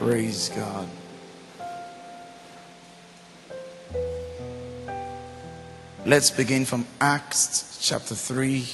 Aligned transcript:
Praise 0.00 0.48
God. 0.48 0.88
Let's 6.06 6.30
begin 6.30 6.64
from 6.64 6.86
Acts 7.02 7.78
chapter 7.82 8.14
3, 8.14 8.66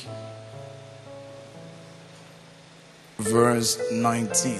verse 3.18 3.82
19. 3.90 4.58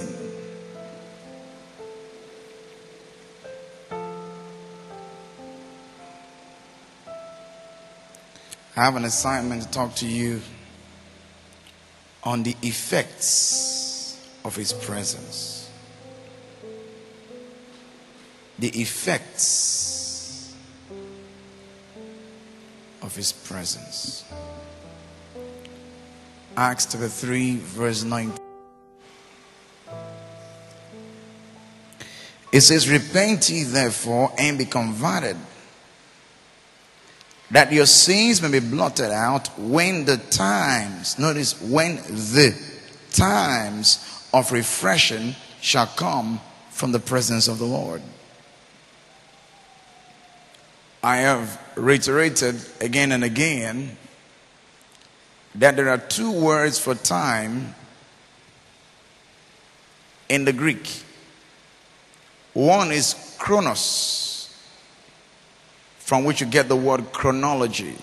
I 8.75 8.83
have 8.83 8.97
an 8.97 9.05
assignment 9.05 9.61
to 9.61 9.71
talk 9.71 9.95
to 9.95 10.05
you 10.05 10.41
on 12.25 12.43
the 12.43 12.57
effects 12.61 14.21
of 14.43 14.57
His 14.57 14.73
presence. 14.73 15.66
The 18.59 18.69
effects 18.69 20.55
of 23.01 23.15
His 23.15 23.31
presence. 23.31 24.25
Acts 26.55 26.87
chapter 26.87 27.07
3, 27.07 27.57
verse 27.57 28.03
9. 28.03 28.33
It 32.51 32.61
says, 32.61 32.89
Repent 32.89 33.49
ye 33.49 33.63
therefore 33.63 34.33
and 34.37 34.57
be 34.57 34.65
converted 34.65 35.37
that 37.51 37.71
your 37.71 37.85
sins 37.85 38.41
may 38.41 38.59
be 38.59 38.59
blotted 38.59 39.11
out 39.11 39.47
when 39.59 40.05
the 40.05 40.17
times, 40.17 41.17
notice, 41.17 41.61
when 41.61 41.95
the 41.95 42.59
times 43.11 44.27
of 44.33 44.51
refreshing 44.51 45.35
shall 45.61 45.87
come 45.87 46.41
from 46.71 46.91
the 46.91 46.99
presence 46.99 47.47
of 47.47 47.59
the 47.59 47.65
Lord. 47.65 48.01
I 51.03 51.17
have 51.17 51.61
reiterated 51.75 52.55
again 52.81 53.11
and 53.11 53.23
again 53.23 53.97
that 55.55 55.75
there 55.75 55.89
are 55.89 55.97
two 55.97 56.31
words 56.31 56.79
for 56.79 56.95
time 56.95 57.75
in 60.29 60.45
the 60.45 60.53
Greek. 60.53 61.03
One 62.53 62.91
is 62.91 63.35
chronos 63.37 64.53
from 65.99 66.23
which 66.23 66.41
you 66.41 66.47
get 66.47 66.67
the 66.67 66.75
word 66.75 67.11
chronology. 67.11 67.95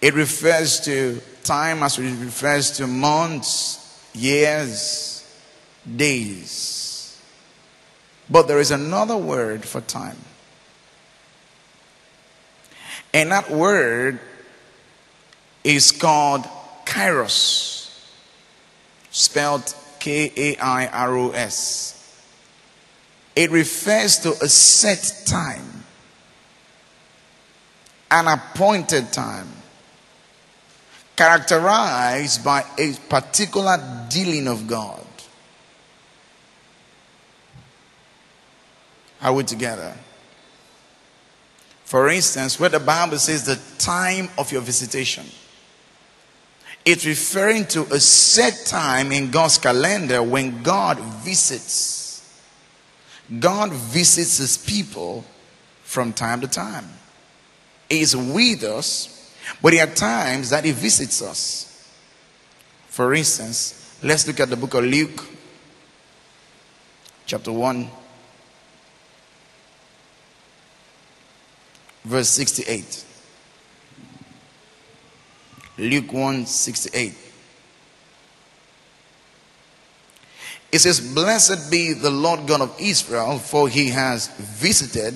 It 0.00 0.14
refers 0.14 0.80
to 0.80 1.20
time 1.42 1.82
as 1.82 1.98
it 1.98 2.02
refers 2.02 2.72
to 2.72 2.86
months, 2.86 4.10
years, 4.14 5.26
days. 5.96 7.20
But 8.28 8.48
there 8.48 8.58
is 8.58 8.70
another 8.70 9.16
word 9.16 9.64
for 9.64 9.80
time. 9.80 10.18
And 13.14 13.32
that 13.32 13.50
word 13.50 14.20
is 15.62 15.90
called 15.90 16.44
kairos, 16.84 17.98
spelled 19.10 19.74
K 19.98 20.30
A 20.36 20.56
I 20.58 20.86
R 20.88 21.16
O 21.16 21.30
S. 21.30 21.92
It 23.34 23.50
refers 23.50 24.18
to 24.18 24.32
a 24.32 24.48
set 24.48 25.22
time 25.26 25.74
an 28.14 28.28
appointed 28.28 29.12
time, 29.12 29.48
characterized 31.16 32.44
by 32.44 32.64
a 32.78 32.92
particular 33.08 34.06
dealing 34.08 34.46
of 34.46 34.68
God. 34.68 35.04
Are 39.20 39.32
we 39.32 39.42
together? 39.42 39.96
For 41.84 42.08
instance, 42.08 42.58
where 42.58 42.70
the 42.70 42.80
Bible 42.80 43.18
says 43.18 43.44
the 43.44 43.60
time 43.78 44.28
of 44.38 44.50
your 44.50 44.62
visitation, 44.62 45.26
it's 46.84 47.06
referring 47.06 47.66
to 47.66 47.82
a 47.84 48.00
set 48.00 48.66
time 48.66 49.12
in 49.12 49.30
God's 49.30 49.58
calendar 49.58 50.22
when 50.22 50.62
God 50.62 50.98
visits. 50.98 52.02
God 53.38 53.72
visits 53.72 54.38
his 54.38 54.58
people 54.58 55.24
from 55.82 56.12
time 56.12 56.40
to 56.40 56.48
time 56.48 56.88
He 57.88 58.00
is 58.00 58.16
with 58.16 58.64
us, 58.64 59.34
but 59.62 59.72
there 59.72 59.86
are 59.86 59.94
times 59.94 60.50
that 60.50 60.64
He 60.64 60.72
visits 60.72 61.22
us. 61.22 61.70
For 62.88 63.14
instance, 63.14 63.98
let's 64.02 64.26
look 64.26 64.40
at 64.40 64.50
the 64.50 64.56
book 64.56 64.74
of 64.74 64.84
Luke, 64.84 65.24
chapter 67.26 67.52
1, 67.52 67.88
verse 72.04 72.28
68. 72.28 73.04
Luke 75.78 76.12
1 76.12 76.46
68. 76.46 77.14
It 80.72 80.80
says, 80.80 81.00
Blessed 81.00 81.70
be 81.70 81.92
the 81.92 82.10
Lord 82.10 82.46
God 82.46 82.60
of 82.60 82.74
Israel, 82.80 83.38
for 83.38 83.68
he 83.68 83.90
has 83.90 84.26
visited 84.38 85.14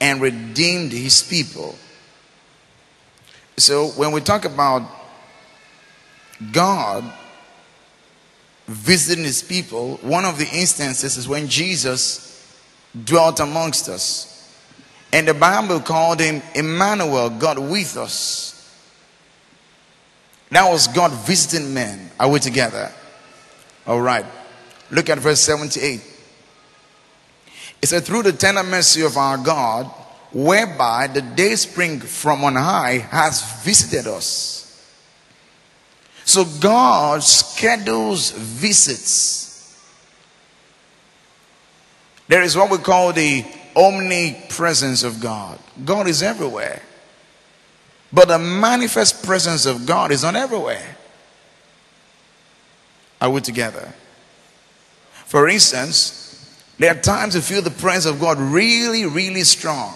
and 0.00 0.20
redeemed 0.20 0.92
his 0.92 1.22
people. 1.22 1.76
So 3.56 3.88
when 3.88 4.12
we 4.12 4.20
talk 4.20 4.44
about 4.44 4.88
God 6.52 7.12
visiting 8.68 9.24
his 9.24 9.42
people, 9.42 9.96
one 9.96 10.24
of 10.24 10.38
the 10.38 10.48
instances 10.52 11.16
is 11.16 11.26
when 11.26 11.48
Jesus 11.48 12.56
dwelt 13.04 13.40
amongst 13.40 13.88
us. 13.88 14.37
And 15.12 15.26
the 15.26 15.34
Bible 15.34 15.80
called 15.80 16.20
him 16.20 16.42
Emmanuel, 16.54 17.30
God 17.30 17.58
with 17.58 17.96
us. 17.96 18.54
That 20.50 20.70
was 20.70 20.86
God 20.88 21.12
visiting 21.12 21.74
men. 21.74 22.10
Are 22.18 22.30
we 22.30 22.40
together? 22.40 22.92
All 23.86 24.00
right. 24.00 24.24
Look 24.90 25.08
at 25.08 25.18
verse 25.18 25.40
78. 25.40 26.02
It 27.80 27.86
said, 27.86 28.04
Through 28.04 28.24
the 28.24 28.32
tender 28.32 28.62
mercy 28.62 29.02
of 29.02 29.16
our 29.16 29.38
God, 29.38 29.86
whereby 30.32 31.06
the 31.06 31.22
day 31.22 31.54
spring 31.56 32.00
from 32.00 32.44
on 32.44 32.54
high 32.54 32.98
has 32.98 33.62
visited 33.62 34.06
us. 34.06 34.58
So 36.24 36.44
God 36.44 37.22
schedules 37.22 38.32
visits. 38.32 39.48
There 42.28 42.42
is 42.42 42.54
what 42.54 42.70
we 42.70 42.76
call 42.76 43.14
the 43.14 43.44
omnipresence 43.76 45.02
of 45.02 45.20
God. 45.20 45.58
God 45.84 46.08
is 46.08 46.22
everywhere. 46.22 46.82
But 48.12 48.28
the 48.28 48.38
manifest 48.38 49.22
presence 49.22 49.66
of 49.66 49.86
God 49.86 50.10
is 50.10 50.22
not 50.22 50.34
everywhere. 50.34 50.96
Are 53.20 53.30
we 53.30 53.40
together? 53.40 53.92
For 55.26 55.48
instance, 55.48 56.24
there 56.78 56.92
are 56.92 57.00
times 57.00 57.34
you 57.34 57.40
feel 57.40 57.60
the 57.60 57.70
presence 57.70 58.06
of 58.06 58.20
God 58.20 58.38
really, 58.38 59.04
really 59.04 59.42
strong. 59.42 59.94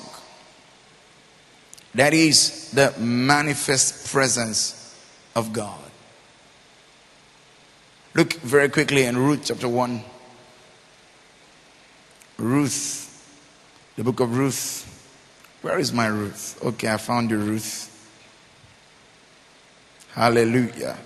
That 1.94 2.12
is 2.12 2.70
the 2.72 2.92
manifest 2.98 4.10
presence 4.10 4.98
of 5.34 5.52
God. 5.52 5.78
Look 8.14 8.34
very 8.34 8.68
quickly 8.68 9.04
in 9.04 9.16
Ruth 9.16 9.42
chapter 9.44 9.68
1. 9.68 10.02
Ruth, 12.38 13.11
the 13.96 14.04
book 14.04 14.20
of 14.20 14.36
Ruth. 14.36 14.88
Where 15.62 15.78
is 15.78 15.92
my 15.92 16.06
Ruth? 16.06 16.58
Okay, 16.64 16.88
I 16.88 16.96
found 16.96 17.30
you, 17.30 17.38
Ruth. 17.38 17.88
Hallelujah. 20.12 20.96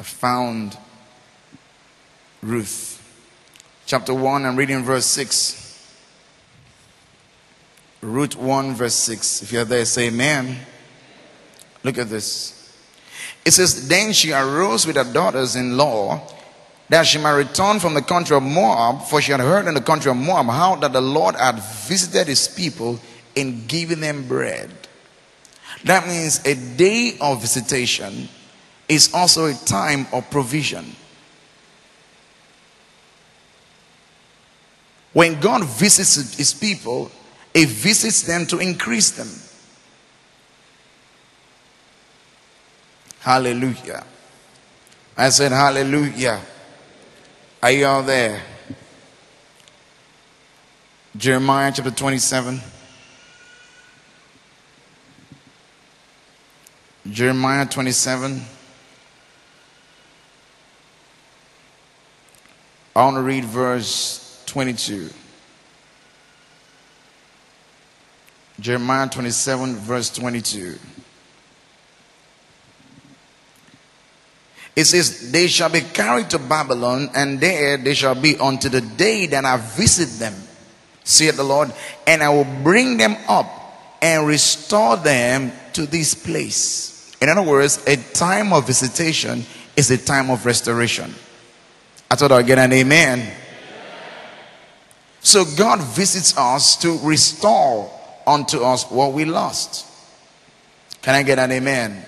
I 0.00 0.02
found 0.02 0.76
Ruth. 2.42 2.98
Chapter 3.86 4.14
1, 4.14 4.44
I'm 4.44 4.56
reading 4.56 4.82
verse 4.82 5.06
6. 5.06 5.62
Ruth 8.00 8.36
1, 8.36 8.74
verse 8.74 8.94
6. 8.94 9.42
If 9.42 9.52
you're 9.52 9.64
there, 9.64 9.84
say 9.84 10.08
amen. 10.08 10.58
Look 11.84 11.98
at 11.98 12.08
this. 12.08 12.58
It 13.44 13.52
says, 13.52 13.88
Then 13.88 14.12
she 14.12 14.32
arose 14.32 14.86
with 14.86 14.96
her 14.96 15.12
daughters 15.12 15.56
in 15.56 15.76
law 15.76 16.20
that 16.92 17.06
she 17.06 17.16
might 17.16 17.32
return 17.32 17.80
from 17.80 17.94
the 17.94 18.02
country 18.02 18.36
of 18.36 18.42
Moab, 18.42 19.04
for 19.04 19.22
she 19.22 19.32
had 19.32 19.40
heard 19.40 19.66
in 19.66 19.72
the 19.72 19.80
country 19.80 20.10
of 20.10 20.16
Moab 20.18 20.44
how 20.44 20.76
that 20.76 20.92
the 20.92 21.00
Lord 21.00 21.34
had 21.36 21.58
visited 21.88 22.26
his 22.28 22.46
people 22.46 23.00
in 23.34 23.66
giving 23.66 24.00
them 24.00 24.28
bread. 24.28 24.70
That 25.84 26.06
means 26.06 26.44
a 26.44 26.54
day 26.54 27.16
of 27.18 27.40
visitation 27.40 28.28
is 28.90 29.14
also 29.14 29.46
a 29.46 29.54
time 29.54 30.06
of 30.12 30.30
provision. 30.30 30.84
When 35.14 35.40
God 35.40 35.64
visits 35.64 36.36
his 36.36 36.52
people, 36.52 37.10
he 37.54 37.64
visits 37.64 38.20
them 38.20 38.44
to 38.48 38.58
increase 38.58 39.12
them. 39.12 39.30
Hallelujah. 43.20 44.04
I 45.16 45.30
said, 45.30 45.52
Hallelujah. 45.52 46.38
Are 47.62 47.70
you 47.70 47.86
all 47.86 48.02
there? 48.02 48.42
Jeremiah 51.16 51.70
chapter 51.72 51.92
27. 51.92 52.60
Jeremiah 57.08 57.64
27. 57.64 58.42
I 62.96 63.04
want 63.04 63.14
to 63.14 63.22
read 63.22 63.44
verse 63.44 64.42
22. 64.46 65.10
Jeremiah 68.58 69.08
27, 69.08 69.76
verse 69.76 70.10
22. 70.10 70.78
It 74.74 74.84
says, 74.84 75.30
They 75.30 75.48
shall 75.48 75.70
be 75.70 75.80
carried 75.80 76.30
to 76.30 76.38
Babylon, 76.38 77.10
and 77.14 77.40
there 77.40 77.76
they 77.76 77.94
shall 77.94 78.14
be 78.14 78.36
unto 78.38 78.68
the 78.68 78.80
day 78.80 79.26
that 79.26 79.44
I 79.44 79.56
visit 79.58 80.18
them, 80.18 80.34
saith 81.04 81.36
the 81.36 81.44
Lord, 81.44 81.72
and 82.06 82.22
I 82.22 82.30
will 82.30 82.46
bring 82.62 82.96
them 82.96 83.16
up 83.28 83.46
and 84.00 84.26
restore 84.26 84.96
them 84.96 85.52
to 85.74 85.86
this 85.86 86.14
place. 86.14 87.14
In 87.20 87.28
other 87.28 87.42
words, 87.42 87.84
a 87.86 87.96
time 87.96 88.52
of 88.52 88.66
visitation 88.66 89.44
is 89.76 89.90
a 89.90 89.98
time 89.98 90.30
of 90.30 90.44
restoration. 90.44 91.14
I 92.10 92.14
thought 92.16 92.32
I'd 92.32 92.46
get 92.46 92.58
an 92.58 92.72
amen. 92.72 93.32
So 95.20 95.44
God 95.56 95.80
visits 95.80 96.36
us 96.36 96.76
to 96.78 96.98
restore 96.98 97.90
unto 98.26 98.62
us 98.64 98.90
what 98.90 99.12
we 99.12 99.24
lost. 99.24 99.86
Can 101.00 101.14
I 101.14 101.22
get 101.22 101.38
an 101.38 101.52
amen? 101.52 101.92
amen? 101.92 102.06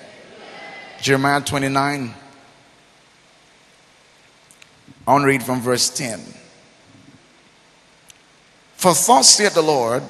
Jeremiah 1.01 1.41
29. 1.41 2.15
I 5.07 5.13
want 5.13 5.23
to 5.23 5.29
read 5.29 5.43
from 5.43 5.61
verse 5.61 5.91
10. 5.91 6.21
For 8.77 8.93
thus 8.95 9.35
saith 9.35 9.55
the 9.55 9.63
Lord, 9.63 10.03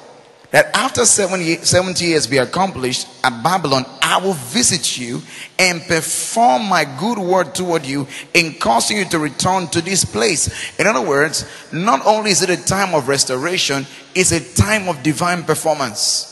that 0.51 0.73
after 0.73 1.03
70 1.03 2.05
years 2.05 2.27
be 2.27 2.37
accomplished 2.37 3.07
at 3.23 3.43
Babylon, 3.43 3.85
I 4.01 4.19
will 4.19 4.33
visit 4.33 4.97
you 4.97 5.21
and 5.59 5.81
perform 5.81 6.63
my 6.69 6.85
good 6.85 7.17
word 7.17 7.53
toward 7.53 7.85
you 7.85 8.07
in 8.33 8.53
causing 8.53 8.97
you 8.97 9.05
to 9.05 9.19
return 9.19 9.67
to 9.67 9.81
this 9.81 10.05
place. 10.05 10.79
In 10.79 10.87
other 10.87 11.01
words, 11.01 11.45
not 11.73 12.05
only 12.05 12.31
is 12.31 12.41
it 12.41 12.49
a 12.49 12.65
time 12.65 12.93
of 12.93 13.09
restoration, 13.09 13.85
it's 14.13 14.31
a 14.31 14.53
time 14.55 14.87
of 14.87 15.03
divine 15.03 15.43
performance. 15.43 16.31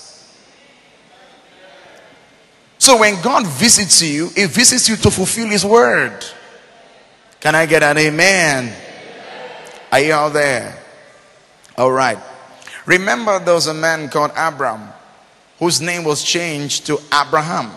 So 2.77 2.99
when 2.99 3.21
God 3.21 3.45
visits 3.45 4.01
you, 4.01 4.29
He 4.35 4.45
visits 4.45 4.87
you 4.87 4.95
to 4.97 5.11
fulfill 5.11 5.47
His 5.47 5.65
word. 5.65 6.23
Can 7.43 7.55
I 7.55 7.65
get 7.65 7.83
an 7.83 7.97
amen? 7.97 8.73
Are 9.91 9.99
you 9.99 10.13
all 10.13 10.29
there? 10.29 10.81
All 11.77 11.91
right. 11.91 12.17
Remember, 12.85 13.37
there 13.37 13.53
was 13.53 13.67
a 13.67 13.73
man 13.73 14.07
called 14.07 14.31
Abram 14.37 14.87
whose 15.59 15.81
name 15.81 16.05
was 16.05 16.23
changed 16.23 16.85
to 16.85 16.97
Abraham. 17.13 17.69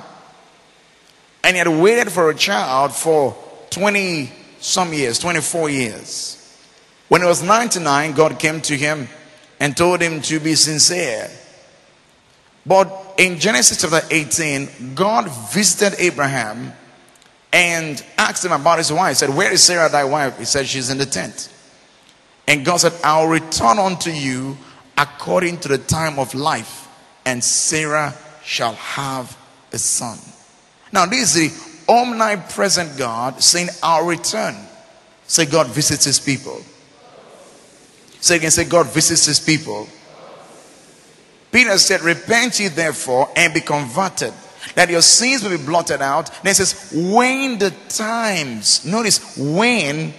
And 1.42 1.56
he 1.56 1.58
had 1.58 1.66
waited 1.66 2.12
for 2.12 2.30
a 2.30 2.34
child 2.36 2.92
for 2.92 3.36
20 3.70 4.30
some 4.60 4.92
years, 4.92 5.18
24 5.18 5.68
years. 5.68 6.64
When 7.08 7.22
he 7.22 7.26
was 7.26 7.42
99, 7.42 8.12
God 8.12 8.38
came 8.38 8.60
to 8.60 8.76
him 8.76 9.08
and 9.58 9.76
told 9.76 10.00
him 10.00 10.22
to 10.22 10.38
be 10.38 10.54
sincere. 10.54 11.28
But 12.64 13.14
in 13.18 13.40
Genesis 13.40 13.82
chapter 13.82 14.06
18, 14.12 14.94
God 14.94 15.28
visited 15.52 15.98
Abraham 15.98 16.72
and 17.56 18.04
asked 18.18 18.44
him 18.44 18.52
about 18.52 18.76
his 18.76 18.92
wife. 18.92 19.08
He 19.08 19.14
said, 19.14 19.34
Where 19.34 19.50
is 19.50 19.62
Sarah, 19.62 19.88
thy 19.88 20.04
wife? 20.04 20.38
He 20.38 20.44
said, 20.44 20.66
She's 20.66 20.90
in 20.90 20.98
the 20.98 21.06
tent. 21.06 21.50
And 22.46 22.66
God 22.66 22.76
said, 22.76 22.92
I'll 23.02 23.28
return 23.28 23.78
unto 23.78 24.10
you 24.10 24.58
according 24.98 25.60
to 25.60 25.68
the 25.68 25.78
time 25.78 26.18
of 26.18 26.34
life, 26.34 26.86
and 27.24 27.42
Sarah 27.42 28.14
shall 28.44 28.74
have 28.74 29.36
a 29.72 29.78
son. 29.78 30.18
Now, 30.92 31.06
this 31.06 31.34
is 31.34 31.86
the 31.86 31.92
omnipresent 31.92 32.98
God 32.98 33.42
saying, 33.42 33.68
I'll 33.82 34.06
return. 34.06 34.54
Say, 35.26 35.46
God 35.46 35.68
visits 35.68 36.04
his 36.04 36.20
people. 36.20 36.60
Say 38.20 38.36
again, 38.36 38.50
say, 38.50 38.66
God 38.66 38.86
visits 38.88 39.24
his 39.24 39.40
people. 39.40 39.88
Peter 41.50 41.78
said, 41.78 42.02
Repent 42.02 42.60
ye 42.60 42.68
therefore 42.68 43.30
and 43.34 43.54
be 43.54 43.62
converted, 43.62 44.34
that 44.74 44.90
your 44.90 45.02
sins 45.02 45.42
will 45.42 45.56
be 45.56 45.64
blotted 45.64 46.02
out. 46.02 46.30
Then 46.42 46.50
it 46.52 46.56
says, 46.56 46.92
When 46.94 47.58
the 47.58 47.70
times, 47.88 48.84
notice, 48.84 49.36
when 49.36 50.14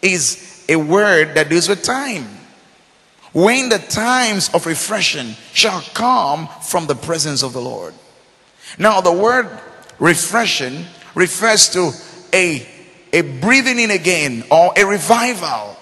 is 0.00 0.64
a 0.68 0.76
word 0.76 1.34
that 1.34 1.48
deals 1.48 1.68
with 1.68 1.82
time 1.82 2.26
when 3.32 3.68
the 3.68 3.78
times 3.78 4.50
of 4.54 4.66
refreshing 4.66 5.34
shall 5.52 5.80
come 5.94 6.48
from 6.62 6.86
the 6.86 6.94
presence 6.94 7.42
of 7.42 7.52
the 7.52 7.60
Lord. 7.60 7.94
Now, 8.78 9.00
the 9.00 9.12
word 9.12 9.48
refreshing 9.98 10.84
refers 11.14 11.68
to 11.70 11.92
a, 12.32 12.66
a 13.12 13.22
breathing 13.40 13.78
in 13.78 13.90
again 13.90 14.44
or 14.50 14.72
a 14.76 14.84
revival. 14.84 15.76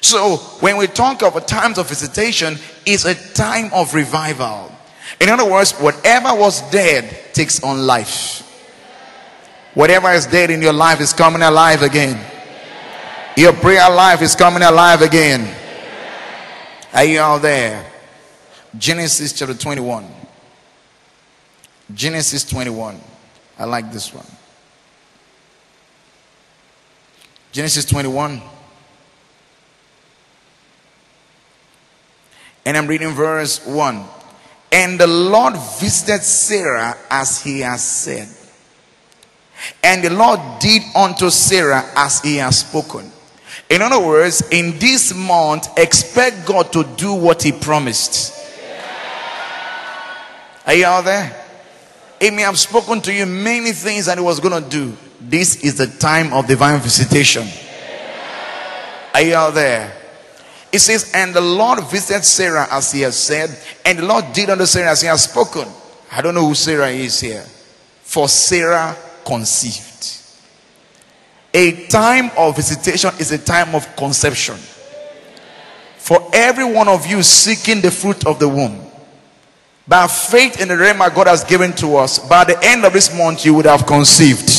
So, 0.00 0.36
when 0.60 0.76
we 0.76 0.86
talk 0.86 1.22
of 1.22 1.36
a 1.36 1.40
times 1.40 1.78
of 1.78 1.88
visitation, 1.88 2.58
it's 2.84 3.04
a 3.04 3.14
time 3.34 3.70
of 3.72 3.94
revival. 3.94 4.72
In 5.20 5.28
other 5.28 5.48
words, 5.48 5.72
whatever 5.72 6.34
was 6.34 6.68
dead 6.70 7.32
takes 7.32 7.62
on 7.62 7.86
life. 7.86 8.42
Whatever 9.74 10.10
is 10.12 10.26
dead 10.26 10.50
in 10.50 10.62
your 10.62 10.72
life 10.72 11.00
is 11.00 11.12
coming 11.12 11.42
alive 11.42 11.82
again. 11.82 12.18
Your 13.36 13.52
prayer 13.52 13.90
life 13.90 14.22
is 14.22 14.34
coming 14.34 14.62
alive 14.62 15.02
again. 15.02 15.54
Are 16.94 17.04
you 17.04 17.20
all 17.20 17.38
there? 17.38 17.84
Genesis 18.78 19.32
chapter 19.32 19.54
21. 19.54 20.06
Genesis 21.92 22.44
21. 22.44 22.98
I 23.58 23.64
like 23.64 23.92
this 23.92 24.12
one. 24.12 24.26
Genesis 27.52 27.84
21. 27.84 28.40
And 32.64 32.76
I'm 32.76 32.86
reading 32.86 33.10
verse 33.10 33.64
1. 33.64 34.04
And 34.72 34.98
the 34.98 35.06
Lord 35.06 35.54
visited 35.80 36.22
Sarah 36.22 36.96
as 37.10 37.42
he 37.42 37.60
has 37.60 37.82
said. 37.82 38.28
And 39.82 40.04
the 40.04 40.10
Lord 40.10 40.40
did 40.60 40.82
unto 40.94 41.30
Sarah 41.30 41.84
as 41.96 42.20
he 42.20 42.36
has 42.36 42.60
spoken. 42.60 43.10
In 43.68 43.82
other 43.82 43.98
words, 43.98 44.42
in 44.50 44.78
this 44.78 45.14
month, 45.14 45.76
expect 45.76 46.46
God 46.46 46.72
to 46.72 46.84
do 46.96 47.14
what 47.14 47.42
He 47.42 47.50
promised. 47.52 48.32
Are 50.66 50.74
you 50.74 50.84
out 50.84 51.04
there? 51.04 51.44
He 52.20 52.30
may 52.30 52.42
have 52.42 52.58
spoken 52.58 53.00
to 53.02 53.12
you 53.12 53.26
many 53.26 53.72
things 53.72 54.06
that 54.06 54.18
He 54.18 54.24
was 54.24 54.40
going 54.40 54.62
to 54.62 54.68
do. 54.68 54.96
This 55.20 55.56
is 55.64 55.78
the 55.78 55.86
time 55.86 56.32
of 56.32 56.46
divine 56.46 56.80
visitation. 56.80 57.48
Are 59.14 59.22
you 59.22 59.34
out 59.34 59.54
there? 59.54 59.92
It 60.76 60.80
says, 60.80 61.10
And 61.14 61.32
the 61.32 61.40
Lord 61.40 61.82
visited 61.84 62.22
Sarah 62.22 62.68
as 62.70 62.92
He 62.92 63.00
has 63.00 63.16
said, 63.16 63.48
and 63.86 63.98
the 63.98 64.04
Lord 64.04 64.30
did 64.34 64.50
unto 64.50 64.66
Sarah 64.66 64.90
as 64.90 65.00
He 65.00 65.06
has 65.06 65.24
spoken. 65.24 65.66
I 66.12 66.20
don't 66.20 66.34
know 66.34 66.46
who 66.46 66.54
Sarah 66.54 66.90
is 66.90 67.18
here. 67.18 67.40
For 68.02 68.28
Sarah 68.28 68.94
conceived. 69.24 70.06
A 71.54 71.86
time 71.86 72.30
of 72.36 72.56
visitation 72.56 73.10
is 73.18 73.32
a 73.32 73.38
time 73.38 73.74
of 73.74 73.96
conception. 73.96 74.56
For 75.96 76.28
every 76.34 76.70
one 76.70 76.88
of 76.88 77.06
you 77.06 77.22
seeking 77.22 77.80
the 77.80 77.90
fruit 77.90 78.26
of 78.26 78.38
the 78.38 78.46
womb, 78.46 78.78
by 79.88 80.06
faith 80.06 80.60
in 80.60 80.68
the 80.68 80.74
rhema 80.74 81.14
God 81.14 81.26
has 81.26 81.42
given 81.42 81.72
to 81.76 81.96
us, 81.96 82.18
by 82.18 82.44
the 82.44 82.58
end 82.62 82.84
of 82.84 82.92
this 82.92 83.16
month, 83.16 83.46
you 83.46 83.54
would 83.54 83.64
have 83.64 83.86
conceived. 83.86 84.50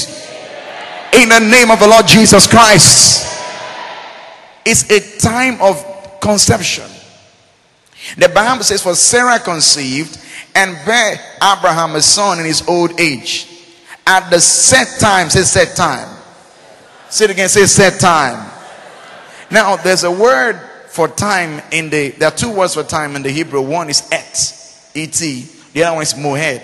In 1.13 1.29
the 1.29 1.39
name 1.41 1.69
of 1.69 1.79
the 1.79 1.87
Lord 1.87 2.07
Jesus 2.07 2.47
Christ. 2.47 3.35
It's 4.65 4.89
a 4.89 5.19
time 5.19 5.61
of 5.61 5.96
conception. 6.21 6.89
The 8.17 8.29
Bible 8.29 8.63
says, 8.63 8.83
For 8.83 8.95
Sarah 8.95 9.39
conceived 9.39 10.19
and 10.55 10.77
bare 10.85 11.19
Abraham 11.41 11.95
a 11.95 12.01
son 12.01 12.39
in 12.39 12.45
his 12.45 12.67
old 12.67 12.99
age. 12.99 13.47
At 14.05 14.29
the 14.29 14.39
set 14.39 14.99
time, 14.99 15.29
say 15.29 15.41
set 15.41 15.75
time. 15.75 16.17
Say 17.09 17.25
it 17.25 17.31
again, 17.31 17.49
say 17.49 17.65
set 17.65 17.99
time. 17.99 18.51
Now, 19.51 19.77
there's 19.77 20.03
a 20.03 20.11
word 20.11 20.59
for 20.89 21.07
time 21.07 21.61
in 21.71 21.89
the, 21.89 22.09
there 22.09 22.29
are 22.29 22.35
two 22.35 22.51
words 22.51 22.73
for 22.73 22.83
time 22.83 23.15
in 23.15 23.23
the 23.23 23.29
Hebrew. 23.29 23.61
One 23.61 23.89
is 23.89 24.07
et, 24.11 24.91
E-T. 24.95 25.47
The 25.73 25.83
other 25.83 25.95
one 25.95 26.03
is 26.03 26.13
moed, 26.13 26.61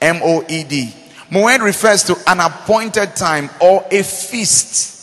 M-O-E-D. 0.00 0.94
Moed 1.30 1.60
refers 1.60 2.02
to 2.04 2.16
an 2.26 2.40
appointed 2.40 3.14
time 3.14 3.50
or 3.60 3.84
a 3.90 4.02
feast. 4.02 4.95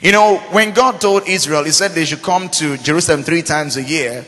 You 0.00 0.12
know, 0.12 0.38
when 0.50 0.72
God 0.72 1.00
told 1.00 1.28
Israel, 1.28 1.64
He 1.64 1.70
said 1.70 1.92
they 1.92 2.04
should 2.04 2.22
come 2.22 2.48
to 2.50 2.76
Jerusalem 2.78 3.22
three 3.22 3.42
times 3.42 3.76
a 3.76 3.82
year 3.82 4.24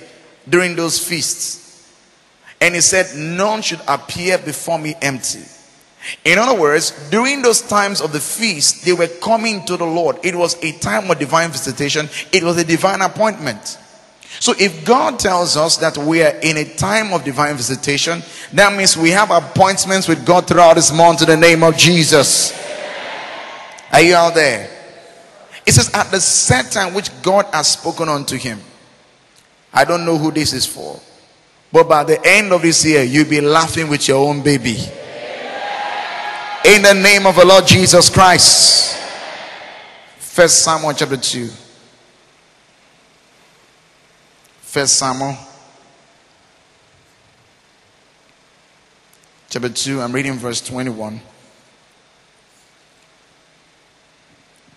during 0.48 0.76
those 0.76 0.98
feasts. 0.98 1.90
And 2.60 2.74
He 2.74 2.80
said, 2.80 3.16
None 3.16 3.62
should 3.62 3.80
appear 3.86 4.38
before 4.38 4.78
me 4.78 4.94
empty. 5.00 5.42
In 6.24 6.38
other 6.38 6.58
words, 6.58 6.90
during 7.10 7.42
those 7.42 7.60
times 7.60 8.00
of 8.00 8.12
the 8.12 8.20
feast, 8.20 8.84
they 8.84 8.92
were 8.92 9.06
coming 9.06 9.64
to 9.66 9.76
the 9.76 9.84
Lord. 9.84 10.18
It 10.24 10.34
was 10.34 10.62
a 10.62 10.72
time 10.78 11.10
of 11.10 11.18
divine 11.18 11.50
visitation, 11.50 12.08
it 12.32 12.42
was 12.42 12.56
a 12.58 12.64
divine 12.64 13.02
appointment. 13.02 13.78
So 14.40 14.54
if 14.58 14.84
God 14.84 15.18
tells 15.18 15.56
us 15.56 15.76
that 15.76 15.96
we 15.98 16.22
are 16.22 16.34
in 16.42 16.56
a 16.56 16.64
time 16.64 17.12
of 17.12 17.22
divine 17.22 17.54
visitation, 17.56 18.22
that 18.54 18.76
means 18.76 18.96
we 18.96 19.10
have 19.10 19.30
appointments 19.30 20.08
with 20.08 20.24
God 20.26 20.48
throughout 20.48 20.74
this 20.74 20.92
month 20.92 21.22
in 21.22 21.28
the 21.28 21.36
name 21.36 21.62
of 21.62 21.76
Jesus. 21.76 22.52
Are 23.92 24.00
you 24.00 24.14
out 24.14 24.34
there? 24.34 24.68
It 25.66 25.72
says, 25.72 25.90
at 25.94 26.10
the 26.10 26.20
set 26.20 26.72
time 26.72 26.94
which 26.94 27.10
God 27.22 27.46
has 27.52 27.72
spoken 27.72 28.08
unto 28.08 28.36
him. 28.36 28.60
I 29.72 29.84
don't 29.84 30.04
know 30.04 30.18
who 30.18 30.30
this 30.30 30.52
is 30.52 30.66
for. 30.66 31.00
But 31.72 31.88
by 31.88 32.04
the 32.04 32.20
end 32.24 32.52
of 32.52 32.62
this 32.62 32.84
year, 32.84 33.02
you'll 33.02 33.28
be 33.28 33.40
laughing 33.40 33.88
with 33.88 34.06
your 34.06 34.28
own 34.28 34.42
baby. 34.42 34.76
In 36.64 36.82
the 36.82 36.94
name 36.94 37.26
of 37.26 37.36
the 37.36 37.44
Lord 37.44 37.66
Jesus 37.66 38.10
Christ. 38.10 38.96
First 40.18 40.62
Samuel 40.62 40.92
chapter 40.92 41.16
2. 41.16 41.48
First 44.60 44.96
Samuel 44.96 45.36
chapter 49.48 49.68
2. 49.68 50.00
I'm 50.00 50.12
reading 50.12 50.34
verse 50.34 50.60
21. 50.60 51.20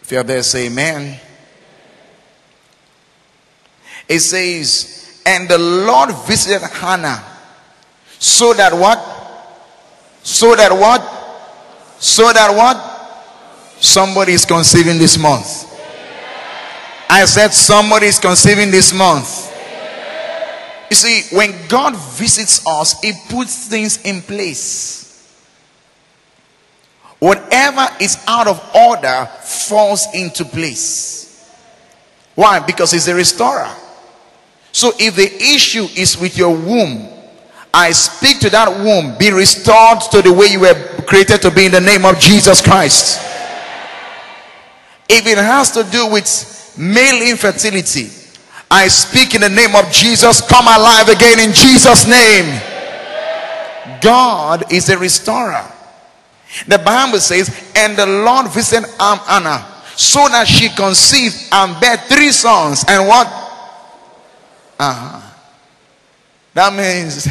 If 0.05 0.11
you're 0.11 0.21
there, 0.21 0.43
say 0.43 0.67
amen. 0.67 1.19
It 4.07 4.19
says, 4.19 5.19
and 5.25 5.49
the 5.49 5.57
Lord 5.57 6.11
visited 6.27 6.63
Hannah 6.67 7.23
so 8.19 8.53
that 8.53 8.71
what? 8.71 8.99
So 10.21 10.55
that 10.55 10.71
what? 10.71 11.01
So 11.99 12.31
that 12.31 12.55
what? 12.55 13.81
Somebody 13.81 14.33
is 14.33 14.45
conceiving 14.45 14.99
this 14.99 15.17
month. 15.17 15.75
I 17.09 17.25
said 17.25 17.51
somebody 17.51 18.05
is 18.05 18.19
conceiving 18.19 18.69
this 18.69 18.93
month. 18.93 19.51
You 20.91 20.95
see, 20.95 21.35
when 21.35 21.67
God 21.67 21.95
visits 21.95 22.63
us, 22.67 23.01
He 23.01 23.13
puts 23.27 23.67
things 23.69 23.99
in 24.03 24.21
place. 24.21 25.04
Whatever 27.19 27.87
is 27.99 28.23
out 28.27 28.47
of 28.47 28.61
order 28.75 29.29
falls 29.41 30.07
into 30.13 30.45
place. 30.45 31.49
Why? 32.35 32.59
Because 32.59 32.91
He's 32.91 33.07
a 33.07 33.15
restorer. 33.15 33.71
So 34.71 34.91
if 34.99 35.15
the 35.15 35.33
issue 35.55 35.87
is 35.95 36.19
with 36.19 36.37
your 36.37 36.53
womb, 36.55 37.09
I 37.73 37.91
speak 37.91 38.39
to 38.39 38.49
that 38.51 38.69
womb, 38.69 39.17
be 39.17 39.31
restored 39.31 40.01
to 40.11 40.21
the 40.21 40.31
way 40.31 40.47
you 40.47 40.61
were 40.61 40.73
created 41.07 41.41
to 41.41 41.51
be 41.51 41.65
in 41.65 41.71
the 41.71 41.81
name 41.81 42.05
of 42.05 42.19
Jesus 42.19 42.61
Christ. 42.61 43.19
If 45.09 45.27
it 45.27 45.37
has 45.37 45.71
to 45.71 45.83
do 45.83 46.07
with 46.09 46.75
male 46.77 47.21
infertility, 47.29 48.09
I 48.69 48.87
speak 48.87 49.35
in 49.35 49.41
the 49.41 49.49
name 49.49 49.75
of 49.75 49.91
Jesus, 49.91 50.41
come 50.41 50.67
alive 50.67 51.09
again 51.09 51.39
in 51.39 51.53
Jesus' 51.53 52.07
name. 52.07 52.61
God 54.01 54.71
is 54.71 54.89
a 54.89 54.97
restorer. 54.97 55.71
The 56.67 56.77
Bible 56.77 57.19
says, 57.19 57.71
and 57.75 57.97
the 57.97 58.05
Lord 58.05 58.51
visited 58.51 58.89
Anna 58.99 59.65
so 59.95 60.27
that 60.29 60.47
she 60.47 60.69
conceived 60.69 61.35
and 61.51 61.79
bare 61.79 61.97
three 61.97 62.31
sons. 62.31 62.85
And 62.87 63.07
what? 63.07 63.27
Uh-huh. 64.77 65.21
That 66.53 66.73
means 66.73 67.27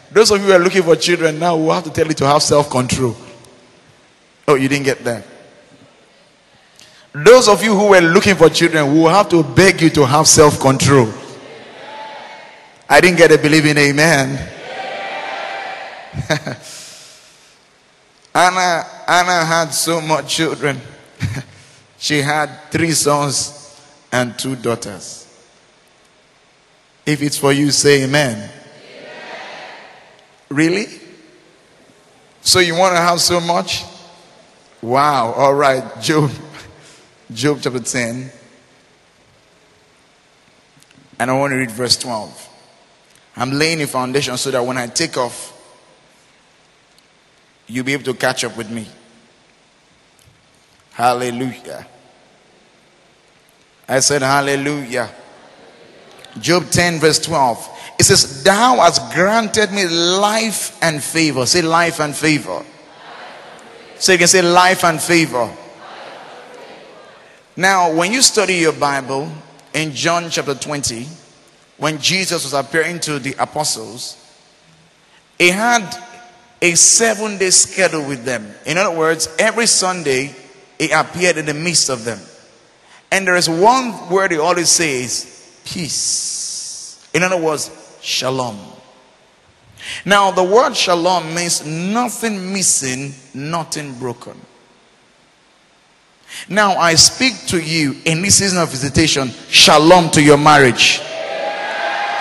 those 0.12 0.30
of 0.30 0.40
you 0.40 0.46
who 0.46 0.52
are 0.52 0.58
looking 0.58 0.82
for 0.82 0.96
children 0.96 1.38
now 1.38 1.56
will 1.56 1.72
have 1.72 1.84
to 1.84 1.90
tell 1.90 2.06
you 2.06 2.14
to 2.14 2.26
have 2.26 2.42
self 2.42 2.70
control. 2.70 3.16
Oh, 4.46 4.54
you 4.54 4.68
didn't 4.68 4.84
get 4.84 5.04
that. 5.04 5.24
Those 7.12 7.48
of 7.48 7.62
you 7.62 7.74
who 7.74 7.88
were 7.88 8.00
looking 8.00 8.36
for 8.36 8.48
children 8.48 8.94
will 8.94 9.08
have 9.08 9.28
to 9.30 9.42
beg 9.42 9.80
you 9.80 9.90
to 9.90 10.06
have 10.06 10.26
self 10.28 10.60
control. 10.60 11.08
I 12.88 13.00
didn't 13.00 13.18
get 13.18 13.32
a 13.32 13.38
believing 13.38 13.76
amen. 13.76 14.54
Anna, 18.38 18.86
Anna 19.08 19.44
had 19.44 19.70
so 19.70 20.00
much 20.00 20.36
children. 20.36 20.80
she 21.98 22.22
had 22.22 22.70
three 22.70 22.92
sons 22.92 23.76
and 24.12 24.38
two 24.38 24.54
daughters. 24.54 25.26
If 27.04 27.20
it's 27.20 27.36
for 27.36 27.52
you, 27.52 27.72
say 27.72 28.04
amen. 28.04 28.36
amen. 28.36 28.50
Really? 30.50 30.86
So 32.40 32.60
you 32.60 32.76
want 32.76 32.94
to 32.94 33.00
have 33.00 33.20
so 33.20 33.40
much? 33.40 33.82
Wow. 34.82 35.32
All 35.32 35.54
right. 35.54 35.82
Job. 36.00 36.30
Job 37.32 37.58
chapter 37.60 37.80
10. 37.80 38.30
And 41.18 41.28
I 41.28 41.36
want 41.36 41.50
to 41.50 41.56
read 41.56 41.72
verse 41.72 41.96
12. 41.96 42.48
I'm 43.34 43.50
laying 43.50 43.82
a 43.82 43.88
foundation 43.88 44.36
so 44.36 44.52
that 44.52 44.64
when 44.64 44.78
I 44.78 44.86
take 44.86 45.16
off, 45.16 45.57
you'll 47.68 47.84
be 47.84 47.92
able 47.92 48.04
to 48.04 48.14
catch 48.14 48.44
up 48.44 48.56
with 48.56 48.70
me. 48.70 48.86
Hallelujah. 50.92 51.86
I 53.88 54.00
said, 54.00 54.22
Hallelujah. 54.22 55.10
Job 56.40 56.68
10, 56.70 56.98
verse 56.98 57.18
12. 57.20 57.94
It 57.98 58.04
says, 58.04 58.42
Thou 58.42 58.76
hast 58.76 59.12
granted 59.14 59.72
me 59.72 59.86
life 59.86 60.76
and 60.82 61.02
favor. 61.02 61.46
Say 61.46 61.62
life 61.62 62.00
and 62.00 62.14
favor. 62.14 62.64
So 63.98 64.12
you 64.12 64.18
can 64.18 64.28
say 64.28 64.42
life 64.42 64.84
and 64.84 65.00
favor. 65.00 65.52
Now, 67.56 67.92
when 67.92 68.12
you 68.12 68.22
study 68.22 68.54
your 68.54 68.72
Bible 68.72 69.32
in 69.74 69.92
John 69.92 70.30
chapter 70.30 70.54
20, 70.54 71.06
when 71.76 71.98
Jesus 71.98 72.44
was 72.44 72.52
appearing 72.52 73.00
to 73.00 73.18
the 73.18 73.34
apostles, 73.38 74.16
he 75.38 75.48
had 75.50 75.88
a 76.60 76.74
seven 76.74 77.38
day 77.38 77.50
schedule 77.50 78.06
with 78.06 78.24
them. 78.24 78.52
In 78.66 78.78
other 78.78 78.96
words, 78.96 79.28
every 79.38 79.66
Sunday 79.66 80.34
he 80.78 80.90
appeared 80.90 81.36
in 81.36 81.46
the 81.46 81.54
midst 81.54 81.88
of 81.88 82.04
them. 82.04 82.18
And 83.10 83.26
there 83.26 83.36
is 83.36 83.48
one 83.48 84.10
word 84.10 84.32
he 84.32 84.38
always 84.38 84.68
says 84.68 85.60
peace. 85.64 87.08
In 87.14 87.22
other 87.22 87.38
words, 87.38 87.70
shalom. 88.02 88.58
Now, 90.04 90.30
the 90.30 90.44
word 90.44 90.76
shalom 90.76 91.34
means 91.34 91.64
nothing 91.64 92.52
missing, 92.52 93.14
nothing 93.32 93.94
broken. 93.98 94.38
Now, 96.48 96.76
I 96.76 96.94
speak 96.94 97.46
to 97.48 97.58
you 97.58 97.96
in 98.04 98.20
this 98.20 98.36
season 98.36 98.58
of 98.58 98.70
visitation 98.70 99.28
shalom 99.48 100.10
to 100.10 100.22
your 100.22 100.36
marriage, 100.36 101.00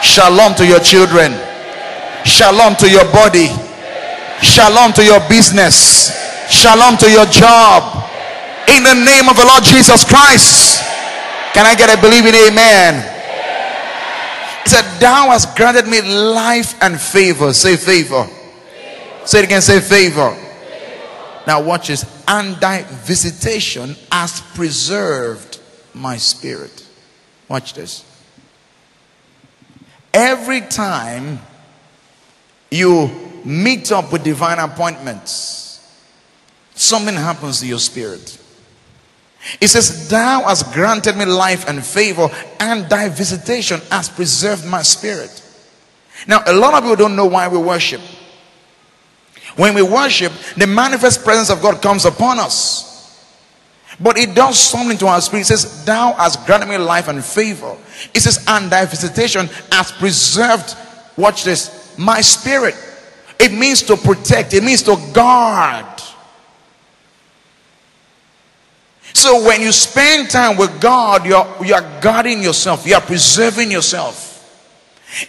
shalom 0.02 0.56
to 0.56 0.66
your 0.66 0.80
children, 0.80 1.34
shalom 2.24 2.76
to 2.78 2.90
your 2.90 3.04
body 3.12 3.50
Shalom 4.42 4.94
to 4.94 5.04
your 5.04 5.20
business. 5.28 6.12
Shalom 6.50 6.98
to 6.98 7.10
your 7.10 7.26
job. 7.26 8.06
In 8.70 8.84
the 8.84 8.94
name 8.94 9.30
of 9.30 9.36
the 9.36 9.46
Lord 9.46 9.64
Jesus 9.64 10.04
Christ. 10.04 10.84
Can 11.54 11.66
I 11.66 11.74
get 11.76 11.90
a 11.90 12.00
believing 12.02 12.36
amen? 12.36 13.02
He 14.64 14.70
said, 14.70 15.00
Thou 15.00 15.30
hast 15.30 15.56
granted 15.56 15.88
me 15.88 16.02
life 16.02 16.82
and 16.84 17.00
favor. 17.00 17.54
Say 17.54 17.78
favor. 17.78 18.28
Say 19.26 19.40
it 19.40 19.46
again, 19.46 19.62
say 19.62 19.80
favor. 19.80 20.38
Now 21.48 21.62
watch 21.64 21.88
this. 21.88 22.06
And 22.28 22.58
thy 22.58 22.84
visitation 22.84 23.96
has 24.12 24.42
preserved 24.54 25.60
my 25.94 26.18
spirit. 26.18 26.86
Watch 27.48 27.74
this. 27.74 28.06
Every 30.14 30.62
time 30.62 31.40
you 32.70 33.27
meet 33.48 33.92
up 33.94 34.12
with 34.12 34.24
divine 34.24 34.60
appointments, 34.60 35.80
something 36.76 37.16
happens 37.16 37.62
to 37.62 37.68
your 37.68 37.80
spirit. 37.80 38.40
It 39.62 39.70
says, 39.70 40.10
Thou 40.10 40.44
hast 40.44 40.74
granted 40.74 41.16
me 41.16 41.26
life 41.26 41.68
and 41.68 41.84
favor, 41.84 42.28
and 42.60 42.90
thy 42.90 43.08
visitation 43.08 43.80
has 43.90 44.10
preserved 44.10 44.66
my 44.66 44.82
spirit. 44.82 45.44
Now, 46.28 46.44
a 46.46 46.54
lot 46.54 46.74
of 46.74 46.82
people 46.82 46.98
don't 46.98 47.16
know 47.16 47.28
why 47.28 47.48
we 47.48 47.58
worship. 47.58 48.02
When 49.56 49.74
we 49.74 49.82
worship, 49.82 50.34
the 50.58 50.68
manifest 50.68 51.24
presence 51.24 51.50
of 51.50 51.62
God 51.62 51.82
comes 51.82 52.06
upon 52.06 52.40
us. 52.40 52.86
But 54.00 54.18
it 54.18 54.36
does 54.36 54.60
something 54.60 54.98
to 54.98 55.08
our 55.08 55.22
spirit. 55.22 55.44
It 55.44 55.46
says, 55.46 55.86
Thou 55.86 56.14
hast 56.14 56.46
granted 56.46 56.68
me 56.68 56.78
life 56.78 57.08
and 57.08 57.24
favor. 57.24 57.78
It 58.14 58.20
says, 58.20 58.44
And 58.48 58.70
thy 58.70 58.86
visitation 58.86 59.48
has 59.72 59.92
preserved, 59.94 60.76
watch 61.16 61.46
this, 61.46 61.98
my 61.98 62.20
spirit. 62.20 62.76
It 63.40 63.52
means 63.52 63.84
to 63.84 63.98
protect, 63.98 64.54
it 64.54 64.64
means 64.64 64.82
to 64.84 64.96
guard. 65.14 65.86
So 69.14 69.44
when 69.46 69.62
you 69.62 69.72
spend 69.72 70.30
time 70.30 70.58
with 70.58 70.80
God, 70.80 71.26
you're, 71.26 71.48
you're 71.66 72.00
guarding 72.02 72.42
yourself, 72.44 72.86
you're 72.86 73.02
preserving 73.02 73.72
yourself. 73.72 74.36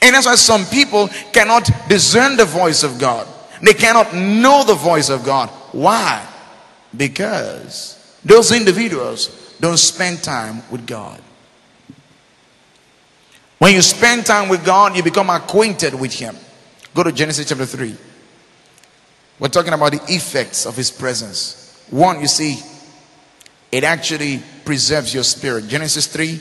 And 0.03 0.15
that's 0.15 0.27
why 0.27 0.35
some 0.35 0.67
people 0.67 1.09
cannot 1.33 1.71
discern 1.89 2.37
the 2.37 2.45
voice 2.45 2.83
of 2.83 2.99
God. 2.99 3.27
They 3.63 3.75
cannot 3.75 4.15
know 4.15 4.65
the 4.65 4.75
voice 4.75 5.09
of 5.09 5.25
God. 5.25 5.49
Why? 5.73 6.27
Because 6.97 8.19
those 8.25 8.53
individuals 8.53 9.57
don't 9.61 9.79
spend 9.79 10.23
time 10.23 10.63
with 10.71 10.87
God. 10.87 11.21
When 13.59 13.75
you 13.75 13.83
spend 13.83 14.27
time 14.27 14.49
with 14.49 14.65
God, 14.65 14.97
you 14.97 15.03
become 15.03 15.31
acquainted 15.31 15.95
with 15.95 16.13
Him. 16.13 16.37
Go 16.99 17.05
to 17.05 17.13
Genesis 17.13 17.49
chapter 17.49 17.65
3. 17.65 17.95
We're 19.39 19.47
talking 19.47 19.73
about 19.73 19.93
the 19.93 20.03
effects 20.13 20.67
of 20.67 20.75
His 20.75 20.91
presence. 20.91 21.81
One, 21.91 22.21
you 22.21 22.27
see, 22.27 22.59
it 23.71 23.85
actually 23.85 24.43
preserves 24.65 25.15
your 25.15 25.23
spirit. 25.23 25.69
Genesis 25.69 26.09
3, 26.09 26.41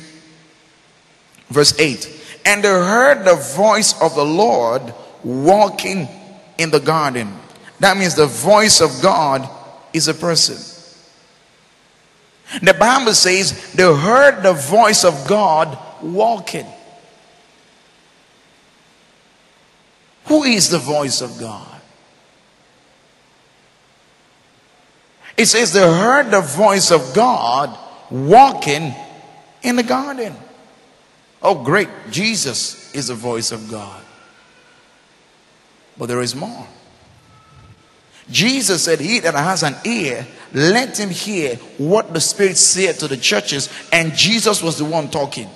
verse 1.49 1.79
8. 1.79 2.39
And 2.43 2.63
they 2.63 2.69
heard 2.69 3.23
the 3.23 3.35
voice 3.35 4.01
of 4.01 4.15
the 4.15 4.25
Lord 4.25 4.81
walking 5.23 6.07
in 6.57 6.71
the 6.71 6.79
garden. 6.79 7.37
That 7.79 7.95
means 7.95 8.15
the 8.15 8.25
voice 8.25 8.81
of 8.81 8.99
God 8.99 9.47
is 9.93 10.07
a 10.07 10.13
person. 10.15 10.57
The 12.63 12.73
Bible 12.73 13.13
says 13.13 13.73
they 13.73 13.83
heard 13.83 14.41
the 14.41 14.53
voice 14.53 15.03
of 15.03 15.27
God 15.27 15.77
walking. 16.01 16.65
Who 20.27 20.43
is 20.43 20.69
the 20.69 20.79
voice 20.79 21.21
of 21.21 21.39
God? 21.39 21.81
It 25.37 25.45
says 25.45 25.71
they 25.71 25.79
heard 25.79 26.31
the 26.31 26.41
voice 26.41 26.91
of 26.91 27.13
God 27.13 27.77
walking 28.09 28.93
in 29.61 29.75
the 29.75 29.83
garden. 29.83 30.35
Oh, 31.41 31.63
great. 31.63 31.89
Jesus 32.09 32.93
is 32.95 33.07
the 33.07 33.13
voice 33.13 33.51
of 33.51 33.69
God. 33.69 34.03
But 35.97 36.07
there 36.07 36.21
is 36.21 36.35
more. 36.35 36.67
Jesus 38.29 38.83
said, 38.83 38.99
He 38.99 39.19
that 39.19 39.35
has 39.35 39.63
an 39.63 39.75
ear, 39.85 40.27
let 40.53 40.99
him 40.99 41.09
hear 41.09 41.55
what 41.77 42.13
the 42.13 42.19
Spirit 42.19 42.57
said 42.57 42.95
to 42.99 43.07
the 43.07 43.17
churches. 43.17 43.69
And 43.91 44.13
Jesus 44.13 44.61
was 44.61 44.77
the 44.77 44.85
one 44.85 45.09
talking. 45.09 45.49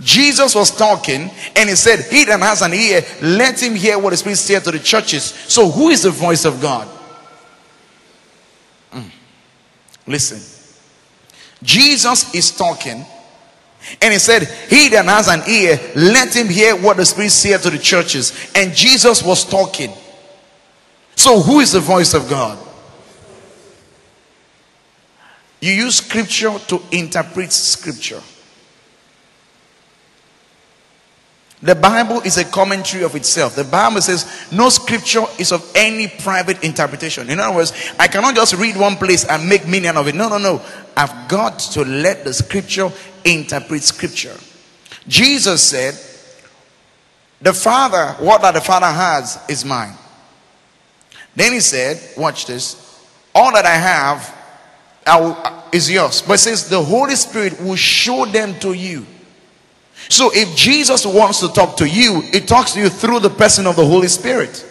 Jesus 0.00 0.54
was 0.54 0.70
talking 0.74 1.30
and 1.56 1.68
he 1.68 1.74
said, 1.74 2.00
He 2.10 2.24
that 2.24 2.40
has 2.40 2.62
an 2.62 2.72
ear, 2.72 3.02
let 3.22 3.62
him 3.62 3.74
hear 3.74 3.98
what 3.98 4.10
the 4.10 4.16
Spirit 4.16 4.36
said 4.36 4.64
to 4.64 4.70
the 4.70 4.78
churches. 4.78 5.24
So, 5.24 5.70
who 5.70 5.90
is 5.90 6.02
the 6.02 6.10
voice 6.10 6.44
of 6.44 6.60
God? 6.60 6.88
Mm. 8.92 9.10
Listen. 10.06 10.40
Jesus 11.62 12.34
is 12.34 12.50
talking 12.50 13.04
and 14.00 14.12
he 14.12 14.18
said, 14.18 14.44
He 14.68 14.88
that 14.90 15.04
has 15.04 15.28
an 15.28 15.42
ear, 15.48 15.78
let 15.96 16.34
him 16.34 16.48
hear 16.48 16.76
what 16.76 16.96
the 16.96 17.04
Spirit 17.04 17.30
said 17.30 17.60
to 17.62 17.70
the 17.70 17.78
churches. 17.78 18.52
And 18.54 18.74
Jesus 18.74 19.22
was 19.22 19.44
talking. 19.44 19.92
So, 21.16 21.40
who 21.40 21.60
is 21.60 21.72
the 21.72 21.80
voice 21.80 22.14
of 22.14 22.28
God? 22.28 22.58
You 25.60 25.72
use 25.72 25.96
scripture 25.96 26.58
to 26.68 26.80
interpret 26.90 27.52
scripture. 27.52 28.22
The 31.62 31.74
Bible 31.74 32.22
is 32.22 32.38
a 32.38 32.44
commentary 32.44 33.04
of 33.04 33.14
itself. 33.14 33.54
The 33.54 33.64
Bible 33.64 34.00
says 34.00 34.50
no 34.50 34.70
scripture 34.70 35.24
is 35.38 35.52
of 35.52 35.70
any 35.74 36.08
private 36.08 36.64
interpretation. 36.64 37.28
In 37.28 37.38
other 37.38 37.54
words, 37.54 37.92
I 37.98 38.08
cannot 38.08 38.34
just 38.34 38.54
read 38.54 38.76
one 38.76 38.96
place 38.96 39.26
and 39.26 39.46
make 39.46 39.68
meaning 39.68 39.94
of 39.94 40.08
it. 40.08 40.14
No, 40.14 40.30
no, 40.30 40.38
no. 40.38 40.62
I've 40.96 41.28
got 41.28 41.58
to 41.58 41.84
let 41.84 42.24
the 42.24 42.32
scripture 42.32 42.90
interpret 43.24 43.82
scripture. 43.82 44.36
Jesus 45.06 45.62
said, 45.62 45.94
The 47.42 47.52
Father, 47.52 48.14
what 48.24 48.40
that 48.40 48.54
the 48.54 48.60
Father 48.62 48.86
has 48.86 49.38
is 49.48 49.62
mine. 49.62 49.94
Then 51.36 51.52
he 51.52 51.60
said, 51.60 52.00
Watch 52.16 52.46
this. 52.46 52.86
All 53.34 53.52
that 53.52 53.66
I 53.66 53.76
have 53.76 54.36
I 55.06 55.62
is 55.72 55.90
yours. 55.90 56.22
But 56.22 56.40
says, 56.40 56.68
The 56.68 56.82
Holy 56.82 57.16
Spirit 57.16 57.60
will 57.60 57.76
show 57.76 58.24
them 58.24 58.58
to 58.60 58.72
you. 58.72 59.06
So 60.10 60.30
if 60.34 60.56
Jesus 60.56 61.06
wants 61.06 61.38
to 61.38 61.48
talk 61.48 61.76
to 61.76 61.88
you, 61.88 62.22
it 62.32 62.48
talks 62.48 62.72
to 62.72 62.80
you 62.80 62.88
through 62.88 63.20
the 63.20 63.30
person 63.30 63.64
of 63.68 63.76
the 63.76 63.86
Holy 63.86 64.08
Spirit. 64.08 64.66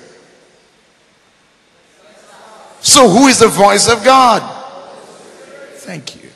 So 2.82 3.08
who 3.08 3.28
is 3.28 3.40
the 3.40 3.48
voice 3.48 3.88
of 3.88 4.04
God? 4.04 4.42
Thank 5.76 6.22
you. 6.22 6.30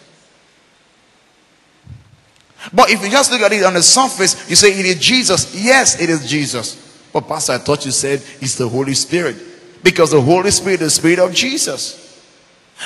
But 2.72 2.92
if 2.92 3.04
you 3.04 3.10
just 3.10 3.30
look 3.30 3.42
at 3.42 3.52
it 3.52 3.66
on 3.66 3.74
the 3.74 3.84
surface, 3.84 4.50
you 4.50 4.56
say 4.56 4.70
it 4.70 4.86
is 4.86 5.00
Jesus. 5.00 5.54
Yes, 5.54 6.00
it 6.00 6.10
is 6.10 6.26
Jesus. 6.26 7.10
But 7.12 7.28
Pastor, 7.28 7.54
I 7.54 7.58
thought 7.58 7.84
you 7.84 7.92
said 7.92 8.24
it's 8.40 8.56
the 8.56 8.70
Holy 8.70 8.94
Spirit. 8.94 9.36
Because 9.84 10.12
the 10.12 10.22
Holy 10.22 10.50
Spirit 10.50 10.82
is 10.82 10.96
the 10.96 11.02
Spirit 11.02 11.20
of 11.20 11.34
Jesus. 11.34 12.00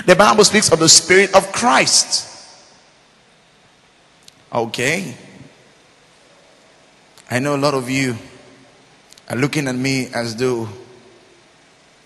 The 0.08 0.16
Bible 0.16 0.44
speaks 0.44 0.72
of 0.72 0.80
the 0.80 0.90
Spirit 0.90 1.36
of 1.36 1.52
Christ. 1.52 2.26
Okay. 4.52 5.16
I 7.30 7.40
know 7.40 7.56
a 7.56 7.58
lot 7.58 7.74
of 7.74 7.90
you 7.90 8.16
are 9.30 9.36
looking 9.36 9.68
at 9.68 9.76
me 9.76 10.08
as 10.14 10.36
though 10.36 10.70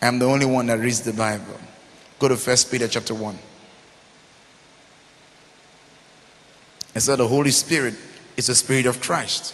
I'm 0.02 0.18
the 0.18 0.26
only 0.26 0.48
one 0.48 0.66
that 0.68 0.80
reads 0.80 1.02
the 1.02 1.14
Bible. 1.14 1.60
Go 2.18 2.28
to 2.28 2.36
First 2.36 2.72
Peter 2.72 2.88
chapter 2.88 3.14
1. 3.14 3.38
It 6.96 7.00
said 7.02 7.18
the 7.18 7.28
Holy 7.28 7.52
Spirit 7.52 7.94
is 8.36 8.48
the 8.48 8.56
Spirit 8.56 8.88
of 8.88 9.00
Christ. 9.00 9.54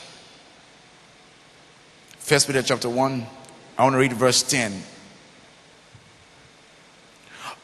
First 2.18 2.48
Peter 2.48 2.62
chapter 2.62 2.90
1, 2.90 3.26
I 3.78 3.84
want 3.84 3.94
to 3.94 4.00
read 4.00 4.14
verse 4.14 4.44
10. 4.44 4.82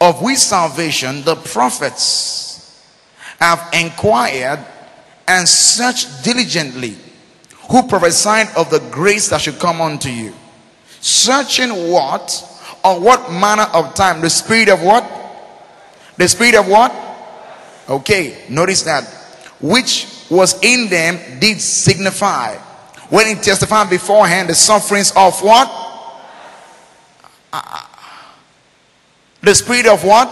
Of 0.02 0.22
which 0.22 0.40
salvation 0.40 1.24
the 1.24 1.36
prophets 1.36 2.86
have 3.40 3.70
inquired 3.74 4.60
and 5.26 5.48
searched 5.48 6.24
diligently 6.26 6.98
who 7.74 7.82
prophesied 7.82 8.50
of 8.56 8.70
the 8.70 8.78
grace 8.92 9.30
that 9.30 9.42
should 9.42 9.58
come 9.58 9.82
unto 9.82 10.08
you. 10.08 10.32
Searching 11.02 11.72
what? 11.90 12.48
Or 12.86 13.00
what 13.00 13.32
manner 13.32 13.66
of 13.74 13.96
time? 13.96 14.22
The 14.22 14.30
spirit 14.30 14.70
of 14.70 14.84
what? 14.84 15.04
The 16.16 16.28
spirit 16.28 16.54
of 16.54 16.68
what? 16.68 16.94
Okay, 17.90 18.44
notice 18.48 18.84
that. 18.84 19.06
Which 19.60 20.06
was 20.30 20.64
in 20.64 20.88
them 20.88 21.18
did 21.40 21.60
signify. 21.60 22.58
When 23.10 23.26
he 23.26 23.34
testified 23.42 23.90
beforehand 23.90 24.50
the 24.50 24.56
sufferings 24.56 25.12
of 25.16 25.42
what? 25.42 25.68
Uh, 27.52 27.88
the 29.42 29.56
spirit 29.56 29.88
of 29.88 30.04
what? 30.04 30.30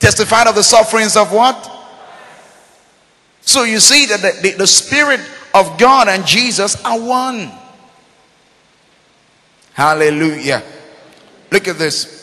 Testified 0.00 0.48
of 0.48 0.54
the 0.54 0.64
sufferings 0.64 1.16
of 1.16 1.32
what? 1.32 1.70
So 3.40 3.62
you 3.62 3.80
see 3.80 4.04
that 4.04 4.20
the, 4.20 4.50
the, 4.50 4.56
the 4.58 4.66
spirit 4.66 5.20
of 5.54 5.78
God 5.78 6.08
and 6.08 6.26
Jesus 6.26 6.82
are 6.84 7.00
one. 7.00 7.50
Hallelujah. 9.72 10.62
Look 11.50 11.68
at 11.68 11.78
this. 11.78 12.22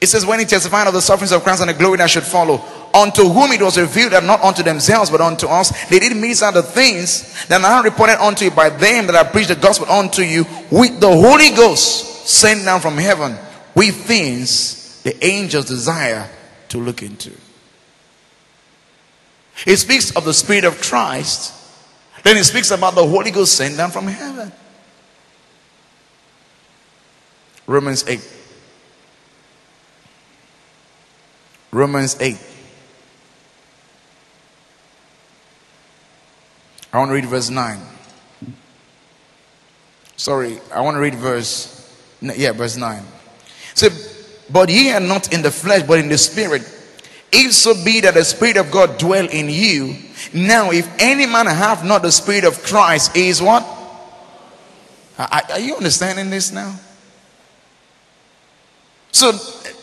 It 0.00 0.06
says, 0.06 0.24
when 0.24 0.38
he 0.38 0.46
testified 0.46 0.86
of 0.86 0.94
the 0.94 1.02
sufferings 1.02 1.32
of 1.32 1.42
Christ 1.42 1.60
and 1.60 1.68
the 1.68 1.74
glory 1.74 1.98
that 1.98 2.08
should 2.08 2.22
follow, 2.22 2.64
unto 2.94 3.24
whom 3.24 3.52
it 3.52 3.60
was 3.60 3.78
revealed 3.78 4.12
that 4.12 4.24
not 4.24 4.42
unto 4.42 4.62
themselves 4.62 5.10
but 5.10 5.20
unto 5.20 5.46
us, 5.46 5.88
they 5.88 5.98
did 5.98 6.16
minister 6.16 6.50
the 6.50 6.62
things 6.62 7.46
that 7.46 7.62
are 7.62 7.82
reported 7.82 8.20
unto 8.22 8.46
you 8.46 8.50
by 8.50 8.70
them 8.70 9.06
that 9.06 9.14
have 9.14 9.32
preached 9.32 9.48
the 9.48 9.56
gospel 9.56 9.90
unto 9.90 10.22
you 10.22 10.46
with 10.70 10.98
the 11.00 11.08
Holy 11.08 11.50
Ghost 11.50 12.26
sent 12.26 12.64
down 12.64 12.80
from 12.80 12.96
heaven, 12.96 13.36
with 13.74 13.94
things 13.94 15.02
the 15.02 15.24
angels 15.24 15.66
desire 15.66 16.28
to 16.68 16.78
look 16.78 17.02
into. 17.02 17.32
It 19.66 19.76
speaks 19.76 20.16
of 20.16 20.24
the 20.24 20.34
Spirit 20.34 20.64
of 20.64 20.80
Christ 20.80 21.59
then 22.22 22.36
he 22.36 22.42
speaks 22.42 22.70
about 22.70 22.94
the 22.94 23.06
Holy 23.06 23.30
Ghost 23.30 23.54
sent 23.54 23.76
down 23.76 23.90
from 23.90 24.06
heaven. 24.06 24.52
Romans 27.66 28.04
8. 28.06 28.20
Romans 31.72 32.16
8. 32.20 32.36
I 36.92 36.98
want 36.98 37.10
to 37.10 37.14
read 37.14 37.26
verse 37.26 37.48
9. 37.48 37.78
Sorry, 40.16 40.58
I 40.74 40.80
want 40.80 40.96
to 40.96 41.00
read 41.00 41.14
verse 41.14 41.80
yeah, 42.20 42.52
verse 42.52 42.76
9. 42.76 43.02
So, 43.74 43.88
but 44.50 44.68
ye 44.68 44.90
are 44.90 45.00
not 45.00 45.32
in 45.32 45.42
the 45.42 45.50
flesh, 45.50 45.82
but 45.86 45.98
in 45.98 46.08
the 46.08 46.18
spirit. 46.18 46.62
If 47.32 47.52
so 47.52 47.74
be 47.84 48.00
that 48.00 48.14
the 48.14 48.24
spirit 48.24 48.56
of 48.56 48.70
God 48.70 48.98
dwell 48.98 49.28
in 49.28 49.48
you, 49.48 49.96
now, 50.32 50.70
if 50.70 50.88
any 50.98 51.26
man 51.26 51.46
have 51.46 51.84
not 51.84 52.02
the 52.02 52.12
Spirit 52.12 52.44
of 52.44 52.62
Christ, 52.62 53.16
he 53.16 53.28
is 53.28 53.40
what? 53.40 53.66
Are, 55.18 55.60
you 55.60 55.76
understanding 55.76 56.30
this 56.30 56.52
now? 56.52 56.78
So, 59.12 59.32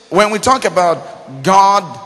when 0.10 0.32
we 0.32 0.40
talk 0.40 0.66
about 0.66 1.44
God 1.44 2.00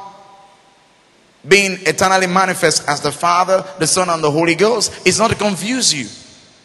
being 1.47 1.77
eternally 1.81 2.27
manifest 2.27 2.87
as 2.87 3.01
the 3.01 3.11
Father, 3.11 3.65
the 3.79 3.87
Son, 3.87 4.09
and 4.09 4.23
the 4.23 4.31
Holy 4.31 4.55
Ghost, 4.55 4.91
it's 5.05 5.17
not 5.17 5.29
to 5.29 5.35
confuse 5.37 5.93
you, 5.93 6.07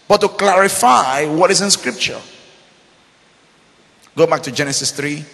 but 0.09 0.21
to 0.21 0.29
clarify 0.29 1.27
what 1.27 1.51
is 1.51 1.61
in 1.61 1.71
Scripture. 1.71 2.21
Go 4.17 4.27
back 4.27 4.43
to 4.43 4.53
Genesis 4.53 4.91
3. 4.93 5.25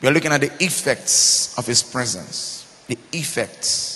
We 0.00 0.08
are 0.08 0.12
looking 0.12 0.32
at 0.32 0.40
the 0.40 0.52
effects 0.64 1.56
of 1.58 1.66
his 1.66 1.82
presence. 1.82 2.84
The 2.88 2.98
effects. 3.12 3.91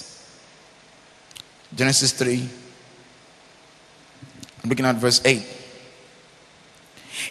Genesis 1.76 2.12
3. 2.12 2.48
I'm 4.64 4.70
looking 4.70 4.86
at 4.86 4.96
verse 4.96 5.20
8. 5.24 5.44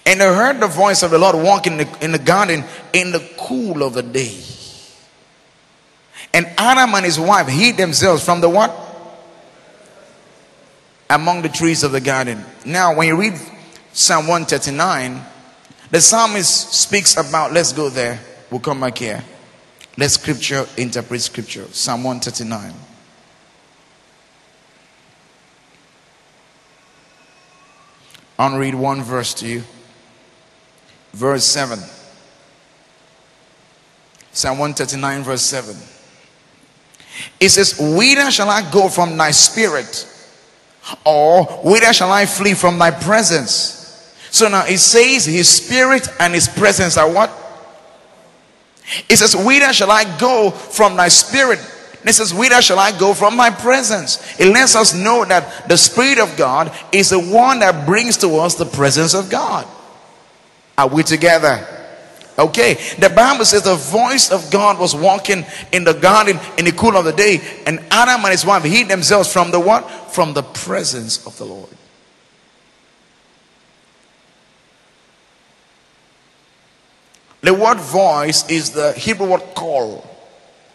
And 0.06 0.22
I 0.22 0.34
heard 0.34 0.60
the 0.60 0.68
voice 0.68 1.04
of 1.04 1.12
the 1.12 1.18
Lord 1.18 1.36
walking 1.36 1.74
in 1.74 1.78
the, 1.80 1.98
in 2.06 2.12
the 2.12 2.20
garden 2.20 2.64
in 2.94 3.12
the 3.12 3.28
cool 3.38 3.84
of 3.84 3.94
the 3.94 4.04
day. 4.04 4.40
And 6.34 6.46
Adam 6.58 6.94
and 6.94 7.06
his 7.06 7.20
wife 7.20 7.48
hid 7.48 7.78
themselves 7.78 8.24
from 8.24 8.42
the 8.42 8.50
what? 8.50 8.74
Among 11.10 11.42
the 11.42 11.50
trees 11.50 11.84
of 11.84 11.92
the 11.92 12.02
garden. 12.02 12.44
Now, 12.66 12.96
when 12.96 13.08
you 13.08 13.20
read 13.20 13.40
Psalm 13.94 14.28
139, 14.28 15.22
the 15.92 16.02
psalmist 16.02 16.74
speaks 16.74 17.16
about, 17.16 17.54
let's 17.54 17.74
go 17.74 17.90
there. 17.90 18.20
We'll 18.52 18.60
come 18.60 18.82
back 18.82 18.98
here. 18.98 19.24
Let 19.98 20.12
scripture 20.12 20.66
interpret 20.78 21.22
scripture. 21.22 21.66
Psalm 21.72 22.04
139. 22.04 22.74
I'll 28.38 28.58
read 28.58 28.76
one 28.76 29.02
verse 29.02 29.34
to 29.36 29.48
you. 29.48 29.64
Verse 31.14 31.46
7. 31.46 31.80
Psalm 34.32 34.60
139, 34.60 35.24
verse 35.24 35.42
7. 35.42 35.76
It 37.40 37.50
says, 37.50 37.78
Whither 37.80 38.30
shall 38.32 38.50
I 38.50 38.70
go 38.70 38.90
from 38.90 39.16
thy 39.16 39.32
spirit? 39.32 40.12
Or 41.06 41.46
whither 41.64 41.94
shall 41.94 42.12
I 42.12 42.26
flee 42.26 42.54
from 42.54 42.78
thy 42.78 42.92
presence? 42.92 43.76
So 44.30 44.50
now 44.50 44.66
it 44.66 44.80
says 44.80 45.26
his 45.26 45.48
spirit 45.48 46.10
and 46.20 46.34
his 46.34 46.50
presence 46.50 46.98
are 46.98 47.10
what? 47.10 47.32
It 49.10 49.16
says, 49.16 49.36
Whither 49.36 49.72
shall 49.72 49.90
I 49.90 50.04
go 50.20 50.52
from 50.52 50.98
thy 50.98 51.08
spirit? 51.08 51.60
And 52.06 52.12
it 52.12 52.14
says, 52.14 52.36
Whither 52.36 52.62
shall 52.62 52.78
I 52.78 52.96
go 52.96 53.16
from 53.16 53.36
my 53.36 53.50
presence? 53.50 54.40
It 54.40 54.54
lets 54.54 54.76
us 54.76 54.94
know 54.94 55.26
that 55.26 55.68
the 55.68 55.76
Spirit 55.76 56.20
of 56.20 56.38
God 56.38 56.72
is 56.92 57.10
the 57.10 57.20
one 57.20 57.58
that 57.62 57.88
brings 57.88 58.18
to 58.18 58.36
us 58.36 58.54
the 58.54 58.66
presence 58.68 59.16
of 59.16 59.32
God. 59.32 59.68
Are 60.78 60.88
we 60.88 61.02
together? 61.02 61.68
Okay, 62.38 62.76
the 63.00 63.10
Bible 63.10 63.44
says 63.44 63.64
the 63.64 63.74
voice 63.74 64.32
of 64.32 64.52
God 64.52 64.78
was 64.78 64.94
walking 64.94 65.48
in 65.72 65.84
the 65.84 65.96
garden 65.96 66.38
in 66.60 66.66
the 66.66 66.74
cool 66.74 66.96
of 66.96 67.06
the 67.06 67.12
day, 67.12 67.42
and 67.66 67.80
Adam 67.90 68.24
and 68.24 68.32
his 68.32 68.46
wife 68.46 68.62
hid 68.62 68.88
themselves 68.88 69.34
from 69.34 69.50
the 69.50 69.60
what? 69.60 69.90
From 70.14 70.36
the 70.36 70.44
presence 70.44 71.26
of 71.26 71.36
the 71.40 71.46
Lord. 71.46 71.70
The 77.42 77.54
word 77.56 77.80
voice 77.80 78.48
is 78.48 78.70
the 78.70 78.92
Hebrew 78.92 79.32
word 79.32 79.42
call 79.56 80.15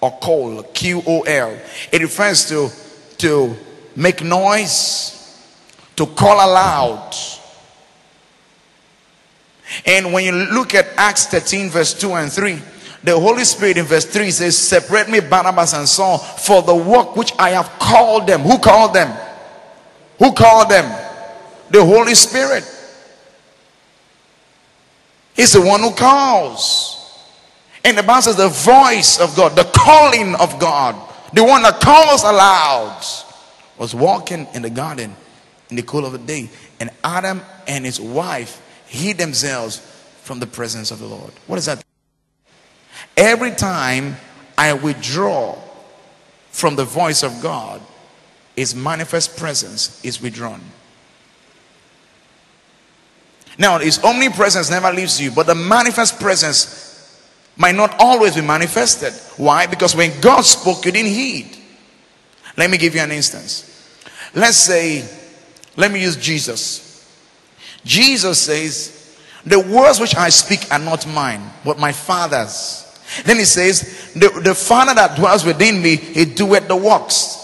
or 0.00 0.10
call, 0.18 0.62
Q 0.62 1.02
O 1.06 1.20
L. 1.22 1.58
It 1.92 2.02
refers 2.02 2.48
to 2.48 2.70
to 3.18 3.56
make 3.96 4.22
noise, 4.22 5.16
to 5.96 6.06
call 6.06 6.34
aloud 6.36 7.14
and 9.86 10.12
when 10.12 10.24
you 10.24 10.32
look 10.32 10.74
at 10.74 10.88
Acts 10.96 11.26
13, 11.26 11.70
verse 11.70 11.94
2 11.94 12.12
and 12.14 12.32
3, 12.32 12.58
the 13.04 13.18
Holy 13.18 13.44
Spirit 13.44 13.78
in 13.78 13.84
verse 13.84 14.04
3 14.04 14.30
says, 14.30 14.58
Separate 14.58 15.08
me, 15.08 15.20
Barnabas 15.20 15.72
and 15.72 15.88
Saul, 15.88 16.18
for 16.18 16.62
the 16.62 16.74
work 16.74 17.16
which 17.16 17.32
I 17.38 17.50
have 17.50 17.70
called 17.78 18.26
them. 18.26 18.40
Who 18.42 18.58
called 18.58 18.94
them? 18.94 19.16
Who 20.18 20.32
called 20.32 20.68
them? 20.70 20.84
The 21.70 21.84
Holy 21.84 22.14
Spirit. 22.14 22.64
He's 25.34 25.52
the 25.52 25.62
one 25.62 25.80
who 25.80 25.94
calls. 25.94 26.96
And 27.84 27.96
the 27.96 28.02
Bible 28.02 28.22
says 28.22 28.36
the 28.36 28.48
voice 28.48 29.18
of 29.20 29.34
God, 29.36 29.56
the 29.56 29.70
calling 29.74 30.34
of 30.34 30.58
God, 30.58 30.94
the 31.32 31.44
one 31.44 31.62
that 31.62 31.80
calls 31.80 32.22
aloud, 32.22 33.02
was 33.78 33.94
walking 33.94 34.46
in 34.54 34.62
the 34.62 34.70
garden 34.70 35.14
in 35.70 35.76
the 35.76 35.82
cool 35.82 36.04
of 36.04 36.12
the 36.12 36.18
day. 36.18 36.50
And 36.78 36.90
Adam 37.02 37.40
and 37.66 37.84
his 37.84 38.00
wife 38.00 38.60
hid 38.86 39.16
themselves 39.16 39.78
from 40.22 40.40
the 40.40 40.46
presence 40.46 40.90
of 40.90 40.98
the 40.98 41.06
Lord. 41.06 41.32
What 41.46 41.58
is 41.58 41.66
that? 41.66 41.82
Every 43.16 43.52
time 43.52 44.16
I 44.58 44.72
withdraw 44.74 45.58
from 46.50 46.76
the 46.76 46.84
voice 46.84 47.22
of 47.22 47.40
God, 47.42 47.80
his 48.56 48.74
manifest 48.74 49.38
presence 49.38 50.04
is 50.04 50.20
withdrawn. 50.20 50.60
Now, 53.58 53.78
his 53.78 54.02
omnipresence 54.02 54.70
never 54.70 54.92
leaves 54.92 55.20
you, 55.20 55.30
but 55.30 55.46
the 55.46 55.54
manifest 55.54 56.18
presence 56.18 56.89
might 57.60 57.74
not 57.74 57.94
always 57.98 58.34
be 58.34 58.40
manifested. 58.40 59.12
Why? 59.36 59.66
Because 59.66 59.94
when 59.94 60.18
God 60.22 60.40
spoke, 60.46 60.86
you 60.86 60.92
didn't 60.92 61.12
heed. 61.12 61.58
Let 62.56 62.70
me 62.70 62.78
give 62.78 62.94
you 62.94 63.02
an 63.02 63.12
instance. 63.12 63.66
Let's 64.34 64.56
say, 64.56 65.06
let 65.76 65.92
me 65.92 66.00
use 66.00 66.16
Jesus. 66.16 67.06
Jesus 67.84 68.40
says, 68.40 69.18
The 69.44 69.60
words 69.60 70.00
which 70.00 70.16
I 70.16 70.30
speak 70.30 70.72
are 70.72 70.78
not 70.78 71.06
mine, 71.06 71.42
but 71.62 71.78
my 71.78 71.92
Father's. 71.92 72.86
Then 73.26 73.36
he 73.36 73.44
says, 73.44 74.10
The, 74.14 74.40
the 74.42 74.54
Father 74.54 74.94
that 74.94 75.18
dwells 75.18 75.44
within 75.44 75.82
me, 75.82 75.96
he 75.96 76.24
doeth 76.24 76.66
the 76.66 76.76
works. 76.76 77.36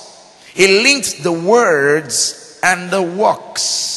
He 0.55 0.83
linked 0.83 1.23
the 1.23 1.33
words 1.33 2.59
and 2.63 2.91
the 2.91 3.03
works. 3.03 3.96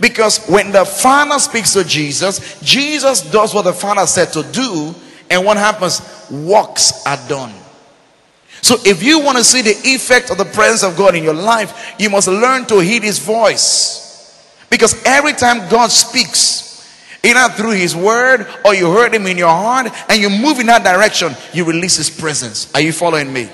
Because 0.00 0.46
when 0.46 0.72
the 0.72 0.84
Father 0.84 1.38
speaks 1.38 1.72
to 1.74 1.84
Jesus, 1.84 2.60
Jesus 2.60 3.22
does 3.30 3.54
what 3.54 3.62
the 3.62 3.72
Father 3.72 4.06
said 4.06 4.32
to 4.32 4.42
do, 4.52 4.94
and 5.30 5.44
what 5.44 5.56
happens? 5.56 6.00
Works 6.30 7.06
are 7.06 7.18
done. 7.28 7.52
So 8.62 8.76
if 8.84 9.02
you 9.02 9.18
want 9.18 9.38
to 9.38 9.44
see 9.44 9.60
the 9.60 9.74
effect 9.84 10.30
of 10.30 10.38
the 10.38 10.44
presence 10.44 10.84
of 10.84 10.96
God 10.96 11.16
in 11.16 11.24
your 11.24 11.34
life, 11.34 11.94
you 11.98 12.08
must 12.10 12.28
learn 12.28 12.64
to 12.66 12.78
heed 12.78 13.02
his 13.02 13.18
voice. 13.18 14.02
Because 14.70 15.02
every 15.04 15.32
time 15.32 15.68
God 15.68 15.90
speaks, 15.90 16.62
either 17.24 17.52
through 17.54 17.72
his 17.72 17.94
word 17.94 18.46
or 18.64 18.74
you 18.74 18.90
heard 18.90 19.14
him 19.14 19.26
in 19.26 19.36
your 19.36 19.48
heart 19.48 19.88
and 20.08 20.20
you 20.20 20.30
move 20.30 20.60
in 20.60 20.66
that 20.66 20.84
direction, 20.84 21.34
you 21.52 21.64
release 21.64 21.96
his 21.96 22.08
presence. 22.08 22.72
Are 22.74 22.80
you 22.80 22.92
following 22.92 23.32
me? 23.32 23.50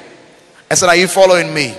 I 0.70 0.74
said, 0.74 0.88
Are 0.88 0.96
you 0.96 1.08
following 1.08 1.52
me? 1.52 1.74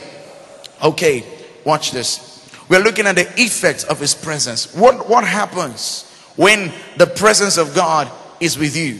Okay, 0.83 1.23
watch 1.63 1.91
this. 1.91 2.28
We're 2.69 2.79
looking 2.79 3.07
at 3.07 3.15
the 3.15 3.27
effects 3.41 3.83
of 3.83 3.99
his 3.99 4.15
presence. 4.15 4.73
What, 4.73 5.09
what 5.09 5.25
happens 5.25 6.09
when 6.35 6.71
the 6.97 7.07
presence 7.07 7.57
of 7.57 7.75
God 7.75 8.09
is 8.39 8.57
with 8.57 8.77
you? 8.77 8.99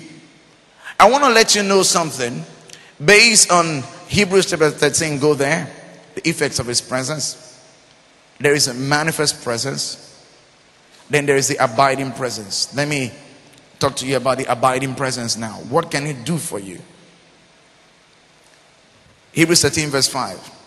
I 1.00 1.10
want 1.10 1.24
to 1.24 1.30
let 1.30 1.56
you 1.56 1.64
know 1.64 1.84
something 1.84 2.44
based 3.04 3.52
on 3.52 3.84
Hebrews 4.08 4.50
chapter 4.50 4.70
13. 4.70 5.20
Go 5.20 5.34
there. 5.34 5.72
The 6.16 6.28
effects 6.28 6.60
of 6.60 6.66
his 6.66 6.82
presence. 6.82 7.46
There 8.40 8.54
is 8.54 8.68
a 8.68 8.74
manifest 8.74 9.44
presence 9.44 10.10
then 11.10 11.26
there 11.26 11.38
is 11.38 11.48
the 11.48 11.58
abiding 11.64 12.12
presence. 12.12 12.74
Let 12.76 12.88
me 12.88 13.12
talk 13.80 13.96
to 13.98 14.08
you 14.08 14.18
about 14.18 14.38
the 14.38 14.46
abiding 14.46 14.96
presence 14.96 15.36
now. 15.38 15.54
What 15.70 15.90
can 15.90 16.06
it 16.06 16.24
do 16.24 16.38
for 16.38 16.60
you? 16.60 16.80
Hebrews 19.32 19.62
13, 19.62 19.90
verse 19.90 20.08
5. 20.08 20.59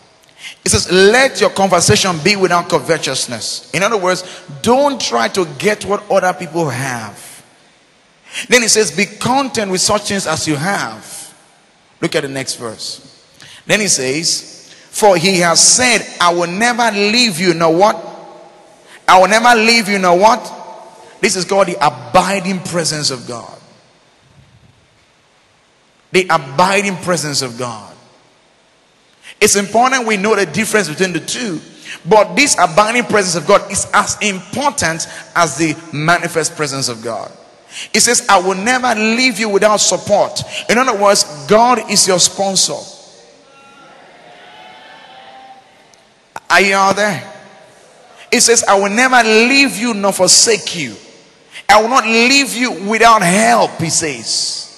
It 0.65 0.69
says, 0.69 0.91
Let 0.91 1.41
your 1.41 1.49
conversation 1.49 2.17
be 2.23 2.35
without 2.35 2.69
covetousness. 2.69 3.71
In 3.73 3.83
other 3.83 3.97
words, 3.97 4.23
don't 4.61 4.99
try 4.99 5.27
to 5.29 5.45
get 5.57 5.85
what 5.85 6.09
other 6.09 6.33
people 6.33 6.69
have. 6.69 7.43
Then 8.49 8.63
it 8.63 8.69
says, 8.69 8.91
Be 8.95 9.05
content 9.05 9.71
with 9.71 9.81
such 9.81 10.03
things 10.09 10.27
as 10.27 10.47
you 10.47 10.55
have. 10.55 11.33
Look 12.01 12.15
at 12.15 12.23
the 12.23 12.29
next 12.29 12.55
verse. 12.55 13.09
Then 13.65 13.79
he 13.79 13.87
says, 13.87 14.73
For 14.91 15.15
he 15.17 15.39
has 15.39 15.61
said, 15.61 16.01
I 16.19 16.33
will 16.33 16.47
never 16.47 16.91
leave 16.91 17.39
you, 17.39 17.53
nor 17.53 17.75
what? 17.75 18.13
I 19.07 19.19
will 19.19 19.27
never 19.27 19.55
leave 19.59 19.89
you, 19.89 19.99
know 19.99 20.15
what? 20.15 20.51
This 21.19 21.35
is 21.35 21.45
called 21.45 21.67
the 21.67 21.77
abiding 21.85 22.59
presence 22.59 23.11
of 23.11 23.27
God. 23.27 23.59
The 26.11 26.27
abiding 26.29 26.97
presence 26.97 27.41
of 27.41 27.57
God. 27.57 27.92
It's 29.41 29.55
important 29.55 30.07
we 30.07 30.17
know 30.17 30.35
the 30.35 30.45
difference 30.45 30.89
between 30.89 31.13
the 31.13 31.19
two. 31.19 31.59
But 32.05 32.35
this 32.35 32.55
abiding 32.59 33.05
presence 33.05 33.35
of 33.35 33.47
God 33.47 33.71
is 33.71 33.87
as 33.93 34.17
important 34.21 35.07
as 35.35 35.57
the 35.57 35.75
manifest 35.93 36.55
presence 36.55 36.89
of 36.89 37.03
God. 37.03 37.31
It 37.93 38.01
says, 38.01 38.25
I 38.29 38.39
will 38.39 38.55
never 38.55 38.93
leave 38.95 39.39
you 39.39 39.49
without 39.49 39.77
support. 39.77 40.41
In 40.69 40.77
other 40.77 40.99
words, 40.99 41.23
God 41.47 41.89
is 41.89 42.07
your 42.07 42.19
sponsor. 42.19 42.75
Are 46.49 46.61
you 46.61 46.75
out 46.75 46.95
there? 46.95 47.33
It 48.31 48.41
says, 48.41 48.63
I 48.63 48.79
will 48.79 48.89
never 48.89 49.27
leave 49.27 49.77
you 49.77 49.93
nor 49.93 50.11
forsake 50.11 50.75
you. 50.75 50.95
I 51.67 51.81
will 51.81 51.89
not 51.89 52.05
leave 52.05 52.53
you 52.53 52.71
without 52.89 53.21
help, 53.23 53.71
he 53.79 53.89
says. 53.89 54.69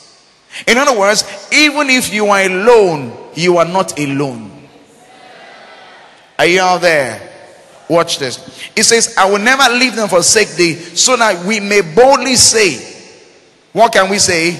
In 0.68 0.78
other 0.78 0.98
words, 0.98 1.50
even 1.52 1.90
if 1.90 2.14
you 2.14 2.28
are 2.28 2.44
alone, 2.44 3.25
you 3.38 3.58
are 3.58 3.66
not 3.66 4.00
alone. 4.00 4.52
Are 6.38 6.46
you 6.46 6.62
out 6.62 6.82
there? 6.82 7.32
Watch 7.90 8.20
this. 8.20 8.70
It 8.76 8.84
says, 8.84 9.16
I 9.18 9.30
will 9.30 9.40
never 9.40 9.74
leave 9.76 9.96
them 9.96 10.10
forsake 10.10 10.56
thee, 10.56 10.74
so 10.74 11.16
that 11.18 11.46
we 11.46 11.60
may 11.60 11.82
boldly 11.82 12.36
say, 12.36 12.78
What 13.74 13.94
can 13.94 14.10
we 14.10 14.20
say? 14.20 14.60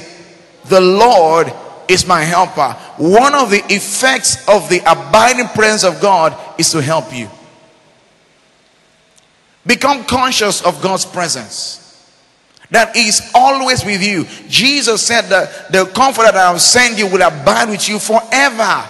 The 0.66 0.82
Lord 0.82 1.52
is 1.88 2.06
my 2.08 2.22
helper. 2.22 2.74
One 2.98 3.36
of 3.36 3.50
the 3.50 3.64
effects 3.70 4.48
of 4.48 4.70
the 4.70 4.80
abiding 4.80 5.48
presence 5.50 5.84
of 5.84 6.02
God 6.02 6.38
is 6.60 6.72
to 6.72 6.82
help 6.82 7.14
you. 7.14 7.30
Become 9.66 10.06
conscious 10.06 10.64
of 10.64 10.82
God's 10.82 11.06
presence. 11.06 11.85
That 12.76 12.94
is 12.98 13.32
always 13.34 13.86
with 13.86 14.04
you. 14.04 14.26
Jesus 14.50 15.02
said 15.02 15.30
that 15.30 15.72
the 15.72 15.86
comforter 15.96 16.30
that 16.30 16.36
I 16.36 16.52
will 16.52 16.60
send 16.60 17.00
you 17.00 17.08
will 17.08 17.22
abide 17.22 17.70
with 17.70 17.88
you 17.88 18.00
forever. 18.00 18.84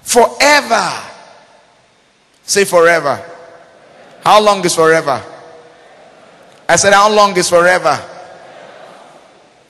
Forever. 0.00 0.90
Say 2.42 2.64
forever. 2.64 3.22
How 4.24 4.40
long 4.40 4.64
is 4.64 4.74
forever? 4.74 5.22
I 6.66 6.76
said, 6.76 6.94
How 6.94 7.14
long 7.14 7.36
is 7.36 7.50
forever? 7.50 7.96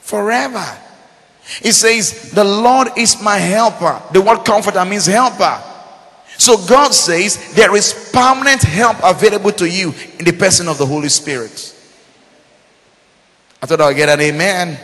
Forever. 0.02 0.78
It 1.62 1.72
says, 1.72 2.30
The 2.30 2.44
Lord 2.44 2.90
is 2.96 3.20
my 3.20 3.38
helper. 3.38 4.00
The 4.12 4.20
word 4.20 4.44
comforter 4.44 4.84
means 4.84 5.06
helper. 5.06 5.60
So 6.38 6.64
God 6.68 6.94
says 6.94 7.52
there 7.54 7.74
is 7.74 8.08
permanent 8.12 8.62
help 8.62 8.98
available 9.02 9.50
to 9.54 9.68
you 9.68 9.92
in 10.20 10.26
the 10.26 10.32
person 10.32 10.68
of 10.68 10.78
the 10.78 10.86
Holy 10.86 11.08
Spirit. 11.08 11.80
I 13.62 13.66
thought 13.66 13.80
I'll 13.80 13.94
get 13.94 14.08
an 14.08 14.20
amen. 14.20 14.78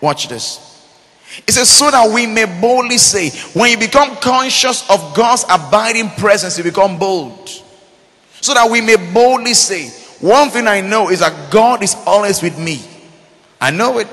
Watch 0.00 0.26
this. 0.26 0.68
It 1.46 1.52
says, 1.52 1.70
so 1.70 1.90
that 1.90 2.12
we 2.12 2.26
may 2.26 2.44
boldly 2.60 2.98
say, 2.98 3.30
when 3.58 3.70
you 3.70 3.78
become 3.78 4.16
conscious 4.16 4.88
of 4.90 5.14
God's 5.14 5.44
abiding 5.48 6.10
presence, 6.10 6.58
you 6.58 6.64
become 6.64 6.98
bold. 6.98 7.48
So 8.40 8.52
that 8.52 8.68
we 8.68 8.80
may 8.80 8.96
boldly 8.96 9.54
say, 9.54 9.88
one 10.20 10.50
thing 10.50 10.66
I 10.66 10.80
know 10.80 11.08
is 11.10 11.20
that 11.20 11.50
God 11.50 11.82
is 11.82 11.96
always 12.06 12.42
with 12.42 12.58
me. 12.58 12.82
I 13.60 13.70
know 13.70 13.98
it. 13.98 14.08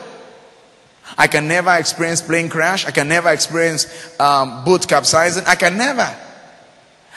I 1.18 1.28
can 1.28 1.48
never 1.48 1.74
experience 1.76 2.22
plane 2.22 2.48
crash. 2.48 2.86
I 2.86 2.92
can 2.92 3.08
never 3.08 3.30
experience 3.30 3.88
um, 4.20 4.64
boat 4.64 4.88
capsizing. 4.88 5.44
I 5.48 5.56
can 5.56 5.78
never. 5.78 6.16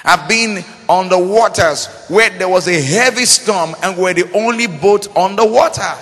I've 0.05 0.29
been 0.29 0.65
on 0.89 1.09
the 1.09 1.19
waters 1.19 1.87
where 2.09 2.31
there 2.31 2.49
was 2.49 2.67
a 2.69 2.81
heavy 2.81 3.25
storm 3.25 3.75
and 3.83 3.97
we're 3.97 4.15
the 4.15 4.31
only 4.33 4.67
boat 4.67 5.15
on 5.17 5.37
the 5.37 5.47
water. 5.47 5.95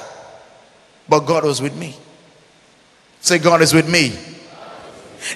But 1.08 1.20
God 1.20 1.44
was 1.44 1.60
with 1.60 1.76
me. 1.76 1.96
Say, 3.20 3.38
God 3.38 3.60
is 3.60 3.74
with 3.74 3.90
me. 3.90 4.16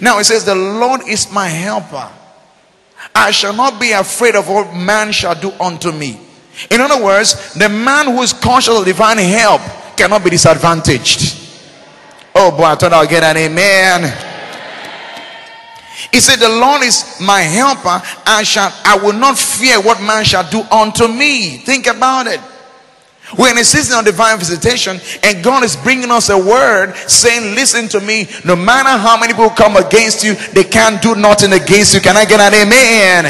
Now 0.00 0.18
it 0.18 0.24
says, 0.24 0.44
The 0.44 0.54
Lord 0.54 1.02
is 1.06 1.30
my 1.30 1.46
helper. 1.46 2.10
I 3.14 3.30
shall 3.32 3.54
not 3.54 3.80
be 3.80 3.92
afraid 3.92 4.34
of 4.34 4.48
what 4.48 4.74
man 4.74 5.12
shall 5.12 5.34
do 5.34 5.50
unto 5.60 5.92
me. 5.92 6.18
In 6.70 6.80
other 6.80 7.02
words, 7.02 7.52
the 7.54 7.68
man 7.68 8.06
who 8.06 8.22
is 8.22 8.32
conscious 8.32 8.78
of 8.78 8.84
divine 8.84 9.18
help 9.18 9.60
cannot 9.96 10.24
be 10.24 10.30
disadvantaged. 10.30 11.40
Oh 12.34 12.50
boy, 12.50 12.64
I 12.64 12.74
thought 12.76 12.92
I'll 12.92 13.06
get 13.06 13.22
an 13.22 13.36
amen. 13.36 14.33
He 16.12 16.20
said, 16.20 16.36
The 16.36 16.48
Lord 16.48 16.82
is 16.82 17.18
my 17.20 17.40
helper. 17.40 18.02
I 18.26 18.42
shall 18.42 18.72
I 18.84 18.98
will 18.98 19.12
not 19.12 19.38
fear 19.38 19.80
what 19.80 20.00
man 20.00 20.24
shall 20.24 20.48
do 20.48 20.60
unto 20.70 21.08
me. 21.08 21.58
Think 21.58 21.86
about 21.86 22.26
it. 22.26 22.40
We're 23.38 23.50
in 23.50 23.58
a 23.58 23.64
season 23.64 23.98
of 23.98 24.04
divine 24.04 24.38
visitation, 24.38 25.00
and 25.22 25.42
God 25.42 25.64
is 25.64 25.76
bringing 25.76 26.10
us 26.10 26.28
a 26.28 26.38
word 26.38 26.94
saying, 26.94 27.54
Listen 27.54 27.88
to 27.88 28.00
me, 28.00 28.26
no 28.44 28.54
matter 28.54 28.90
how 28.90 29.18
many 29.18 29.32
people 29.32 29.50
come 29.50 29.76
against 29.76 30.22
you, 30.22 30.34
they 30.52 30.64
can't 30.64 31.00
do 31.00 31.14
nothing 31.14 31.52
against 31.52 31.94
you. 31.94 32.00
Can 32.00 32.16
I 32.16 32.24
get 32.24 32.40
an 32.40 32.54
amen? 32.54 33.24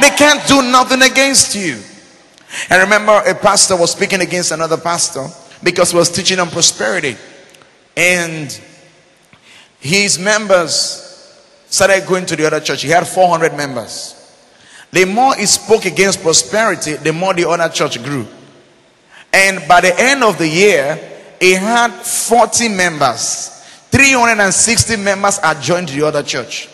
They 0.00 0.10
can't 0.10 0.46
do 0.48 0.62
nothing 0.62 1.02
against 1.02 1.54
you. 1.54 1.80
I 2.70 2.80
remember 2.82 3.12
a 3.26 3.34
pastor 3.34 3.76
was 3.76 3.92
speaking 3.92 4.20
against 4.20 4.52
another 4.52 4.76
pastor 4.76 5.26
because 5.62 5.90
he 5.90 5.96
was 5.96 6.10
teaching 6.10 6.38
on 6.38 6.48
prosperity. 6.48 7.16
And 7.96 8.58
his 9.80 10.18
members 10.18 11.13
started 11.74 12.06
going 12.06 12.24
to 12.24 12.36
the 12.36 12.46
other 12.46 12.60
church. 12.60 12.82
He 12.82 12.88
had 12.88 13.04
400 13.04 13.56
members. 13.56 14.14
The 14.92 15.04
more 15.04 15.34
he 15.34 15.44
spoke 15.44 15.86
against 15.86 16.22
prosperity, 16.22 16.94
the 16.94 17.12
more 17.12 17.34
the 17.34 17.48
other 17.48 17.68
church 17.68 18.00
grew. 18.02 18.24
And 19.32 19.66
by 19.66 19.80
the 19.80 19.92
end 19.98 20.22
of 20.22 20.38
the 20.38 20.46
year, 20.46 20.96
he 21.40 21.54
had 21.54 21.90
40 21.90 22.68
members. 22.68 23.50
360 23.90 24.96
members 24.98 25.40
are 25.40 25.54
joined 25.56 25.88
the 25.88 26.06
other 26.06 26.22
church. 26.22 26.68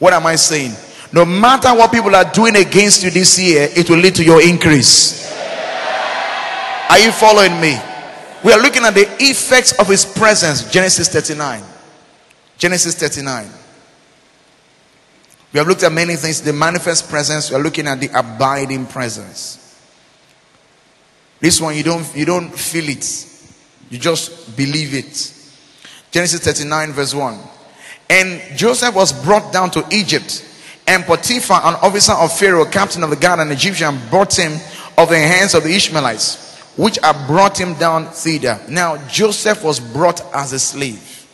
What 0.00 0.14
am 0.14 0.26
I 0.26 0.34
saying? 0.34 0.74
No 1.12 1.24
matter 1.24 1.68
what 1.68 1.92
people 1.92 2.16
are 2.16 2.24
doing 2.24 2.56
against 2.56 3.04
you 3.04 3.10
this 3.10 3.38
year, 3.38 3.68
it 3.76 3.88
will 3.88 3.98
lead 3.98 4.16
to 4.16 4.24
your 4.24 4.42
increase. 4.42 5.30
Are 6.90 6.98
you 6.98 7.12
following 7.12 7.60
me? 7.60 7.78
We 8.42 8.52
are 8.52 8.60
looking 8.60 8.82
at 8.82 8.94
the 8.94 9.06
effects 9.20 9.78
of 9.78 9.86
his 9.86 10.04
presence. 10.04 10.68
Genesis 10.72 11.08
39. 11.08 11.62
Genesis 12.58 12.96
39. 12.96 13.59
We 15.52 15.58
have 15.58 15.66
looked 15.66 15.82
at 15.82 15.92
many 15.92 16.16
things. 16.16 16.40
The 16.42 16.52
manifest 16.52 17.08
presence. 17.08 17.50
We 17.50 17.56
are 17.56 17.62
looking 17.62 17.86
at 17.86 18.00
the 18.00 18.10
abiding 18.16 18.86
presence. 18.86 19.56
This 21.40 21.60
one 21.60 21.76
you 21.76 21.82
don't 21.82 22.06
you 22.14 22.24
don't 22.24 22.50
feel 22.50 22.88
it. 22.88 23.26
You 23.88 23.98
just 23.98 24.56
believe 24.56 24.94
it. 24.94 25.34
Genesis 26.10 26.40
39 26.40 26.92
verse 26.92 27.14
1. 27.14 27.38
And 28.10 28.56
Joseph 28.56 28.94
was 28.94 29.12
brought 29.24 29.52
down 29.52 29.70
to 29.70 29.86
Egypt, 29.92 30.44
and 30.86 31.04
Potiphar, 31.04 31.60
an 31.64 31.74
officer 31.76 32.12
of 32.12 32.36
Pharaoh, 32.36 32.64
captain 32.64 33.04
of 33.04 33.10
the 33.10 33.16
guard, 33.16 33.38
an 33.38 33.52
Egyptian, 33.52 33.96
brought 34.10 34.36
him 34.36 34.52
of 34.98 35.08
the 35.08 35.18
hands 35.18 35.54
of 35.54 35.62
the 35.62 35.72
Ishmaelites, 35.72 36.58
which 36.76 36.98
had 37.02 37.26
brought 37.28 37.58
him 37.58 37.74
down 37.74 38.06
thither. 38.06 38.60
Now 38.68 38.96
Joseph 39.06 39.62
was 39.62 39.78
brought 39.78 40.20
as 40.34 40.52
a 40.52 40.58
slave. 40.58 41.28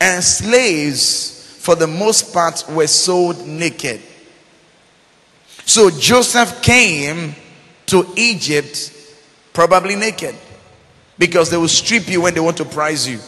And 0.00 0.22
slaves, 0.22 1.41
for 1.62 1.76
the 1.76 1.86
most 1.86 2.32
part, 2.32 2.64
were 2.68 2.88
sold 2.88 3.46
naked. 3.46 4.00
So 5.64 5.90
Joseph 5.90 6.60
came 6.60 7.36
to 7.86 8.04
Egypt 8.16 8.92
probably 9.52 9.94
naked 9.94 10.34
because 11.16 11.50
they 11.50 11.56
will 11.56 11.68
strip 11.68 12.08
you 12.08 12.20
when 12.20 12.34
they 12.34 12.40
want 12.40 12.56
to 12.56 12.64
prize 12.64 13.08
you 13.08 13.20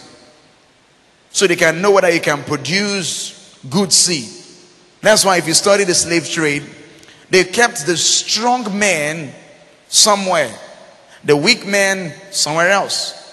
so 1.30 1.46
they 1.46 1.54
can 1.54 1.80
know 1.80 1.92
whether 1.92 2.10
you 2.10 2.20
can 2.20 2.42
produce 2.42 3.56
good 3.70 3.92
seed. 3.92 4.28
That's 5.00 5.24
why 5.24 5.36
if 5.36 5.46
you 5.46 5.54
study 5.54 5.84
the 5.84 5.94
slave 5.94 6.28
trade, 6.28 6.64
they 7.30 7.44
kept 7.44 7.86
the 7.86 7.96
strong 7.96 8.76
men 8.76 9.32
somewhere, 9.86 10.52
the 11.22 11.36
weak 11.36 11.64
men 11.64 12.12
somewhere 12.32 12.70
else. 12.70 13.23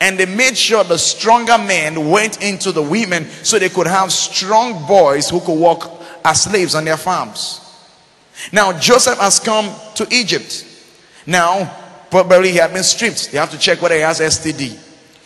And 0.00 0.18
they 0.18 0.26
made 0.26 0.56
sure 0.56 0.84
the 0.84 0.98
stronger 0.98 1.58
men 1.58 2.08
went 2.08 2.42
into 2.42 2.70
the 2.72 2.82
women 2.82 3.24
so 3.42 3.58
they 3.58 3.68
could 3.68 3.86
have 3.86 4.12
strong 4.12 4.86
boys 4.86 5.28
who 5.28 5.40
could 5.40 5.58
work 5.58 5.90
as 6.24 6.42
slaves 6.42 6.74
on 6.74 6.84
their 6.84 6.96
farms. 6.96 7.60
Now, 8.52 8.78
Joseph 8.78 9.18
has 9.18 9.40
come 9.40 9.74
to 9.96 10.06
Egypt. 10.10 10.64
Now, 11.26 11.74
probably 12.10 12.52
he 12.52 12.56
had 12.58 12.72
been 12.72 12.84
stripped. 12.84 13.32
They 13.32 13.38
have 13.38 13.50
to 13.50 13.58
check 13.58 13.82
whether 13.82 13.96
he 13.96 14.02
has 14.02 14.20
STD. 14.20 14.78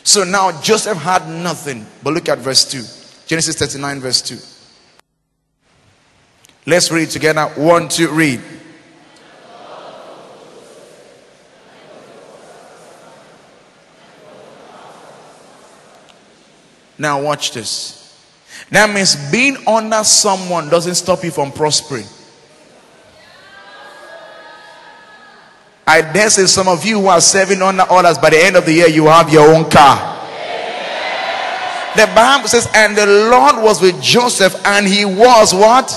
So 0.05 0.25
now 0.25 0.61
Joseph 0.61 0.99
had 0.99 1.29
nothing. 1.29 1.87
But 2.03 2.15
look 2.15 2.29
at 2.29 2.39
verse 2.39 2.65
2. 2.71 3.27
Genesis 3.27 3.57
39, 3.57 4.01
verse 4.01 4.23
2. 4.23 4.39
Let's 6.67 6.91
read 6.91 7.11
together. 7.11 7.47
One, 7.57 7.89
two, 7.89 8.09
read. 8.11 8.41
Now, 17.03 17.21
watch 17.21 17.51
this. 17.51 17.99
That 18.71 18.89
means 18.95 19.17
being 19.33 19.57
under 19.67 20.05
someone 20.05 20.69
doesn't 20.69 20.95
stop 20.95 21.25
you 21.25 21.33
from 21.33 21.51
prospering. 21.51 22.07
I 25.85 26.01
dare 26.13 26.31
say 26.31 26.47
some 26.47 26.69
of 26.69 26.87
you 26.87 27.01
who 27.01 27.07
are 27.09 27.21
serving 27.21 27.61
under 27.61 27.83
others 27.91 28.19
by 28.19 28.31
the 28.31 28.39
end 28.39 28.55
of 28.55 28.67
the 28.67 28.73
year, 28.73 28.87
you 28.87 29.07
have 29.07 29.33
your 29.33 29.53
own 29.53 29.69
car. 29.69 29.97
The 31.97 32.07
Bible 32.15 32.47
says, 32.47 32.69
and 32.73 32.97
the 32.97 33.05
Lord 33.05 33.57
was 33.57 33.83
with 33.83 34.01
Joseph, 34.01 34.55
and 34.65 34.87
he 34.87 35.05
was 35.05 35.53
what? 35.53 35.91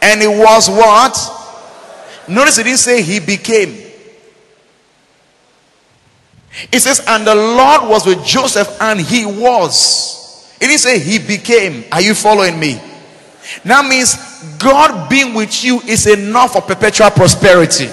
And 0.00 0.22
he 0.22 0.28
was 0.28 0.70
what? 0.70 1.14
Notice 2.26 2.56
it 2.56 2.64
didn't 2.64 2.78
say 2.78 3.02
he 3.02 3.20
became. 3.20 3.87
It 6.72 6.80
says, 6.80 7.02
and 7.06 7.26
the 7.26 7.34
Lord 7.34 7.88
was 7.88 8.06
with 8.06 8.24
Joseph, 8.24 8.80
and 8.80 9.00
he 9.00 9.24
was. 9.24 10.56
It 10.60 10.66
didn't 10.66 10.80
say 10.80 10.98
he 10.98 11.18
became. 11.18 11.84
Are 11.92 12.00
you 12.00 12.14
following 12.14 12.58
me? 12.58 12.80
That 13.64 13.88
means 13.88 14.16
God 14.58 15.08
being 15.08 15.34
with 15.34 15.64
you 15.64 15.80
is 15.82 16.06
enough 16.06 16.52
for 16.52 16.62
perpetual 16.62 17.10
prosperity. 17.10 17.88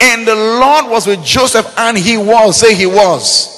And 0.00 0.26
the 0.26 0.34
Lord 0.34 0.90
was 0.90 1.06
with 1.06 1.24
Joseph, 1.24 1.72
and 1.78 1.96
he 1.96 2.18
was. 2.18 2.58
Say 2.58 2.74
he 2.74 2.86
was. 2.86 3.48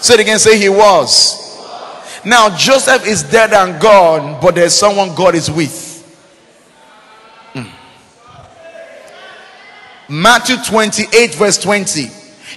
Say 0.00 0.14
it 0.14 0.20
again. 0.20 0.38
Say 0.38 0.58
he 0.58 0.68
was. 0.68 1.46
Now 2.24 2.56
Joseph 2.56 3.06
is 3.06 3.22
dead 3.22 3.52
and 3.52 3.80
gone, 3.80 4.40
but 4.40 4.56
there's 4.56 4.74
someone 4.74 5.14
God 5.14 5.34
is 5.36 5.50
with. 5.50 5.95
Matthew 10.08 10.56
28, 10.64 11.34
verse 11.34 11.58
20. 11.58 12.02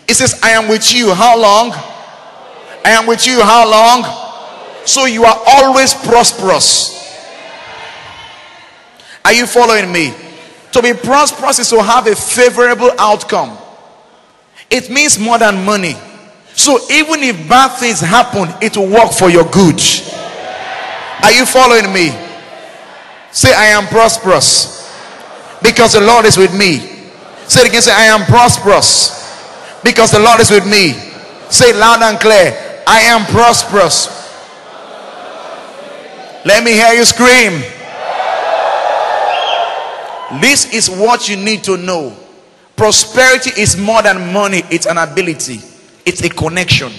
It 0.07 0.13
says, 0.13 0.39
I 0.43 0.51
am 0.51 0.67
with 0.67 0.93
you. 0.93 1.13
How 1.13 1.39
long? 1.39 1.71
I 2.85 2.91
am 2.91 3.07
with 3.07 3.25
you. 3.25 3.41
How 3.41 3.69
long? 3.69 4.85
So 4.85 5.05
you 5.05 5.23
are 5.23 5.39
always 5.45 5.93
prosperous. 5.93 6.95
Are 9.25 9.33
you 9.33 9.45
following 9.45 9.91
me? 9.91 10.13
To 10.71 10.81
be 10.81 10.93
prosperous 10.93 11.59
is 11.59 11.69
to 11.69 11.81
have 11.81 12.07
a 12.07 12.15
favorable 12.15 12.91
outcome. 12.97 13.57
It 14.69 14.89
means 14.89 15.17
more 15.19 15.37
than 15.39 15.65
money. 15.65 15.95
So 16.53 16.79
even 16.91 17.23
if 17.23 17.49
bad 17.49 17.77
things 17.77 17.99
happen, 17.99 18.49
it 18.61 18.77
will 18.77 18.89
work 18.89 19.11
for 19.11 19.29
your 19.29 19.45
good. 19.45 19.81
Are 21.23 21.31
you 21.31 21.45
following 21.45 21.91
me? 21.93 22.09
Say, 23.31 23.53
I 23.53 23.67
am 23.67 23.87
prosperous 23.87 24.91
because 25.61 25.93
the 25.93 26.01
Lord 26.01 26.25
is 26.25 26.37
with 26.37 26.55
me. 26.57 26.98
Say 27.49 27.61
it 27.61 27.67
again. 27.69 27.81
Say, 27.81 27.91
I 27.91 28.05
am 28.05 28.25
prosperous 28.25 29.19
because 29.83 30.11
the 30.11 30.19
Lord 30.19 30.39
is 30.39 30.51
with 30.51 30.65
me. 30.65 30.93
Say 31.49 31.73
loud 31.73 32.01
and 32.03 32.19
clear, 32.19 32.83
I 32.85 33.01
am 33.01 33.25
prosperous. 33.25 34.07
Let 36.45 36.63
me 36.63 36.71
hear 36.71 36.93
you 36.93 37.03
scream. 37.05 37.63
This 40.39 40.73
is 40.73 40.89
what 40.89 41.27
you 41.27 41.37
need 41.37 41.63
to 41.63 41.75
know. 41.75 42.15
Prosperity 42.75 43.59
is 43.59 43.75
more 43.75 44.03
than 44.03 44.31
money, 44.31 44.61
it's 44.69 44.85
an 44.85 44.99
ability, 44.99 45.59
it's 46.05 46.23
a 46.23 46.29
connection. 46.29 46.93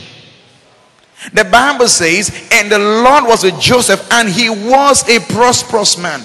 The 1.33 1.45
Bible 1.45 1.87
says, 1.87 2.49
and 2.51 2.71
the 2.71 2.79
Lord 2.79 3.25
was 3.25 3.45
with 3.45 3.59
Joseph, 3.61 4.07
and 4.13 4.29
he 4.29 4.51
was 4.51 5.09
a 5.09 5.21
prosperous 5.33 5.97
man. 5.97 6.21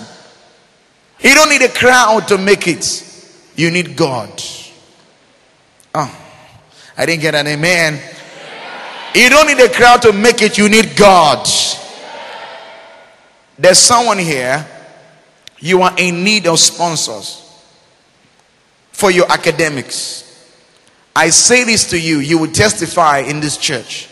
He 1.20 1.34
don't 1.34 1.50
need 1.50 1.62
a 1.62 1.70
crowd 1.70 2.28
to 2.30 2.38
make 2.38 2.68
it, 2.68 2.84
you 3.56 3.72
need 3.72 3.96
God. 3.96 4.42
Oh, 5.94 6.26
I 6.98 7.06
didn't 7.06 7.22
get 7.22 7.36
an 7.36 7.48
amen. 7.48 8.00
You 9.14 9.30
don't 9.30 9.48
need 9.48 9.60
a 9.60 9.70
crowd 9.70 10.02
to 10.04 10.14
make 10.14 10.42
it, 10.42 10.58
you 10.58 10.68
need 10.68 10.96
God. 10.98 11.48
There's 13.58 13.80
someone 13.80 14.18
here, 14.18 14.66
you 15.60 15.82
are 15.82 15.94
in 15.98 16.24
need 16.24 16.48
of 16.48 16.60
sponsors 16.60 17.42
for 18.92 19.12
your 19.12 19.32
academics. 19.32 20.24
I 21.16 21.30
say 21.30 21.64
this 21.64 21.90
to 21.92 22.00
you, 22.00 22.20
you 22.20 22.38
will 22.38 22.52
testify 22.52 23.20
in 23.20 23.40
this 23.40 23.58
church 23.58 24.10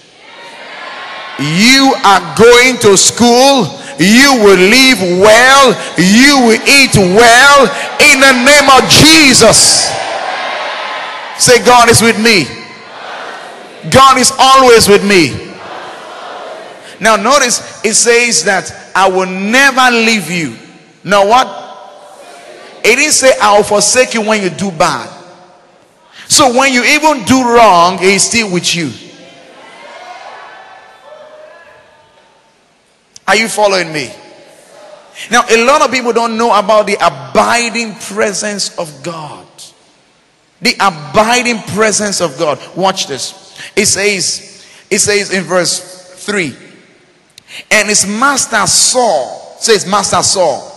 you 1.40 1.96
are 2.04 2.36
going 2.38 2.78
to 2.80 2.98
school, 2.98 3.66
you 4.00 4.40
will 4.42 4.58
live 4.58 5.00
well, 5.22 5.74
you 5.98 6.48
will 6.48 6.62
eat 6.66 6.96
well 6.96 7.62
in 8.12 8.20
the 8.20 8.34
name 8.46 8.70
of 8.70 8.90
Jesus. 8.90 9.92
Say, 11.38 11.64
God 11.66 11.90
is 11.90 12.02
with 12.02 12.18
me. 12.22 12.46
God 13.92 14.18
is 14.18 14.32
always 14.38 14.88
with 14.88 15.04
me. 15.06 15.52
Now, 17.00 17.16
notice 17.18 17.84
it 17.84 17.96
says 17.96 18.46
that 18.46 18.72
I 18.96 19.10
will 19.10 19.30
never 19.30 19.92
leave 19.92 20.32
you. 20.32 20.56
Now, 21.04 21.28
what? 21.28 21.60
It 22.86 22.96
didn't 22.96 23.12
say 23.14 23.34
I 23.42 23.58
will 23.58 23.64
forsake 23.64 24.14
you 24.14 24.22
when 24.22 24.42
you 24.42 24.50
do 24.50 24.72
bad. 24.72 25.10
So, 26.28 26.58
when 26.58 26.72
you 26.72 26.84
even 26.84 27.24
do 27.26 27.44
wrong, 27.44 27.98
He 27.98 28.16
is 28.16 28.24
still 28.24 28.52
with 28.52 28.74
you. 28.76 28.92
Are 33.28 33.36
you 33.36 33.48
following 33.48 33.92
me? 33.92 34.12
Now, 35.30 35.44
a 35.50 35.66
lot 35.66 35.82
of 35.82 35.92
people 35.92 36.12
don't 36.12 36.38
know 36.38 36.58
about 36.58 36.88
the 36.88 36.96
abiding 36.96 37.96
presence 37.96 38.78
of 38.78 39.04
God. 39.04 39.48
The 40.62 40.76
abiding 40.80 41.62
presence 41.74 42.22
of 42.22 42.38
God. 42.38 42.60
Watch 42.76 43.08
this. 43.08 43.58
It 43.76 43.86
says, 43.86 44.66
it 44.90 45.00
says 45.00 45.32
in 45.32 45.44
verse 45.44 46.26
3. 46.26 46.56
And 47.70 47.90
his 47.90 48.08
master 48.08 48.66
saw, 48.66 49.56
says 49.58 49.86
master 49.86 50.24
saw. 50.24 50.72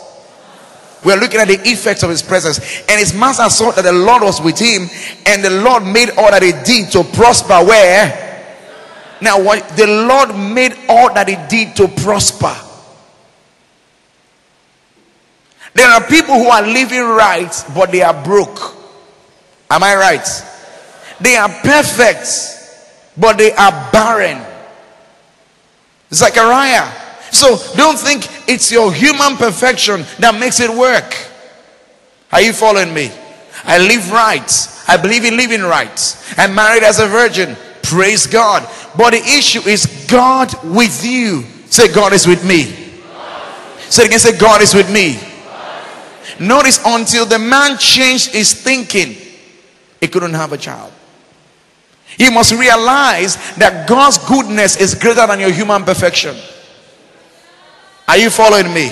We're 1.05 1.17
looking 1.17 1.41
at 1.41 1.49
the 1.49 1.61
effects 1.69 2.03
of 2.03 2.11
his 2.11 2.23
presence. 2.23 2.59
And 2.89 2.99
his 2.99 3.15
master 3.15 3.49
saw 3.49 3.71
that 3.71 3.83
the 3.83 3.93
Lord 3.93 4.23
was 4.23 4.41
with 4.41 4.59
him, 4.59 4.89
and 5.25 5.43
the 5.43 5.51
Lord 5.63 5.85
made 5.85 6.11
all 6.11 6.31
that 6.31 6.43
he 6.43 6.53
did 6.65 6.91
to 6.93 7.05
prosper 7.05 7.65
where? 7.65 8.26
Now, 9.21 9.43
what 9.43 9.69
the 9.77 9.87
Lord 9.87 10.37
made 10.37 10.77
all 10.89 11.13
that 11.15 11.29
He 11.29 11.37
did 11.49 11.77
to 11.77 11.89
prosper. 11.89 12.55
There 15.75 15.89
are 15.89 16.03
people 16.07 16.35
who 16.35 16.49
are 16.49 16.63
living 16.63 17.03
right, 17.03 17.53
but 17.75 17.93
they 17.93 18.03
are 18.03 18.25
broke. 18.25 18.75
Am 19.71 19.83
I 19.83 19.95
right? 19.95 20.27
They 21.21 21.37
are 21.37 21.49
perfect, 21.49 22.27
but 23.17 23.37
they 23.37 23.53
are 23.53 23.91
barren. 23.93 24.45
Zechariah. 26.11 26.91
So 27.31 27.59
don't 27.77 27.99
think 27.99 28.27
it's 28.49 28.71
your 28.71 28.93
human 28.93 29.37
perfection 29.37 30.05
that 30.19 30.39
makes 30.39 30.61
it 30.61 30.71
work. 30.71 31.15
Are 32.33 32.41
you 32.41 32.53
following 32.53 32.95
me? 32.95 33.11
I 33.65 33.79
live 33.79 34.11
right. 34.11 34.51
I 34.89 34.97
believe 34.97 35.25
in 35.25 35.37
living 35.37 35.63
right. 35.63 36.25
I'm 36.37 36.55
married 36.55 36.85
as 36.85 37.01
a 37.01 37.07
virgin. 37.07 37.57
Praise 37.87 38.27
God. 38.27 38.69
But 38.97 39.11
the 39.11 39.19
issue 39.19 39.61
is 39.61 40.07
God 40.09 40.53
with 40.65 41.05
you. 41.05 41.43
Say, 41.67 41.93
God 41.93 42.13
is 42.13 42.27
with 42.27 42.45
me. 42.45 42.65
Say 43.89 44.07
again, 44.07 44.19
say, 44.19 44.37
God 44.37 44.61
is 44.61 44.75
with 44.75 44.93
me. 44.93 45.21
Notice 46.41 46.81
until 46.85 47.27
the 47.27 47.39
man 47.39 47.79
changed 47.79 48.33
his 48.33 48.53
thinking, 48.53 49.17
he 50.01 50.09
couldn't 50.09 50.35
have 50.35 50.53
a 50.53 50.59
child. 50.59 50.93
He 52.19 52.29
must 52.29 52.53
realize 52.53 53.37
that 53.57 53.89
God's 53.89 54.19
goodness 54.19 54.81
is 54.81 54.95
greater 54.95 55.27
than 55.27 55.39
your 55.39 55.53
human 55.53 55.85
perfection. 55.85 56.37
Are 58.09 58.17
you 58.17 58.31
following 58.31 58.73
me? 58.75 58.91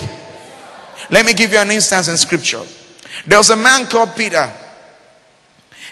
Let 1.10 1.26
me 1.26 1.34
give 1.34 1.52
you 1.52 1.58
an 1.58 1.70
instance 1.70 2.08
in 2.08 2.16
scripture. 2.16 2.62
There 3.26 3.38
was 3.38 3.50
a 3.50 3.56
man 3.56 3.86
called 3.86 4.14
Peter, 4.16 4.52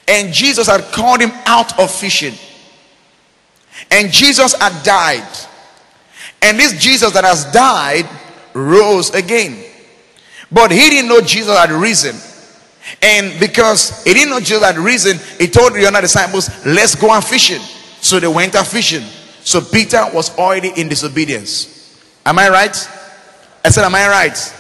and 0.07 0.33
Jesus 0.33 0.69
had 0.69 0.83
called 0.93 1.21
him 1.21 1.33
out 1.47 1.79
of 1.81 1.91
fishing. 1.91 2.35
And 3.93 4.11
Jesus 4.11 4.55
had 4.55 4.83
died. 4.83 5.29
And 6.41 6.59
this 6.59 6.83
Jesus 6.83 7.13
that 7.13 7.25
has 7.25 7.45
died 7.53 8.09
rose 8.55 9.11
again. 9.15 9.65
But 10.51 10.73
he 10.73 10.91
didn't 10.91 11.09
know 11.09 11.21
Jesus 11.21 11.57
had 11.57 11.71
risen. 11.71 12.17
And 13.01 13.39
because 13.39 14.03
he 14.05 14.15
didn't 14.15 14.31
know 14.31 14.41
Jesus 14.41 14.63
had 14.63 14.77
risen, 14.77 15.19
he 15.39 15.47
told 15.47 15.75
the 15.75 15.87
other 15.87 16.01
disciples, 16.01 16.49
Let's 16.65 16.95
go 16.95 17.13
and 17.13 17.23
fishing. 17.23 17.61
So 18.01 18.19
they 18.19 18.27
went 18.29 18.55
out 18.55 18.67
fishing. 18.67 19.05
So 19.45 19.61
Peter 19.61 20.05
was 20.13 20.37
already 20.39 20.73
in 20.77 20.89
disobedience. 20.89 22.01
Am 22.25 22.39
I 22.39 22.49
right? 22.49 22.91
I 23.65 23.69
said, 23.69 23.85
Am 23.85 23.95
I 23.95 24.09
right? 24.09 24.55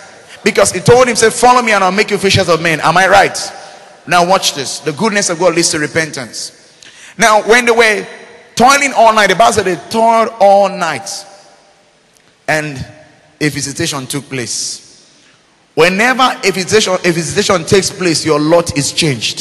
Because 0.44 0.72
he 0.72 0.80
told 0.80 1.08
him, 1.08 1.16
say, 1.16 1.30
Follow 1.30 1.62
me 1.62 1.72
and 1.72 1.82
I'll 1.82 1.90
make 1.92 2.10
you 2.10 2.18
fishers 2.18 2.48
of 2.48 2.62
men. 2.62 2.80
Am 2.80 2.96
I 2.96 3.08
right? 3.08 3.52
Now 4.06 4.28
watch 4.28 4.54
this. 4.54 4.80
The 4.80 4.92
goodness 4.92 5.30
of 5.30 5.38
God 5.38 5.54
leads 5.54 5.70
to 5.70 5.78
repentance. 5.78 6.58
Now, 7.18 7.46
when 7.46 7.66
they 7.66 7.72
were 7.72 8.06
toiling 8.62 8.92
all 8.92 9.12
night. 9.12 9.28
The 9.28 9.34
Bible 9.34 9.52
said 9.52 9.64
they 9.64 9.76
toiled 9.90 10.28
all 10.40 10.68
night. 10.68 11.26
And 12.46 12.76
a 13.40 13.48
visitation 13.48 14.06
took 14.06 14.24
place. 14.28 14.88
Whenever 15.74 16.22
a 16.22 16.50
visitation, 16.52 16.94
a 16.94 17.10
visitation 17.10 17.64
takes 17.64 17.90
place, 17.90 18.24
your 18.24 18.38
lot 18.38 18.76
is 18.76 18.92
changed. 18.92 19.40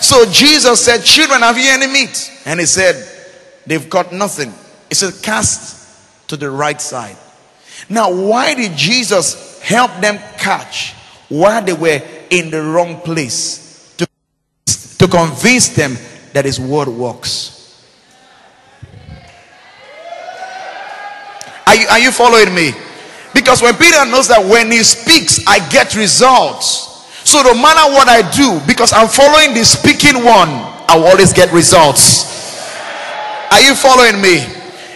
So 0.00 0.30
Jesus 0.30 0.84
said, 0.84 1.02
Children, 1.02 1.40
have 1.40 1.56
you 1.56 1.70
any 1.70 1.86
meat? 1.86 2.30
And 2.44 2.60
he 2.60 2.66
said, 2.66 3.08
They've 3.66 3.88
got 3.88 4.12
nothing. 4.12 4.52
He 4.88 4.94
said, 4.94 5.14
Cast 5.22 6.28
to 6.28 6.36
the 6.36 6.50
right 6.50 6.80
side. 6.80 7.16
Now, 7.88 8.12
why 8.12 8.54
did 8.54 8.76
Jesus 8.76 9.60
help 9.62 9.90
them 10.00 10.18
catch 10.36 10.92
while 11.28 11.64
they 11.64 11.72
were 11.72 12.02
in 12.30 12.50
the 12.50 12.62
wrong 12.62 13.00
place? 13.00 13.94
To, 13.98 14.06
to 14.98 15.08
convince 15.08 15.68
them 15.68 15.96
that 16.32 16.44
his 16.44 16.58
word 16.60 16.88
works. 16.88 17.61
Are 21.66 21.74
you, 21.74 21.86
are 21.88 21.98
you 21.98 22.10
following 22.10 22.54
me? 22.54 22.72
Because 23.34 23.62
when 23.62 23.74
Peter 23.76 24.04
knows 24.06 24.28
that 24.28 24.44
when 24.44 24.70
he 24.70 24.82
speaks, 24.84 25.40
I 25.46 25.58
get 25.70 25.96
results. 25.96 26.92
So 27.24 27.40
no 27.42 27.54
matter 27.54 27.92
what 27.94 28.08
I 28.08 28.20
do, 28.34 28.60
because 28.66 28.92
I'm 28.92 29.08
following 29.08 29.54
the 29.54 29.64
speaking 29.64 30.24
one, 30.24 30.50
I 30.90 30.96
will 30.98 31.06
always 31.06 31.32
get 31.32 31.52
results. 31.52 32.28
Are 33.50 33.60
you 33.60 33.74
following 33.74 34.20
me? 34.20 34.44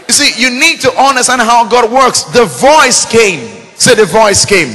You 0.08 0.14
see, 0.14 0.34
you 0.36 0.50
need 0.50 0.80
to 0.80 0.92
understand 1.00 1.40
how 1.42 1.66
God 1.68 1.90
works. 1.90 2.24
The 2.24 2.44
voice 2.44 3.08
came. 3.08 3.66
Say 3.76 3.94
the 3.94 4.06
voice 4.06 4.44
came. 4.44 4.74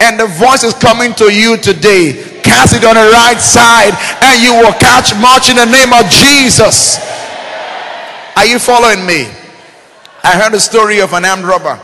And 0.00 0.18
the 0.18 0.26
voice 0.26 0.64
is 0.64 0.74
coming 0.74 1.14
to 1.14 1.32
you 1.32 1.56
today. 1.56 2.40
Cast 2.42 2.74
it 2.74 2.84
on 2.84 2.94
the 2.94 3.10
right 3.12 3.38
side, 3.38 3.92
and 4.22 4.42
you 4.42 4.54
will 4.54 4.72
catch 4.80 5.14
much 5.20 5.50
in 5.50 5.56
the 5.56 5.66
name 5.66 5.92
of 5.92 6.08
Jesus. 6.10 6.98
Are 8.36 8.46
you 8.46 8.58
following 8.58 9.04
me? 9.04 9.28
I 10.22 10.38
heard 10.38 10.52
a 10.52 10.60
story 10.60 11.00
of 11.00 11.14
an 11.14 11.24
armed 11.24 11.44
robber. 11.44 11.80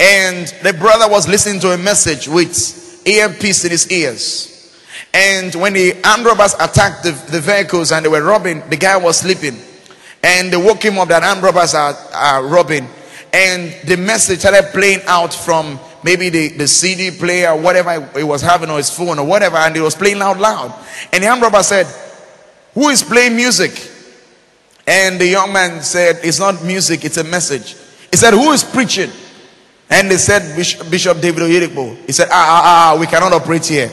And 0.00 0.48
the 0.62 0.72
brother 0.72 1.08
was 1.08 1.28
listening 1.28 1.60
to 1.60 1.70
a 1.72 1.78
message 1.78 2.26
with 2.26 3.06
earpiece 3.06 3.64
in 3.64 3.70
his 3.70 3.90
ears. 3.90 4.76
And 5.14 5.54
when 5.54 5.74
the 5.74 5.94
armed 6.04 6.26
robbers 6.26 6.54
attacked 6.54 7.04
the, 7.04 7.12
the 7.30 7.40
vehicles 7.40 7.92
and 7.92 8.04
they 8.04 8.08
were 8.08 8.22
robbing, 8.22 8.68
the 8.68 8.76
guy 8.76 8.96
was 8.96 9.18
sleeping. 9.18 9.56
And 10.24 10.52
they 10.52 10.56
woke 10.56 10.82
him 10.84 10.98
up 10.98 11.08
that 11.08 11.22
armed 11.22 11.42
robbers 11.42 11.74
are, 11.74 11.94
are 12.12 12.44
robbing. 12.46 12.88
And 13.32 13.74
the 13.86 13.96
message 13.96 14.40
started 14.40 14.70
playing 14.72 15.00
out 15.06 15.32
from 15.32 15.78
maybe 16.02 16.30
the, 16.30 16.48
the 16.48 16.66
CD 16.66 17.16
player, 17.16 17.54
whatever 17.54 18.08
he 18.16 18.24
was 18.24 18.42
having, 18.42 18.70
or 18.70 18.78
his 18.78 18.90
phone, 18.90 19.20
or 19.20 19.26
whatever, 19.26 19.56
and 19.56 19.76
it 19.76 19.80
was 19.80 19.94
playing 19.94 20.20
out 20.20 20.38
loud. 20.38 20.74
And 21.12 21.22
the 21.22 21.28
armed 21.28 21.42
robber 21.42 21.62
said, 21.62 21.86
Who 22.74 22.88
is 22.88 23.04
playing 23.04 23.36
music? 23.36 23.89
And 24.86 25.20
the 25.20 25.26
young 25.26 25.52
man 25.52 25.82
said, 25.82 26.20
It's 26.22 26.38
not 26.38 26.64
music, 26.64 27.04
it's 27.04 27.16
a 27.16 27.24
message. 27.24 27.76
He 28.10 28.16
said, 28.16 28.32
Who 28.32 28.50
is 28.52 28.64
preaching? 28.64 29.10
And 29.90 30.08
they 30.08 30.18
said, 30.18 30.56
Bishop, 30.56 30.88
Bishop 30.88 31.20
David 31.20 31.42
Oyedepo. 31.42 31.96
He 32.06 32.12
said, 32.12 32.28
ah, 32.30 32.32
ah, 32.32 32.94
ah, 32.94 33.00
we 33.00 33.06
cannot 33.06 33.32
operate 33.32 33.66
here. 33.66 33.90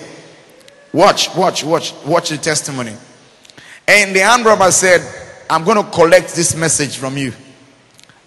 Watch, 0.93 1.35
watch, 1.35 1.63
watch, 1.63 1.93
watch 2.05 2.29
the 2.29 2.37
testimony. 2.37 2.93
And 3.87 4.15
the 4.15 4.21
armed 4.21 4.45
robber 4.45 4.71
said, 4.71 5.01
I'm 5.49 5.63
going 5.63 5.83
to 5.83 5.91
collect 5.91 6.35
this 6.35 6.55
message 6.55 6.97
from 6.97 7.17
you. 7.17 7.33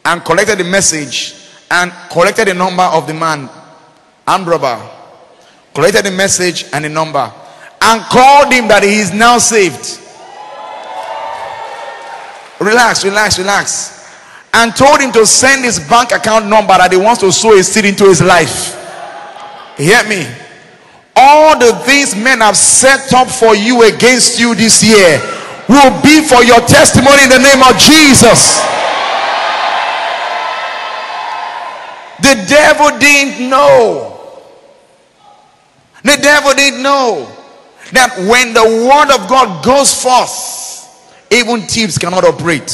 And 0.04 0.24
collected 0.24 0.58
the 0.58 0.64
message 0.64 1.36
and 1.70 1.92
collected 2.10 2.48
the 2.48 2.54
number 2.54 2.82
of 2.82 3.06
the 3.06 3.14
man, 3.14 3.48
armed 4.26 4.48
robber. 4.48 4.90
Collected 5.72 6.06
the 6.06 6.10
message 6.10 6.64
and 6.72 6.84
the 6.84 6.88
number. 6.88 7.32
And 7.82 8.02
called 8.02 8.52
him 8.52 8.66
that 8.66 8.82
he 8.82 8.98
is 8.98 9.12
now 9.12 9.38
saved. 9.38 9.99
Relax, 12.60 13.04
relax, 13.04 13.38
relax 13.38 14.00
and 14.52 14.74
told 14.74 15.00
him 15.00 15.12
to 15.12 15.26
send 15.26 15.64
his 15.64 15.78
bank 15.78 16.12
account 16.12 16.46
number 16.46 16.74
that 16.74 16.90
he 16.90 16.98
wants 16.98 17.20
to 17.20 17.30
sow 17.30 17.54
a 17.56 17.62
seed 17.62 17.84
into 17.84 18.04
his 18.04 18.20
life. 18.20 18.74
Hear 19.76 20.02
me. 20.08 20.26
All 21.14 21.58
the 21.58 21.72
things 21.84 22.16
men 22.16 22.40
have 22.40 22.56
set 22.56 23.12
up 23.14 23.28
for 23.28 23.54
you 23.54 23.82
against 23.82 24.40
you 24.40 24.54
this 24.54 24.82
year 24.82 25.20
will 25.68 25.94
be 26.02 26.26
for 26.26 26.42
your 26.42 26.58
testimony 26.66 27.22
in 27.22 27.30
the 27.30 27.38
name 27.38 27.62
of 27.62 27.78
Jesus. 27.78 28.58
The 32.20 32.34
devil 32.48 32.98
didn't 32.98 33.48
know. 33.48 34.18
The 36.02 36.18
devil 36.20 36.54
didn't 36.54 36.82
know 36.82 37.30
that 37.92 38.16
when 38.26 38.52
the 38.52 38.64
word 38.64 39.14
of 39.14 39.28
God 39.28 39.64
goes 39.64 39.94
forth, 39.94 40.59
even 41.30 41.62
thieves 41.62 41.96
cannot 41.96 42.24
operate. 42.24 42.70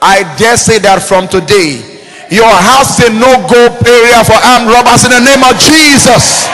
I 0.00 0.22
dare 0.38 0.56
say 0.56 0.78
that 0.78 1.02
from 1.02 1.26
today, 1.26 1.82
your 2.30 2.46
house 2.46 3.02
is 3.02 3.10
a 3.10 3.12
no 3.12 3.34
go 3.50 3.66
area 3.82 4.22
for 4.22 4.38
armed 4.38 4.70
robbers 4.70 5.02
in 5.02 5.10
the 5.10 5.24
name 5.26 5.42
of 5.42 5.58
Jesus. 5.58 6.46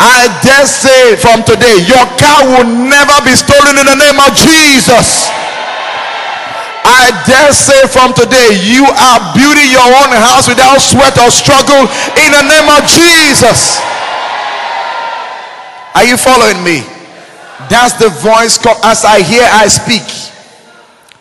I 0.00 0.26
dare 0.42 0.66
say 0.66 1.14
from 1.20 1.44
today, 1.44 1.84
your 1.86 2.02
car 2.18 2.42
will 2.48 2.66
never 2.66 3.16
be 3.22 3.36
stolen 3.36 3.78
in 3.78 3.86
the 3.86 3.98
name 4.00 4.18
of 4.18 4.32
Jesus. 4.34 5.30
I 6.82 7.12
dare 7.28 7.52
say 7.54 7.86
from 7.86 8.10
today, 8.16 8.58
you 8.66 8.82
are 8.88 9.20
building 9.36 9.70
your 9.70 9.86
own 9.86 10.10
house 10.10 10.48
without 10.48 10.80
sweat 10.82 11.14
or 11.20 11.30
struggle 11.30 11.86
in 12.18 12.30
the 12.34 12.44
name 12.48 12.68
of 12.72 12.82
Jesus. 12.88 13.78
Are 15.94 16.02
you 16.02 16.16
following 16.16 16.58
me? 16.64 16.91
That's 17.68 17.94
the 17.94 18.08
voice 18.08 18.58
as 18.84 19.04
I 19.04 19.22
hear, 19.22 19.46
I 19.50 19.68
speak. 19.68 20.02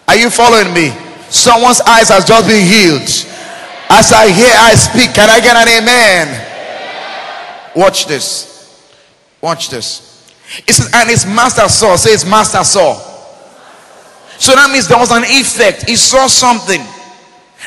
Are 0.07 0.17
you 0.17 0.29
following 0.29 0.73
me? 0.73 0.91
Someone's 1.29 1.79
eyes 1.81 2.09
has 2.09 2.25
just 2.25 2.47
been 2.47 2.65
healed. 2.65 3.07
As 3.89 4.11
I 4.11 4.31
hear, 4.31 4.51
I 4.55 4.75
speak. 4.75 5.13
Can 5.13 5.29
I 5.29 5.39
get 5.39 5.55
an 5.55 5.67
amen? 5.67 6.47
Watch 7.75 8.05
this. 8.05 8.51
Watch 9.41 9.69
this. 9.69 10.29
It 10.67 10.73
says, 10.73 10.91
and 10.93 11.09
his 11.09 11.25
master 11.25 11.67
saw. 11.69 11.95
Say 11.95 12.11
his 12.11 12.25
master 12.25 12.63
saw. 12.63 12.95
So 14.37 14.53
that 14.55 14.69
means 14.71 14.87
there 14.87 14.97
was 14.97 15.11
an 15.11 15.23
effect. 15.23 15.87
He 15.87 15.95
saw 15.95 16.27
something. 16.27 16.81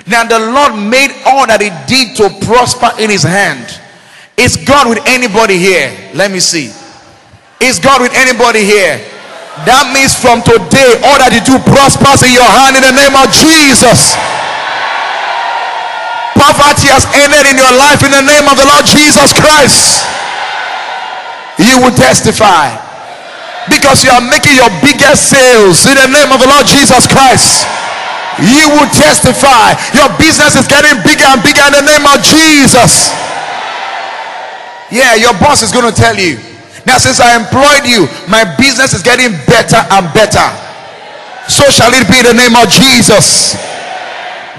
Now 0.07 0.25
the 0.25 0.39
Lord 0.39 0.75
made 0.75 1.11
all 1.25 1.47
that 1.47 1.61
he 1.61 1.71
did 1.87 2.17
to 2.17 2.47
prosper 2.47 2.91
in 3.01 3.11
his 3.11 3.23
hand. 3.23 3.81
Is 4.37 4.57
God 4.57 4.89
with 4.89 4.99
anybody 5.07 5.57
here? 5.57 6.11
Let 6.15 6.31
me 6.31 6.41
see. 6.41 6.73
Is 7.63 7.79
God 7.79 8.03
with 8.03 8.15
anybody 8.15 8.65
here? 8.65 8.99
That 9.63 9.95
means 9.95 10.19
from 10.19 10.43
today, 10.43 10.99
all 11.07 11.15
that 11.23 11.31
you 11.31 11.39
do 11.47 11.63
prospers 11.63 12.27
in 12.27 12.35
your 12.35 12.47
hand 12.47 12.75
in 12.75 12.83
the 12.83 12.91
name 12.91 13.15
of 13.15 13.31
Jesus. 13.31 14.19
Poverty 16.35 16.91
has 16.91 17.07
ended 17.15 17.47
in 17.47 17.55
your 17.55 17.71
life 17.79 18.03
in 18.03 18.11
the 18.11 18.27
name 18.27 18.51
of 18.51 18.59
the 18.59 18.67
Lord 18.67 18.83
Jesus 18.83 19.31
Christ. 19.31 20.03
You 21.63 21.79
will 21.79 21.95
testify 21.95 22.75
because 23.71 24.03
you 24.03 24.11
are 24.11 24.21
making 24.27 24.59
your 24.59 24.69
biggest 24.83 25.31
sales 25.31 25.87
in 25.87 25.95
the 25.95 26.11
name 26.11 26.35
of 26.35 26.43
the 26.43 26.51
Lord 26.51 26.67
Jesus 26.67 27.07
Christ. 27.07 27.71
You 28.43 28.67
will 28.75 28.91
testify. 28.91 29.79
Your 29.95 30.11
business 30.19 30.59
is 30.59 30.67
getting 30.67 30.99
bigger 31.07 31.31
and 31.31 31.39
bigger 31.47 31.63
in 31.71 31.79
the 31.79 31.87
name 31.87 32.03
of 32.11 32.19
Jesus. 32.27 33.15
Yeah, 34.91 35.15
your 35.15 35.39
boss 35.39 35.63
is 35.63 35.71
going 35.71 35.87
to 35.87 35.95
tell 35.95 36.19
you 36.19 36.54
now, 36.87 36.99
since 36.99 37.19
I 37.21 37.37
employed 37.37 37.89
you, 37.89 38.07
my 38.29 38.45
business 38.57 38.93
is 38.93 39.03
getting 39.03 39.33
better 39.49 39.81
and 39.91 40.13
better. 40.13 40.45
So 41.49 41.65
shall 41.71 41.93
it 41.93 42.09
be 42.09 42.21
in 42.21 42.25
the 42.25 42.35
name 42.37 42.57
of 42.57 42.69
Jesus. 42.69 43.55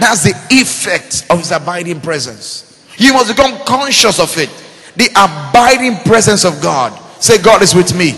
That's 0.01 0.23
the 0.23 0.33
effect 0.49 1.25
of 1.29 1.39
his 1.39 1.51
abiding 1.51 2.01
presence. 2.01 2.83
You 2.97 3.13
must 3.13 3.29
become 3.29 3.57
conscious 3.65 4.19
of 4.19 4.35
it. 4.37 4.49
The 4.95 5.09
abiding 5.13 5.97
presence 6.03 6.45
of 6.45 6.61
God. 6.61 6.93
Say, 7.21 7.41
God 7.41 7.61
is 7.61 7.75
with 7.75 7.95
me. 7.95 8.11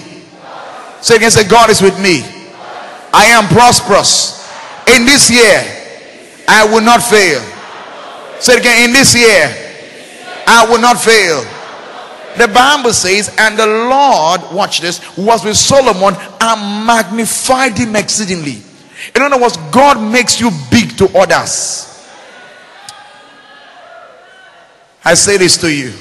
Say 1.01 1.17
again, 1.17 1.31
say, 1.31 1.47
God 1.47 1.69
is 1.69 1.81
with 1.81 1.99
me. 2.01 2.21
I 3.13 3.25
am 3.25 3.47
prosperous. 3.47 4.47
In 4.95 5.05
this 5.05 5.29
year, 5.29 5.63
I 6.47 6.65
will 6.65 6.81
not 6.81 7.03
fail. 7.03 7.41
Say 8.39 8.57
again, 8.57 8.89
in 8.89 8.93
this 8.93 9.15
year, 9.15 9.51
I 10.47 10.65
will 10.69 10.79
not 10.79 10.97
fail. 10.99 11.43
The 12.37 12.47
Bible 12.47 12.93
says, 12.93 13.33
and 13.37 13.57
the 13.57 13.65
Lord, 13.65 14.41
watch 14.53 14.81
this, 14.81 15.01
was 15.17 15.43
with 15.43 15.57
Solomon 15.57 16.15
and 16.39 16.85
magnified 16.85 17.77
him 17.77 17.95
exceedingly. 17.95 18.61
In 19.15 19.21
other 19.21 19.39
words, 19.39 19.57
God 19.71 19.99
makes 19.99 20.39
you 20.39 20.51
big 20.69 20.97
to 20.97 21.05
others. 21.17 21.83
I 25.03 25.13
say 25.13 25.37
this 25.37 25.57
to 25.57 25.71
you 25.71 25.93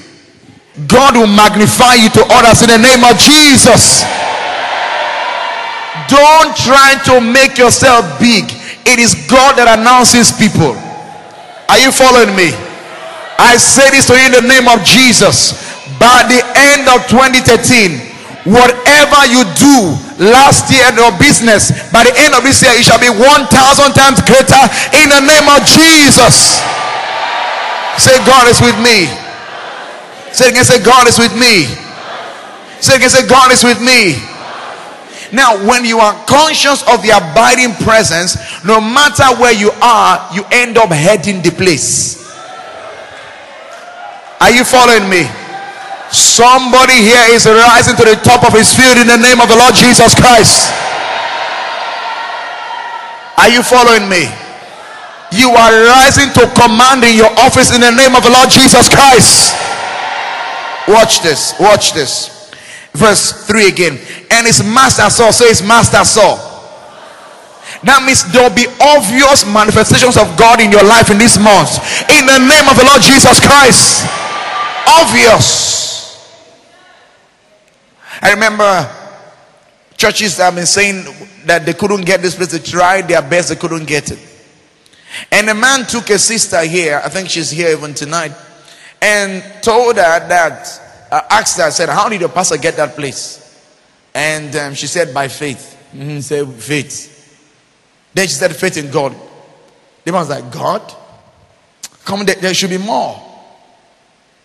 God 0.85 1.15
will 1.15 1.27
magnify 1.27 1.95
you 1.95 2.09
to 2.09 2.23
others 2.29 2.61
in 2.61 2.69
the 2.69 2.77
name 2.77 3.01
of 3.03 3.17
Jesus. 3.17 4.03
Don't 6.05 6.53
try 6.55 7.01
to 7.09 7.19
make 7.19 7.57
yourself 7.57 8.05
big, 8.19 8.45
it 8.85 8.99
is 8.99 9.15
God 9.27 9.57
that 9.57 9.79
announces 9.79 10.31
people. 10.31 10.77
Are 11.67 11.79
you 11.79 11.91
following 11.91 12.35
me? 12.37 12.53
I 13.39 13.57
say 13.57 13.89
this 13.89 14.05
to 14.07 14.13
you 14.13 14.27
in 14.27 14.31
the 14.31 14.45
name 14.45 14.67
of 14.67 14.85
Jesus 14.85 15.66
by 15.99 16.25
the 16.29 16.41
end 16.73 16.87
of 16.89 17.05
2013 17.09 17.99
whatever 18.47 19.19
you 19.27 19.43
do 19.59 19.77
last 20.23 20.71
year 20.71 20.87
in 20.87 20.95
your 20.95 21.11
business 21.19 21.69
by 21.91 22.07
the 22.07 22.13
end 22.23 22.31
of 22.33 22.41
this 22.47 22.63
year 22.63 22.71
it 22.73 22.85
shall 22.87 23.01
be 23.01 23.11
1000 23.11 23.21
times 23.91 24.23
greater 24.23 24.63
in 24.95 25.11
the 25.11 25.21
name 25.25 25.47
of 25.51 25.59
jesus. 25.67 26.63
Say 27.97 28.15
god 28.25 28.47
is 28.47 28.61
with 28.61 28.77
me. 28.79 29.09
Say 30.31 30.49
again 30.49 30.63
say 30.63 30.83
god 30.83 31.07
is 31.07 31.17
with 31.17 31.33
me. 31.33 31.65
Say 32.79 32.95
again 32.95 33.09
say 33.09 33.27
god 33.27 33.51
is 33.51 33.63
with 33.63 33.81
me. 33.81 34.21
Now 35.33 35.57
when 35.67 35.83
you 35.83 35.99
are 35.99 36.13
conscious 36.25 36.87
of 36.87 37.01
the 37.01 37.09
abiding 37.09 37.73
presence 37.83 38.37
no 38.63 38.79
matter 38.79 39.25
where 39.41 39.51
you 39.51 39.71
are 39.81 40.29
you 40.33 40.45
end 40.51 40.77
up 40.77 40.89
heading 40.89 41.41
the 41.41 41.49
place. 41.51 42.23
Are 44.39 44.51
you 44.51 44.63
following 44.63 45.09
me 45.09 45.25
Somebody 46.11 47.03
here 47.03 47.35
is 47.35 47.45
rising 47.45 47.95
to 47.99 48.05
the 48.07 48.15
top 48.23 48.47
of 48.47 48.53
his 48.53 48.71
field 48.71 48.97
in 48.97 49.07
the 49.07 49.19
name 49.19 49.41
of 49.43 49.49
the 49.51 49.57
Lord 49.59 49.75
Jesus 49.75 50.15
Christ. 50.15 50.71
Are 53.37 53.49
you 53.49 53.61
following 53.61 54.09
me? 54.09 54.25
You 55.31 55.51
are 55.51 55.73
rising 55.91 56.31
to 56.39 56.47
command 56.55 57.03
in 57.03 57.15
your 57.15 57.31
office 57.43 57.75
in 57.75 57.81
the 57.81 57.91
name 57.91 58.15
of 58.15 58.23
the 58.23 58.31
Lord 58.31 58.49
Jesus 58.49 58.87
Christ. 58.87 59.55
Watch 60.87 61.21
this. 61.21 61.53
Watch 61.59 61.91
this. 61.93 62.49
Verse 62.93 63.45
3 63.45 63.67
again. 63.67 63.99
And 64.31 64.47
his 64.47 64.63
master 64.63 65.09
saw. 65.09 65.31
Say 65.31 65.49
his 65.49 65.61
master 65.61 66.03
saw. 66.05 66.39
That 67.83 68.01
means 68.01 68.25
there 68.31 68.41
will 68.41 68.55
be 68.55 68.65
obvious 68.81 69.45
manifestations 69.45 70.17
of 70.17 70.33
God 70.39 70.63
in 70.63 70.71
your 70.71 70.83
life 70.83 71.11
in 71.11 71.19
this 71.19 71.37
month. 71.37 71.77
In 72.09 72.25
the 72.25 72.39
name 72.39 72.65
of 72.65 72.79
the 72.79 72.87
Lord 72.87 73.03
Jesus 73.03 73.37
Christ. 73.43 74.07
Obvious. 74.87 75.76
I 78.21 78.33
remember 78.33 78.89
churches 79.95 80.37
have 80.37 80.55
been 80.55 80.65
saying 80.65 81.05
that 81.45 81.65
they 81.65 81.73
couldn't 81.73 82.05
get 82.05 82.21
this 82.21 82.35
place. 82.35 82.51
They 82.51 82.59
tried 82.59 83.07
their 83.07 83.21
best, 83.21 83.49
they 83.49 83.55
couldn't 83.55 83.85
get 83.85 84.11
it. 84.11 84.19
And 85.31 85.49
a 85.49 85.55
man 85.55 85.85
took 85.85 86.09
a 86.09 86.19
sister 86.19 86.63
here, 86.63 87.01
I 87.03 87.09
think 87.09 87.29
she's 87.29 87.49
here 87.49 87.69
even 87.69 87.93
tonight, 87.93 88.33
and 89.01 89.43
told 89.61 89.95
her 89.95 90.27
that 90.27 90.81
I 91.11 91.23
asked 91.29 91.57
her, 91.59 91.71
said, 91.71 91.89
How 91.89 92.09
did 92.09 92.19
your 92.19 92.29
pastor 92.29 92.57
get 92.57 92.75
that 92.75 92.95
place? 92.95 93.43
And 94.13 94.55
um, 94.55 94.73
she 94.73 94.87
said, 94.87 95.13
By 95.13 95.27
faith. 95.27 95.75
Mm-hmm, 95.93 96.19
said, 96.19 96.47
Faith. 96.53 97.13
Then 98.13 98.27
she 98.27 98.33
said, 98.33 98.55
Faith 98.55 98.77
in 98.77 98.91
God. 98.91 99.15
The 100.03 100.11
man 100.11 100.21
was 100.21 100.29
like, 100.29 100.51
God? 100.51 100.81
Come, 102.03 102.25
there, 102.25 102.35
there 102.35 102.53
should 102.53 102.69
be 102.69 102.77
more. 102.77 103.21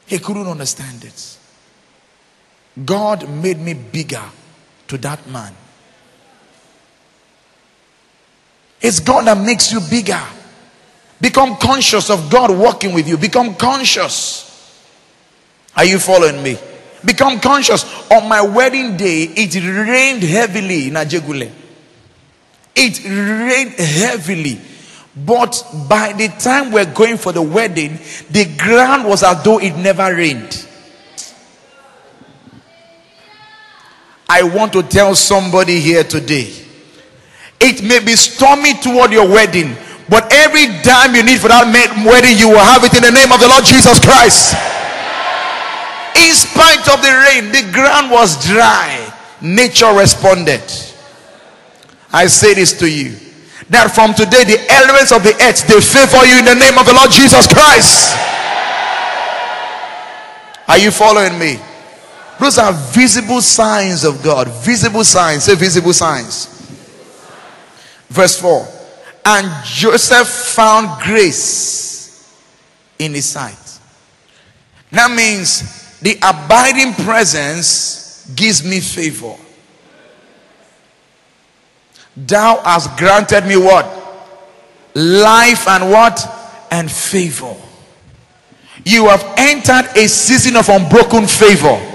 He 0.07 0.19
couldn't 0.19 0.47
understand 0.47 1.05
it. 1.05 1.39
God 2.85 3.29
made 3.29 3.59
me 3.59 3.75
bigger 3.75 4.23
to 4.89 4.99
that 4.99 5.27
man. 5.29 5.55
It's 8.81 8.99
God 8.99 9.27
that 9.27 9.39
makes 9.39 9.73
you 9.73 9.81
bigger. 9.81 10.21
Become 11.21 11.57
conscious 11.57 12.11
of 12.11 12.31
God 12.31 12.51
working 12.51 12.93
with 12.93 13.07
you. 13.07 13.17
Become 13.17 13.55
conscious. 13.55 14.49
Are 15.77 15.85
you 15.85 15.99
following 15.99 16.43
me? 16.43 16.59
Become 17.05 17.41
conscious. 17.41 17.85
On 18.11 18.29
my 18.29 18.43
wedding 18.43 18.97
day, 18.97 19.25
it 19.25 19.55
rained 19.55 20.23
heavily 20.23 20.89
in 20.89 20.95
Ajegunle. 20.95 21.51
It 22.75 23.05
rained 23.05 23.73
heavily. 23.73 24.61
But 25.15 25.65
by 25.89 26.13
the 26.13 26.29
time 26.29 26.73
we're 26.73 26.93
going 26.93 27.19
for 27.19 27.33
the 27.33 27.43
wedding, 27.43 27.99
the 28.31 28.57
ground 28.57 29.07
was 29.07 29.23
as 29.23 29.43
though 29.45 29.61
it 29.61 29.77
never 29.77 30.15
rained. 30.15 30.67
I 34.33 34.43
want 34.43 34.73
to 34.73 34.83
tell 34.83 35.15
somebody 35.15 35.79
here 35.79 36.05
today 36.05 36.49
it 37.61 37.85
may 37.85 38.01
be 38.01 38.17
stormy 38.17 38.73
toward 38.81 39.13
your 39.13 39.29
wedding, 39.29 39.77
but 40.09 40.33
every 40.33 40.67
dime 40.83 41.15
you 41.15 41.23
need 41.23 41.39
for 41.39 41.47
that 41.53 41.69
wedding, 41.69 42.41
you 42.41 42.49
will 42.49 42.65
have 42.65 42.83
it 42.83 42.97
in 42.97 43.05
the 43.05 43.13
name 43.13 43.31
of 43.31 43.39
the 43.39 43.47
Lord 43.47 43.63
Jesus 43.63 44.01
Christ. 44.01 44.57
In 46.17 46.33
spite 46.33 46.83
of 46.89 47.05
the 47.05 47.13
rain, 47.29 47.53
the 47.53 47.71
ground 47.77 48.11
was 48.11 48.41
dry. 48.43 49.05
Nature 49.41 49.93
responded. 49.93 50.65
I 52.11 52.27
say 52.27 52.55
this 52.55 52.73
to 52.81 52.91
you 52.91 53.15
that 53.69 53.95
from 53.95 54.17
today, 54.17 54.43
the 54.49 54.59
elements 54.73 55.13
of 55.13 55.23
the 55.23 55.37
earth 55.45 55.63
they 55.69 55.79
favor 55.79 56.25
you 56.25 56.41
in 56.41 56.49
the 56.49 56.59
name 56.59 56.81
of 56.81 56.89
the 56.89 56.97
Lord 56.97 57.13
Jesus 57.13 57.47
Christ. 57.47 58.17
Are 60.67 60.79
you 60.81 60.91
following 60.91 61.39
me? 61.39 61.61
Those 62.43 62.59
are 62.59 62.73
visible 62.73 63.41
signs 63.41 64.03
of 64.03 64.21
God. 64.21 64.49
Visible 64.65 65.05
signs. 65.05 65.45
Say 65.45 65.55
visible 65.55 65.93
signs. 65.93 66.47
Verse 68.09 68.37
4 68.41 68.67
And 69.25 69.65
Joseph 69.65 70.27
found 70.27 71.01
grace 71.05 72.37
in 72.99 73.15
his 73.15 73.27
sight. 73.27 73.79
That 74.91 75.13
means 75.13 76.01
the 76.01 76.17
abiding 76.21 76.95
presence 77.05 78.29
gives 78.35 78.65
me 78.65 78.81
favor. 78.81 79.37
Thou 82.17 82.61
hast 82.65 82.99
granted 82.99 83.47
me 83.47 83.57
what? 83.57 83.87
Life 84.97 85.69
and 85.69 85.93
what? 85.93 86.67
And 86.73 86.91
favor. 86.91 87.55
You 88.85 89.07
have 89.07 89.25
entered 89.37 89.97
a 89.97 90.09
season 90.09 90.57
of 90.57 90.69
unbroken 90.69 91.29
favor. 91.29 91.91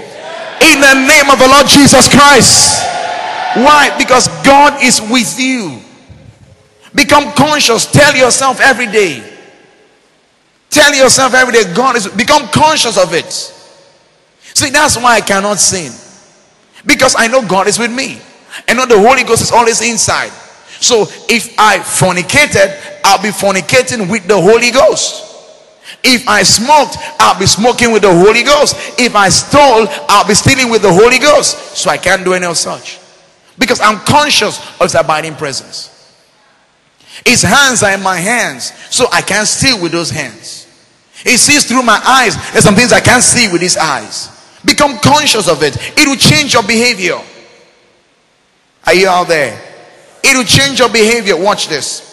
In 0.60 0.80
the 0.80 0.94
name 0.94 1.30
of 1.30 1.38
the 1.38 1.48
Lord 1.48 1.66
Jesus 1.66 2.08
Christ. 2.08 2.82
Why? 3.54 3.94
Because 3.98 4.28
God 4.44 4.82
is 4.82 5.00
with 5.00 5.38
you. 5.38 5.80
Become 6.94 7.32
conscious. 7.32 7.86
Tell 7.86 8.14
yourself 8.14 8.60
every 8.60 8.86
day. 8.86 9.36
Tell 10.70 10.94
yourself 10.94 11.34
every 11.34 11.54
day, 11.54 11.74
God 11.74 11.96
is, 11.96 12.08
become 12.08 12.46
conscious 12.48 12.98
of 12.98 13.14
it. 13.14 13.32
See, 14.54 14.70
that's 14.70 14.96
why 14.96 15.16
I 15.16 15.20
cannot 15.20 15.58
sin. 15.58 15.92
Because 16.84 17.14
I 17.18 17.26
know 17.26 17.46
God 17.46 17.68
is 17.68 17.78
with 17.78 17.92
me. 17.92 18.20
I 18.68 18.74
know 18.74 18.86
the 18.86 18.98
Holy 18.98 19.24
Ghost 19.24 19.42
is 19.42 19.52
always 19.52 19.80
inside. 19.80 20.30
So 20.80 21.02
if 21.28 21.58
I 21.58 21.78
fornicated, 21.78 23.00
I'll 23.04 23.22
be 23.22 23.30
fornicating 23.30 24.10
with 24.10 24.26
the 24.26 24.40
Holy 24.40 24.70
Ghost. 24.70 25.27
If 26.02 26.28
I 26.28 26.42
smoked, 26.42 26.96
I'll 27.18 27.38
be 27.38 27.46
smoking 27.46 27.92
with 27.92 28.02
the 28.02 28.12
Holy 28.12 28.42
Ghost. 28.42 28.76
If 28.98 29.14
I 29.14 29.28
stole, 29.28 29.86
I'll 30.08 30.26
be 30.26 30.34
stealing 30.34 30.70
with 30.70 30.82
the 30.82 30.92
Holy 30.92 31.18
Ghost. 31.18 31.76
So 31.76 31.90
I 31.90 31.96
can't 31.96 32.24
do 32.24 32.34
any 32.34 32.46
of 32.46 32.56
such. 32.56 32.98
Because 33.58 33.80
I'm 33.80 33.98
conscious 34.00 34.58
of 34.74 34.82
his 34.82 34.94
abiding 34.94 35.34
presence. 35.34 35.94
His 37.26 37.42
hands 37.42 37.82
are 37.82 37.92
in 37.92 38.02
my 38.02 38.16
hands, 38.16 38.72
so 38.90 39.06
I 39.12 39.22
can't 39.22 39.46
steal 39.46 39.82
with 39.82 39.92
those 39.92 40.10
hands. 40.10 40.66
He 41.24 41.36
sees 41.36 41.66
through 41.66 41.82
my 41.82 42.00
eyes. 42.04 42.36
There's 42.52 42.64
some 42.64 42.76
things 42.76 42.92
I 42.92 43.00
can't 43.00 43.22
see 43.22 43.50
with 43.50 43.60
his 43.60 43.76
eyes. 43.76 44.30
Become 44.64 44.98
conscious 44.98 45.48
of 45.48 45.62
it. 45.62 45.76
It 45.98 46.06
will 46.06 46.16
change 46.16 46.54
your 46.54 46.62
behavior. 46.62 47.20
Are 48.86 48.94
you 48.94 49.08
out 49.08 49.28
there? 49.28 49.60
It 50.22 50.36
will 50.36 50.44
change 50.44 50.78
your 50.78 50.88
behavior. 50.88 51.36
Watch 51.36 51.68
this. 51.68 52.04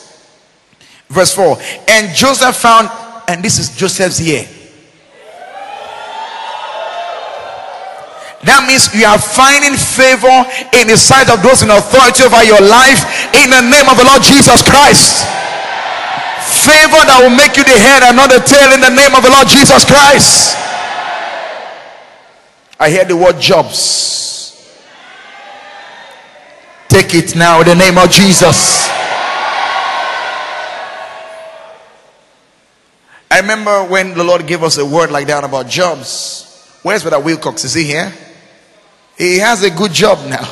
Verse 1.09 1.33
4. 1.35 1.57
And 1.87 2.15
Joseph 2.15 2.55
found, 2.55 2.89
and 3.27 3.43
this 3.43 3.59
is 3.59 3.75
Joseph's 3.75 4.21
year. 4.21 4.47
That 8.45 8.69
means 8.69 8.93
you 8.93 9.09
are 9.09 9.17
finding 9.17 9.73
favor 9.73 10.45
in 10.77 10.85
the 10.85 10.97
sight 10.97 11.33
of 11.33 11.41
those 11.41 11.65
in 11.65 11.73
authority 11.73 12.21
over 12.29 12.45
your 12.45 12.61
life 12.61 13.01
in 13.33 13.49
the 13.49 13.65
name 13.65 13.89
of 13.89 13.97
the 13.97 14.05
Lord 14.05 14.21
Jesus 14.21 14.61
Christ. 14.61 15.25
Favor 16.61 17.01
that 17.09 17.17
will 17.25 17.33
make 17.33 17.57
you 17.57 17.65
the 17.65 17.73
head 17.73 18.05
and 18.05 18.13
not 18.13 18.29
the 18.29 18.37
tail 18.45 18.69
in 18.69 18.85
the 18.85 18.93
name 18.93 19.17
of 19.17 19.25
the 19.25 19.33
Lord 19.33 19.49
Jesus 19.49 19.81
Christ. 19.81 20.53
I 22.77 22.89
hear 22.93 23.05
the 23.05 23.17
word 23.17 23.41
jobs. 23.41 24.53
Take 26.87 27.15
it 27.15 27.35
now 27.35 27.61
in 27.61 27.67
the 27.67 27.75
name 27.75 27.97
of 27.97 28.11
Jesus. 28.11 28.87
I 33.35 33.39
remember 33.39 33.83
when 33.83 34.13
the 34.13 34.23
Lord 34.23 34.47
gave 34.47 34.63
us 34.63 34.77
a 34.77 34.85
word 34.85 35.11
like 35.11 35.27
that 35.27 35.43
about 35.43 35.67
jobs. 35.67 36.79
Where's 36.83 37.01
Brother 37.01 37.19
Wilcox? 37.19 37.65
Is 37.65 37.73
he 37.73 37.83
here? 37.83 38.13
He 39.17 39.39
has 39.39 39.61
a 39.61 39.69
good 39.69 39.91
job 39.91 40.25
now. 40.29 40.49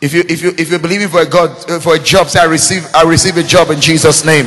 If 0.00 0.12
you 0.12 0.24
if 0.28 0.42
you 0.42 0.52
if 0.58 0.68
you're 0.68 0.80
believing 0.80 1.06
for 1.06 1.20
a 1.20 1.26
God 1.26 1.70
uh, 1.70 1.78
for 1.78 1.94
a 1.94 1.98
job, 2.00 2.26
say 2.26 2.40
I 2.40 2.46
receive 2.46 2.92
I 2.92 3.04
receive 3.04 3.36
a 3.36 3.44
job 3.44 3.70
in 3.70 3.80
Jesus' 3.80 4.24
name. 4.24 4.46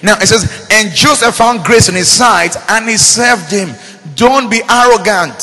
Now 0.00 0.14
it 0.20 0.28
says, 0.28 0.68
and 0.70 0.92
Joseph 0.92 1.34
found 1.34 1.64
grace 1.64 1.88
in 1.88 1.96
his 1.96 2.06
sight, 2.06 2.56
and 2.68 2.88
he 2.88 2.96
served 2.96 3.50
him. 3.50 3.74
Don't 4.14 4.48
be 4.48 4.62
arrogant. 4.70 5.42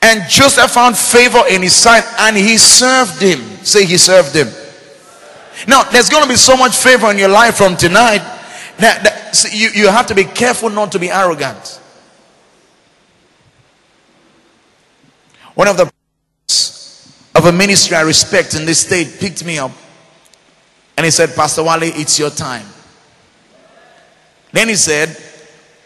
And 0.00 0.30
Joseph 0.30 0.70
found 0.70 0.96
favor 0.96 1.42
in 1.50 1.62
his 1.62 1.74
sight, 1.74 2.04
and 2.20 2.36
he 2.36 2.56
served 2.56 3.20
him. 3.20 3.40
Say 3.64 3.84
he 3.84 3.98
served 3.98 4.32
him. 4.32 4.46
Now 5.66 5.84
there's 5.84 6.08
going 6.08 6.22
to 6.22 6.28
be 6.28 6.36
so 6.36 6.56
much 6.56 6.76
favor 6.76 7.10
in 7.10 7.18
your 7.18 7.28
life 7.28 7.56
from 7.56 7.76
tonight 7.76 8.22
that, 8.78 9.02
that 9.04 9.52
you, 9.52 9.68
you 9.74 9.88
have 9.88 10.06
to 10.08 10.14
be 10.14 10.24
careful 10.24 10.70
not 10.70 10.92
to 10.92 10.98
be 10.98 11.10
arrogant. 11.10 11.80
One 15.54 15.68
of 15.68 15.76
the 15.76 15.90
of 17.36 17.46
a 17.46 17.52
ministry 17.52 17.96
I 17.96 18.02
respect 18.02 18.54
in 18.54 18.64
this 18.64 18.80
state 18.80 19.16
picked 19.18 19.44
me 19.44 19.58
up 19.58 19.72
and 20.96 21.04
he 21.04 21.10
said, 21.10 21.34
Pastor 21.34 21.64
Wale, 21.64 21.82
it's 21.82 22.18
your 22.18 22.30
time. 22.30 22.66
Then 24.52 24.68
he 24.68 24.76
said, 24.76 25.16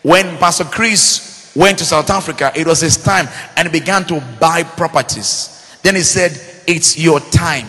when 0.02 0.36
Pastor 0.36 0.64
Chris 0.64 1.52
went 1.56 1.78
to 1.78 1.84
South 1.84 2.10
Africa, 2.10 2.52
it 2.54 2.66
was 2.66 2.80
his 2.80 2.96
time 2.96 3.28
and 3.56 3.68
he 3.68 3.80
began 3.80 4.04
to 4.04 4.22
buy 4.38 4.62
properties. 4.62 5.78
Then 5.82 5.94
he 5.94 6.02
said, 6.02 6.32
It's 6.66 6.98
your 6.98 7.20
time. 7.20 7.66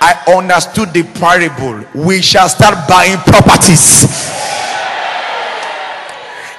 I 0.00 0.12
understood 0.28 0.92
the 0.92 1.02
parable. 1.02 1.84
We 1.94 2.20
shall 2.20 2.48
start 2.48 2.88
buying 2.88 3.18
properties. 3.18 4.04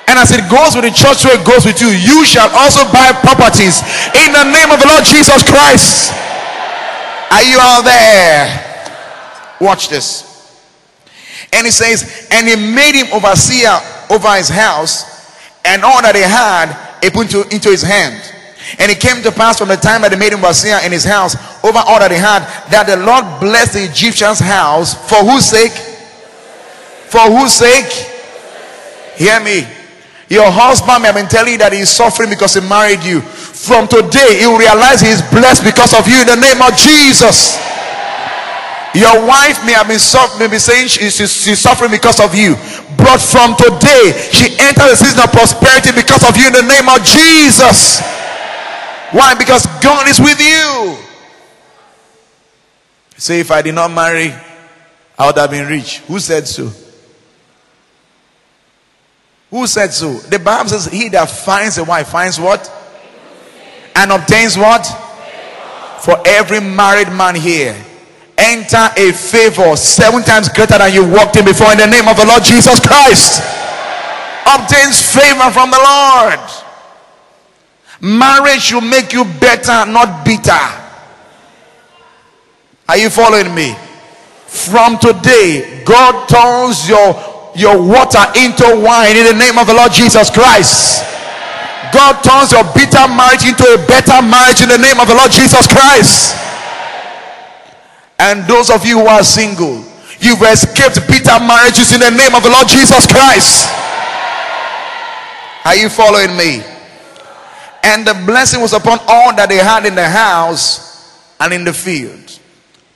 And 0.07 0.17
as 0.17 0.31
it 0.31 0.49
goes 0.49 0.73
with 0.73 0.85
the 0.85 0.95
church, 0.95 1.17
so 1.17 1.29
it 1.29 1.45
goes 1.45 1.65
with 1.65 1.81
you. 1.81 1.89
You 1.89 2.25
shall 2.25 2.49
also 2.55 2.83
buy 2.91 3.11
properties 3.11 3.83
in 4.15 4.31
the 4.31 4.43
name 4.49 4.71
of 4.71 4.79
the 4.79 4.88
Lord 4.88 5.03
Jesus 5.03 5.43
Christ. 5.43 6.13
Are 7.29 7.43
you 7.43 7.57
all 7.59 7.83
there? 7.83 8.47
Watch 9.59 9.89
this. 9.89 10.23
And 11.53 11.65
he 11.65 11.71
says, 11.71 12.27
and 12.31 12.47
he 12.47 12.55
made 12.55 12.95
him 12.95 13.13
overseer 13.13 13.77
over 14.09 14.35
his 14.35 14.49
house, 14.49 15.05
and 15.65 15.83
all 15.83 16.01
that 16.01 16.15
he 16.15 16.21
had, 16.21 16.71
he 17.03 17.09
put 17.09 17.27
into, 17.27 17.43
into 17.53 17.69
his 17.69 17.81
hand. 17.83 18.15
And 18.80 18.91
it 18.91 18.99
came 18.99 19.24
to 19.24 19.32
pass 19.32 19.57
from 19.57 19.70
the 19.70 19.78
time 19.78 20.01
that 20.01 20.11
he 20.11 20.20
made 20.20 20.34
him 20.34 20.43
overseer 20.43 20.80
in 20.84 20.91
his 20.91 21.03
house 21.03 21.36
over 21.63 21.80
all 21.80 21.99
that 21.99 22.11
he 22.11 22.18
had, 22.18 22.43
that 22.70 22.88
the 22.88 22.97
Lord 22.97 23.24
blessed 23.39 23.74
the 23.74 23.84
Egyptian's 23.88 24.39
house 24.39 24.93
for 25.07 25.24
whose 25.24 25.45
sake? 25.45 25.74
For 27.07 27.24
whose 27.32 27.53
sake? 27.53 27.88
Hear 29.15 29.39
me. 29.39 29.65
Your 30.28 30.51
husband 30.51 31.01
may 31.01 31.07
have 31.07 31.15
been 31.15 31.32
telling 31.32 31.55
you 31.55 31.61
that 31.63 31.72
he's 31.72 31.88
suffering 31.88 32.28
because 32.30 32.53
he 32.53 32.61
married 32.68 32.99
you. 33.01 33.24
From 33.24 33.88
today, 33.88 34.43
he 34.43 34.45
will 34.45 34.59
realize 34.59 34.99
he 34.99 35.09
is 35.09 35.24
blessed 35.32 35.63
because 35.63 35.95
of 35.95 36.03
you 36.03 36.20
in 36.20 36.28
the 36.28 36.36
name 36.36 36.59
of 36.59 36.76
Jesus. 36.76 37.55
Your 38.91 39.24
wife 39.24 39.63
may 39.63 39.72
have 39.78 39.88
been 39.88 40.03
suffering, 40.03 40.47
may 40.47 40.51
be 40.51 40.59
saying 40.59 40.89
she's, 40.89 41.15
she's 41.15 41.59
suffering 41.59 41.91
because 41.91 42.20
of 42.20 42.36
you, 42.36 42.59
But 42.97 43.22
from 43.22 43.53
today, 43.55 44.11
she 44.34 44.57
enters 44.57 44.97
a 44.97 44.97
season 44.97 45.22
of 45.22 45.32
prosperity 45.32 45.93
because 45.93 46.28
of 46.28 46.36
you 46.36 46.49
in 46.49 46.53
the 46.53 46.65
name 46.65 46.89
of 46.89 46.99
Jesus. 47.05 48.01
Why? 49.12 49.36
Because 49.36 49.66
God 49.82 50.08
is 50.08 50.20
with 50.20 50.39
you. 50.39 50.97
Say, 53.18 53.39
if 53.39 53.51
I 53.51 53.62
did 53.62 53.76
not 53.76 53.91
marry, 53.91 54.34
I 55.18 55.26
would 55.26 55.38
have 55.38 55.49
been 55.49 55.68
rich. 55.68 55.99
Who 55.99 56.20
said 56.20 56.47
so? 56.47 56.72
Who 59.49 59.66
said 59.66 59.93
so? 59.93 60.14
The 60.14 60.39
Bible 60.39 60.70
says, 60.70 60.86
He 60.86 61.10
that 61.10 61.30
finds 61.30 61.78
a 61.78 61.84
wife 61.84 62.10
finds 62.10 62.39
what? 62.39 62.72
And 63.95 64.12
obtains 64.12 64.58
what? 64.58 64.86
For 66.01 66.16
every 66.26 66.60
married 66.60 67.10
man 67.10 67.34
here, 67.34 67.76
enter 68.38 68.89
a 68.95 69.12
favor 69.14 69.76
seven 69.76 70.22
times 70.22 70.49
greater 70.49 70.78
than 70.78 70.93
you 70.93 71.10
walked 71.10 71.38
in 71.38 71.45
before 71.45 71.72
in 71.72 71.80
the 71.80 71.88
name 71.88 72.08
of 72.08 72.18
the 72.18 72.26
Lord 72.26 72.43
Jesus 72.43 72.80
Christ. 72.80 73.41
Obtains 74.45 75.01
favor 75.01 75.49
from 75.51 75.72
the 75.72 75.80
Lord. 75.82 76.66
Marriage 78.01 78.73
will 78.73 78.81
make 78.81 79.13
you 79.13 79.25
better, 79.25 79.89
not 79.89 80.23
bitter. 80.23 80.51
Are 82.87 82.97
you 82.97 83.09
following 83.09 83.53
me? 83.53 83.75
From 84.45 84.97
today, 84.97 85.83
God 85.83 86.29
turns 86.29 86.87
your 86.87 87.11
your 87.57 87.81
water 87.81 88.21
into 88.37 88.63
wine 88.85 89.17
in 89.17 89.25
the 89.25 89.33
name 89.33 89.57
of 89.57 89.65
the 89.65 89.73
Lord 89.73 89.91
Jesus 89.91 90.29
Christ. 90.29 91.01
God 91.91 92.21
turns 92.21 92.51
your 92.53 92.63
bitter 92.77 93.09
marriage 93.09 93.49
into 93.49 93.65
a 93.65 93.81
better 93.89 94.21
marriage 94.21 94.61
in 94.61 94.69
the 94.69 94.77
name 94.77 94.99
of 95.01 95.07
the 95.07 95.15
Lord 95.15 95.31
Jesus 95.31 95.65
Christ. 95.65 96.37
And 98.19 98.45
those 98.45 98.69
of 98.69 98.85
you 98.85 98.99
who 98.99 99.07
are 99.07 99.23
single, 99.23 99.83
you've 100.19 100.41
escaped 100.41 101.01
bitter 101.09 101.39
marriages 101.41 101.93
in 101.93 101.99
the 101.99 102.11
name 102.11 102.35
of 102.35 102.43
the 102.43 102.49
Lord 102.49 102.67
Jesus 102.67 103.09
Christ. 103.09 103.65
Are 105.65 105.75
you 105.75 105.89
following 105.89 106.37
me? 106.37 106.76
And 107.84 108.05
the 108.05 108.13
blessing 108.25 108.61
was 108.61 108.73
upon 108.73 108.99
all 109.07 109.36
that 109.36 109.47
they 109.49 109.57
had 109.57 109.86
in 109.86 109.95
the 109.95 110.07
house 110.07 111.36
and 111.39 111.53
in 111.53 111.63
the 111.63 111.73
field. 111.73 112.39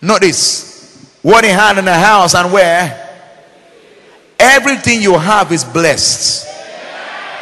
Notice 0.01 1.17
what 1.21 1.43
he 1.43 1.51
had 1.51 1.77
in 1.77 1.86
the 1.86 1.93
house 1.93 2.36
and 2.36 2.51
where 2.51 3.01
Everything 4.41 5.03
you 5.03 5.13
have 5.19 5.51
is 5.51 5.63
blessed. 5.63 6.49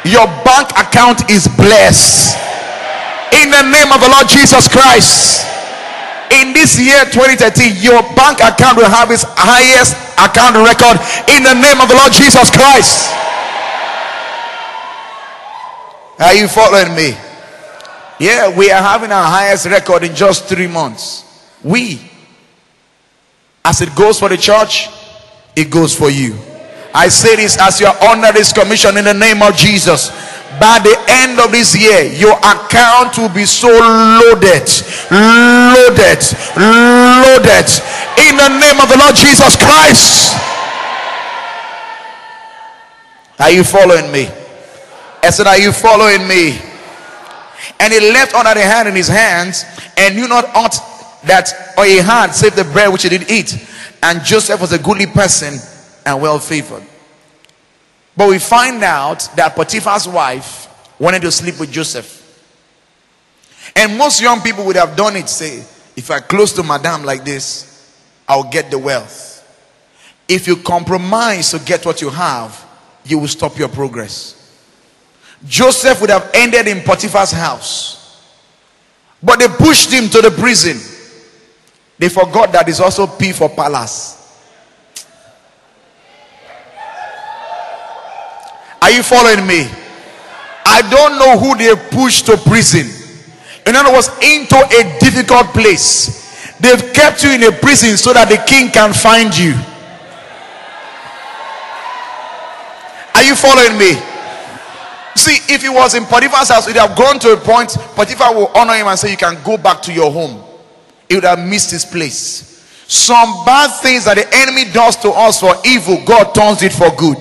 Your 0.04 0.28
bank 0.44 0.68
account 0.76 1.30
is 1.32 1.48
blessed. 1.48 2.36
In 3.32 3.48
the 3.48 3.64
name 3.72 3.88
of 3.88 4.04
the 4.04 4.10
Lord 4.12 4.28
Jesus 4.28 4.68
Christ. 4.68 5.48
In 6.28 6.52
this 6.52 6.76
year 6.78 7.08
2013, 7.08 7.80
your 7.80 8.04
bank 8.12 8.44
account 8.44 8.76
will 8.76 8.92
have 8.92 9.10
its 9.10 9.24
highest 9.26 9.96
account 10.20 10.60
record 10.60 11.00
in 11.32 11.40
the 11.40 11.56
name 11.56 11.80
of 11.80 11.88
the 11.88 11.96
Lord 11.96 12.12
Jesus 12.12 12.52
Christ. 12.52 13.08
Are 16.20 16.34
you 16.36 16.48
following 16.48 16.94
me? 16.94 17.16
Yeah, 18.20 18.54
we 18.54 18.70
are 18.70 18.82
having 18.82 19.10
our 19.10 19.24
highest 19.24 19.64
record 19.64 20.04
in 20.04 20.14
just 20.14 20.44
three 20.44 20.66
months. 20.66 21.24
We, 21.64 21.98
as 23.64 23.80
it 23.80 23.96
goes 23.96 24.18
for 24.18 24.28
the 24.28 24.36
church, 24.36 24.90
it 25.56 25.70
goes 25.70 25.96
for 25.96 26.10
you. 26.10 26.36
I 26.92 27.08
say 27.08 27.36
this 27.36 27.56
as 27.58 27.80
you 27.80 27.86
under 27.88 28.30
this 28.30 28.52
commission 28.52 28.98
in 28.98 29.06
the 29.06 29.14
name 29.14 29.40
of 29.40 29.56
Jesus. 29.56 30.10
By 30.60 30.80
the 30.84 31.00
end 31.08 31.40
of 31.40 31.50
this 31.50 31.72
year, 31.74 32.12
your 32.12 32.36
account 32.44 33.16
will 33.16 33.32
be 33.32 33.46
so 33.46 33.72
loaded, 33.72 34.68
loaded, 35.08 36.20
loaded 36.60 37.68
in 38.20 38.36
the 38.36 38.52
name 38.60 38.84
of 38.84 38.88
the 38.92 39.00
Lord 39.00 39.16
Jesus 39.16 39.56
Christ. 39.56 40.36
Are 43.40 43.50
you 43.50 43.64
following 43.64 44.12
me? 44.12 44.28
I 45.22 45.30
said, 45.30 45.46
Are 45.46 45.56
you 45.58 45.72
following 45.72 46.28
me? 46.28 46.69
And 47.78 47.92
he 47.92 48.00
left 48.12 48.34
under 48.34 48.54
the 48.54 48.62
hand 48.62 48.88
in 48.88 48.94
his 48.94 49.08
hands 49.08 49.64
and 49.96 50.16
knew 50.16 50.28
not 50.28 50.46
aught 50.54 50.74
that 51.24 51.52
or 51.76 51.84
he 51.84 51.98
had 51.98 52.32
save 52.32 52.56
the 52.56 52.64
bread 52.64 52.92
which 52.92 53.02
he 53.02 53.08
did 53.08 53.30
eat. 53.30 53.54
And 54.02 54.22
Joseph 54.24 54.60
was 54.60 54.72
a 54.72 54.78
goodly 54.78 55.06
person 55.06 55.54
and 56.06 56.22
well 56.22 56.38
favored. 56.38 56.84
But 58.16 58.28
we 58.28 58.38
find 58.38 58.82
out 58.82 59.28
that 59.36 59.54
Potiphar's 59.54 60.08
wife 60.08 60.68
wanted 60.98 61.22
to 61.22 61.30
sleep 61.30 61.58
with 61.60 61.70
Joseph. 61.70 62.18
And 63.76 63.96
most 63.96 64.20
young 64.20 64.40
people 64.40 64.64
would 64.66 64.76
have 64.76 64.96
done 64.96 65.16
it, 65.16 65.28
say, 65.28 65.64
if 65.96 66.10
I 66.10 66.20
close 66.20 66.52
to 66.54 66.62
Madame 66.62 67.04
like 67.04 67.24
this, 67.24 67.94
I'll 68.28 68.50
get 68.50 68.70
the 68.70 68.78
wealth. 68.78 69.28
If 70.28 70.46
you 70.46 70.56
compromise 70.56 71.50
to 71.50 71.58
get 71.58 71.84
what 71.84 72.00
you 72.00 72.10
have, 72.10 72.66
you 73.04 73.18
will 73.18 73.28
stop 73.28 73.58
your 73.58 73.68
progress. 73.68 74.39
Joseph 75.46 76.00
would 76.00 76.10
have 76.10 76.30
ended 76.34 76.68
in 76.68 76.82
Potiphar's 76.82 77.32
house, 77.32 78.20
but 79.22 79.38
they 79.38 79.48
pushed 79.48 79.90
him 79.90 80.08
to 80.10 80.20
the 80.20 80.30
prison. 80.30 80.78
They 81.98 82.08
forgot 82.08 82.52
that 82.52 82.68
it's 82.68 82.80
also 82.80 83.06
P 83.06 83.32
for 83.32 83.48
palace. 83.48 84.16
Are 88.82 88.90
you 88.90 89.02
following 89.02 89.46
me? 89.46 89.68
I 90.64 90.82
don't 90.90 91.18
know 91.18 91.38
who 91.38 91.56
they 91.56 91.74
pushed 91.90 92.26
to 92.26 92.36
prison. 92.36 92.88
In 93.66 93.76
other 93.76 93.92
words, 93.92 94.08
into 94.22 94.56
a 94.56 94.98
difficult 94.98 95.48
place. 95.48 96.56
They've 96.58 96.92
kept 96.92 97.22
you 97.22 97.30
in 97.30 97.42
a 97.44 97.52
prison 97.52 97.96
so 97.96 98.12
that 98.12 98.28
the 98.28 98.38
king 98.48 98.70
can 98.70 98.92
find 98.92 99.36
you. 99.36 99.52
Are 103.14 103.22
you 103.22 103.34
following 103.36 103.78
me? 103.78 104.09
See, 105.16 105.38
if 105.52 105.62
he 105.62 105.68
was 105.68 105.94
in 105.94 106.04
Potiphar's 106.04 106.48
house, 106.48 106.66
it 106.68 106.74
would 106.74 106.80
have 106.80 106.96
gone 106.96 107.18
to 107.20 107.32
a 107.32 107.36
point, 107.36 107.70
Potiphar 107.96 108.34
will 108.34 108.50
honor 108.54 108.74
him 108.74 108.86
and 108.86 108.98
say, 108.98 109.10
You 109.10 109.16
can 109.16 109.42
go 109.42 109.56
back 109.56 109.82
to 109.82 109.92
your 109.92 110.10
home. 110.10 110.42
He 111.08 111.16
would 111.16 111.24
have 111.24 111.38
missed 111.38 111.70
his 111.70 111.84
place. 111.84 112.46
Some 112.86 113.44
bad 113.44 113.70
things 113.82 114.04
that 114.06 114.18
the 114.18 114.26
enemy 114.34 114.70
does 114.70 114.96
to 115.02 115.10
us 115.10 115.38
for 115.38 115.54
evil, 115.66 115.98
God 116.06 116.34
turns 116.34 116.62
it 116.62 116.72
for 116.72 116.90
good. 116.94 117.18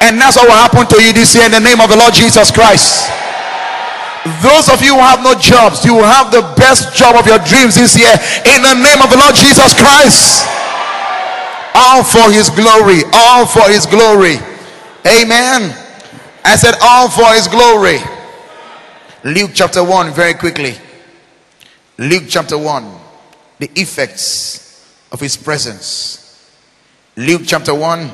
And 0.00 0.20
that's 0.20 0.36
what 0.36 0.48
will 0.48 0.56
happen 0.56 0.84
to 0.84 0.98
you 1.00 1.12
this 1.12 1.32
year 1.36 1.48
in 1.48 1.52
the 1.52 1.60
name 1.60 1.80
of 1.80 1.88
the 1.88 1.96
Lord 1.96 2.12
Jesus 2.12 2.52
Christ. 2.52 3.08
Those 4.44 4.68
of 4.68 4.82
you 4.84 4.96
who 4.96 5.00
have 5.00 5.24
no 5.24 5.36
jobs, 5.36 5.84
you 5.84 5.94
will 5.94 6.08
have 6.08 6.32
the 6.32 6.44
best 6.56 6.92
job 6.96 7.16
of 7.16 7.24
your 7.24 7.40
dreams 7.44 7.76
this 7.76 7.96
year 7.96 8.12
in 8.48 8.60
the 8.60 8.76
name 8.76 9.00
of 9.00 9.08
the 9.08 9.16
Lord 9.16 9.32
Jesus 9.32 9.72
Christ. 9.72 10.44
All 11.72 12.04
for 12.04 12.28
his 12.32 12.48
glory. 12.52 13.04
All 13.12 13.46
for 13.46 13.68
his 13.68 13.86
glory. 13.86 14.36
Amen. 15.04 15.85
I 16.46 16.56
said, 16.56 16.74
all 16.80 17.08
for 17.08 17.32
his 17.34 17.48
glory. 17.48 17.98
Luke 19.24 19.50
chapter 19.54 19.82
1, 19.82 20.12
very 20.12 20.34
quickly. 20.34 20.74
Luke 21.98 22.24
chapter 22.28 22.56
1. 22.56 22.92
The 23.58 23.70
effects 23.74 24.96
of 25.10 25.20
his 25.20 25.36
presence. 25.36 26.22
Luke 27.16 27.42
chapter 27.44 27.74
1 27.74 28.10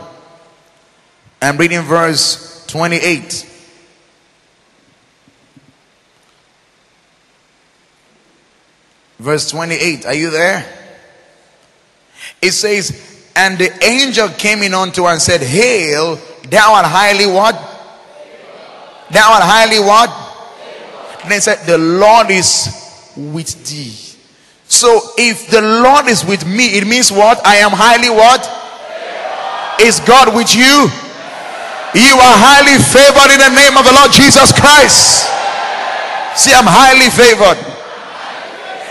I'm 1.42 1.56
reading 1.56 1.80
verse 1.80 2.64
28. 2.68 3.48
Verse 9.18 9.50
28. 9.50 10.06
Are 10.06 10.14
you 10.14 10.30
there? 10.30 10.64
It 12.40 12.52
says, 12.52 13.28
And 13.34 13.58
the 13.58 13.84
angel 13.84 14.28
came 14.28 14.62
in 14.62 14.72
unto 14.72 15.02
her 15.02 15.10
and 15.10 15.20
said, 15.20 15.40
Hail, 15.40 16.14
thou 16.48 16.74
art 16.74 16.86
highly 16.86 17.26
what? 17.26 17.71
Thou 19.12 19.32
art 19.32 19.44
highly 19.44 19.78
what? 19.78 20.08
And 21.22 21.30
they 21.30 21.40
said, 21.40 21.64
The 21.66 21.78
Lord 21.78 22.30
is 22.30 23.12
with 23.16 23.52
thee. 23.68 23.94
So 24.66 24.88
if 25.18 25.52
the 25.52 25.60
Lord 25.60 26.08
is 26.08 26.24
with 26.24 26.48
me, 26.48 26.80
it 26.80 26.88
means 26.88 27.12
what? 27.12 27.44
I 27.44 27.56
am 27.56 27.72
highly 27.72 28.08
what? 28.08 28.40
Is 29.84 30.00
God 30.00 30.34
with 30.34 30.56
you? 30.56 30.88
You 31.92 32.16
are 32.16 32.36
highly 32.40 32.80
favored 32.80 33.36
in 33.36 33.40
the 33.44 33.52
name 33.52 33.76
of 33.76 33.84
the 33.84 33.92
Lord 33.92 34.08
Jesus 34.16 34.48
Christ. 34.56 35.28
See, 36.40 36.56
I'm 36.56 36.64
highly 36.64 37.12
favored. 37.12 37.60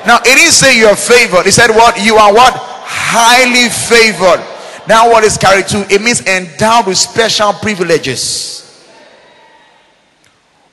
Now, 0.05 0.21
it 0.21 0.37
didn't 0.37 0.53
say 0.53 0.77
you're 0.77 0.95
favored. 0.95 1.47
It 1.47 1.53
said 1.53 1.73
what? 1.73 1.97
You 1.97 2.15
are 2.21 2.31
what? 2.31 2.53
Highly 2.53 3.73
favored. 3.73 4.45
Now, 4.87 5.09
what 5.09 5.23
is 5.23 5.37
carried 5.37 5.67
to? 5.69 5.81
It 5.89 6.01
means 6.01 6.21
endowed 6.27 6.85
with 6.85 6.97
special 6.97 7.53
privileges. 7.53 8.60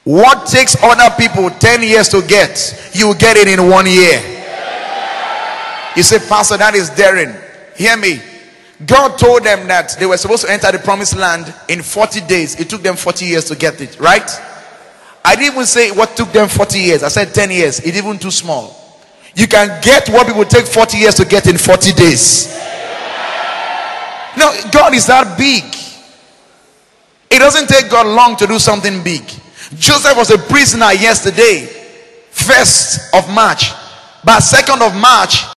What 0.04 0.46
takes 0.46 0.76
other 0.82 1.14
people 1.16 1.50
10 1.50 1.82
years 1.82 2.08
to 2.10 2.22
get, 2.22 2.90
you 2.94 3.14
get 3.16 3.36
it 3.36 3.48
in 3.48 3.68
one 3.68 3.86
year. 3.86 4.22
You 5.96 6.02
say, 6.02 6.18
Pastor, 6.18 6.56
that 6.56 6.74
is 6.74 6.90
daring. 6.90 7.34
Hear 7.76 7.96
me. 7.96 8.20
God 8.86 9.18
told 9.18 9.42
them 9.42 9.66
that 9.66 9.96
they 9.98 10.06
were 10.06 10.16
supposed 10.16 10.44
to 10.44 10.52
enter 10.52 10.70
the 10.70 10.78
promised 10.78 11.16
land 11.16 11.52
in 11.68 11.82
40 11.82 12.20
days. 12.22 12.60
It 12.60 12.70
took 12.70 12.82
them 12.82 12.96
40 12.96 13.24
years 13.24 13.44
to 13.46 13.56
get 13.56 13.80
it, 13.80 13.98
right? 13.98 14.30
I 15.24 15.34
didn't 15.34 15.54
even 15.54 15.66
say 15.66 15.90
what 15.90 16.16
took 16.16 16.32
them 16.32 16.48
40 16.48 16.78
years. 16.78 17.02
I 17.02 17.08
said 17.08 17.34
10 17.34 17.50
years. 17.50 17.80
It's 17.80 17.96
even 17.98 18.18
too 18.18 18.30
small. 18.30 18.74
You 19.34 19.46
can 19.46 19.80
get 19.82 20.08
what 20.08 20.26
people 20.26 20.44
take 20.44 20.66
40 20.66 20.96
years 20.96 21.14
to 21.16 21.24
get 21.24 21.46
in 21.48 21.58
40 21.58 21.92
days. 21.92 22.56
No, 24.36 24.54
God 24.72 24.94
is 24.94 25.06
that 25.06 25.36
big. 25.36 25.64
It 27.30 27.40
doesn't 27.40 27.66
take 27.66 27.90
God 27.90 28.06
long 28.06 28.36
to 28.36 28.46
do 28.46 28.58
something 28.58 29.02
big. 29.02 29.22
Joseph 29.76 30.16
was 30.16 30.30
a 30.30 30.38
prisoner 30.38 30.92
yesterday, 30.92 31.66
first 32.30 33.14
of 33.14 33.28
March. 33.32 33.72
By 34.24 34.38
second 34.38 34.82
of 34.82 34.94
March, 34.96 35.44